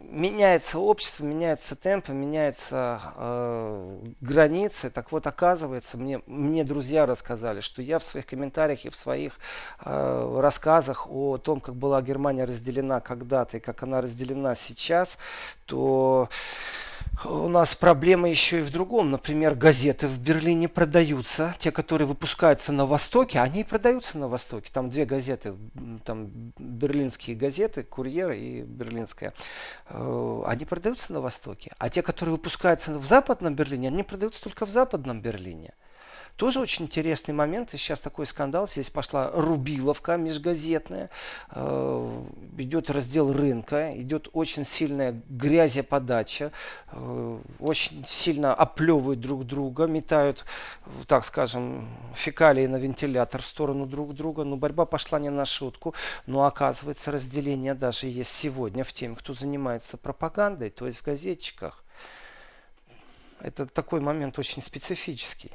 меняется 0.02 0.80
общество, 0.80 1.24
меняются 1.24 1.76
темпы, 1.76 2.12
меняются 2.14 3.02
э, 3.16 4.00
границы. 4.22 4.90
Так 4.90 5.12
вот, 5.12 5.26
оказывается, 5.28 5.98
мне, 5.98 6.22
мне 6.26 6.64
друзья 6.64 7.06
рассказали, 7.06 7.62
что 7.62 7.82
я 7.82 8.00
в 8.00 8.04
своих 8.04 8.26
комментариях 8.26 8.86
и 8.86 8.90
в 8.90 8.96
своих 8.96 9.40
э, 9.84 10.40
рассказах 10.40 11.08
о 11.10 11.38
том, 11.38 11.62
как 11.62 11.76
была 11.76 12.02
Германия 12.02 12.46
разделена 12.46 13.00
когда-то 13.00 13.58
и 13.58 13.60
как 13.60 13.84
она 13.84 14.02
разделена 14.02 14.56
сейчас, 14.56 15.18
то 15.66 16.30
у 17.26 17.48
нас 17.48 17.76
проблема 17.76 18.30
еще 18.30 18.60
и 18.60 18.62
в 18.62 18.72
другом. 18.72 19.10
Например, 19.10 19.56
газеты 19.56 20.08
в 20.08 20.20
Берлине 20.20 20.68
продаются. 20.68 21.56
Те, 21.58 21.72
которые 21.72 22.08
выпускаются 22.08 22.72
на 22.72 22.86
Востоке, 22.86 23.40
они 23.40 23.62
и 23.62 23.64
продаются 23.64 24.18
на 24.18 24.28
Востоке. 24.28 24.70
Там 24.72 24.90
две 24.90 25.06
газеты, 25.06 25.56
там 26.04 26.54
берлинские 26.58 27.36
газеты, 27.36 27.84
Курьер 27.84 28.32
и 28.32 28.62
Берлинская. 28.62 29.34
Э, 29.90 30.44
они 30.46 30.66
продаются 30.66 31.12
на 31.12 31.22
Востоке. 31.22 31.72
А 31.80 31.90
те, 31.90 32.02
которые 32.02 32.34
выпускаются 32.34 32.98
в 32.98 33.06
Западном 33.06 33.56
Берлине, 33.56 33.88
они 33.88 34.04
продаются 34.04 34.44
только 34.44 34.66
в 34.66 34.70
Западном 34.70 35.22
Берлине. 35.22 35.74
Тоже 36.38 36.60
очень 36.60 36.86
интересный 36.86 37.34
момент. 37.34 37.74
И 37.74 37.78
сейчас 37.78 38.00
такой 38.00 38.28
скандал. 38.28 38.68
Здесь 38.68 38.92
пошла 38.92 39.32
рубиловка 39.34 40.18
межгазетная. 40.18 41.10
Э, 41.50 42.24
идет 42.58 42.92
раздел 42.92 43.34
рынка. 43.34 44.00
Идет 44.00 44.30
очень 44.34 44.64
сильная 44.64 45.20
грязеподача. 45.30 46.52
Э, 46.92 47.40
очень 47.60 48.06
сильно 48.06 48.54
оплевывают 48.54 49.20
друг 49.20 49.48
друга. 49.48 49.88
Метают, 49.88 50.46
так 51.08 51.26
скажем, 51.26 51.90
фекалии 52.14 52.68
на 52.68 52.76
вентилятор 52.76 53.42
в 53.42 53.46
сторону 53.46 53.88
друг 53.88 54.14
друга. 54.14 54.44
Но 54.44 54.58
борьба 54.58 54.86
пошла 54.86 55.20
не 55.20 55.32
на 55.32 55.46
шутку. 55.46 55.96
Но 56.28 56.46
оказывается 56.46 57.12
разделение 57.12 57.74
даже 57.74 58.06
есть 58.06 58.32
сегодня 58.32 58.84
в 58.84 58.94
тем, 58.94 59.16
кто 59.16 59.34
занимается 59.34 59.98
пропагандой, 59.98 60.70
то 60.70 60.86
есть 60.86 61.00
в 61.00 61.04
газетчиках. 61.04 61.84
Это 63.40 63.66
такой 63.66 64.02
момент 64.02 64.38
очень 64.38 64.62
специфический. 64.62 65.52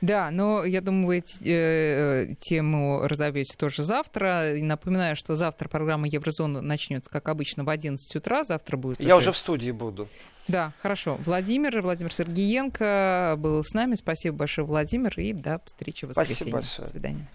Да, 0.00 0.30
но 0.30 0.64
я 0.64 0.80
думаю, 0.80 1.06
вы 1.06 1.24
э, 1.40 2.34
тему 2.40 3.00
разовьете 3.06 3.56
тоже 3.56 3.82
завтра. 3.82 4.54
И 4.54 4.62
напоминаю, 4.62 5.16
что 5.16 5.34
завтра 5.34 5.68
программа 5.68 6.08
Еврозона 6.08 6.60
начнется, 6.60 7.10
как 7.10 7.28
обычно, 7.28 7.64
в 7.64 7.70
11 7.70 8.14
утра. 8.16 8.44
Завтра 8.44 8.76
будет... 8.76 9.00
Я 9.00 9.16
уже, 9.16 9.30
уже 9.30 9.32
в 9.32 9.36
студии 9.38 9.70
буду. 9.70 10.08
Да, 10.48 10.72
хорошо. 10.80 11.18
Владимир, 11.24 11.80
Владимир 11.80 12.12
Сергеенко 12.12 13.36
был 13.38 13.62
с 13.64 13.72
нами. 13.72 13.94
Спасибо 13.94 14.36
большое, 14.36 14.66
Владимир, 14.66 15.18
и 15.18 15.32
до 15.32 15.60
встречи 15.64 16.04
в 16.04 16.08
воскресенье. 16.08 16.34
Спасибо 16.36 16.56
большое. 16.56 16.86
До 16.86 16.92
свидания. 16.92 17.28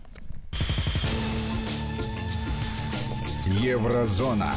Еврозона. 3.59 4.53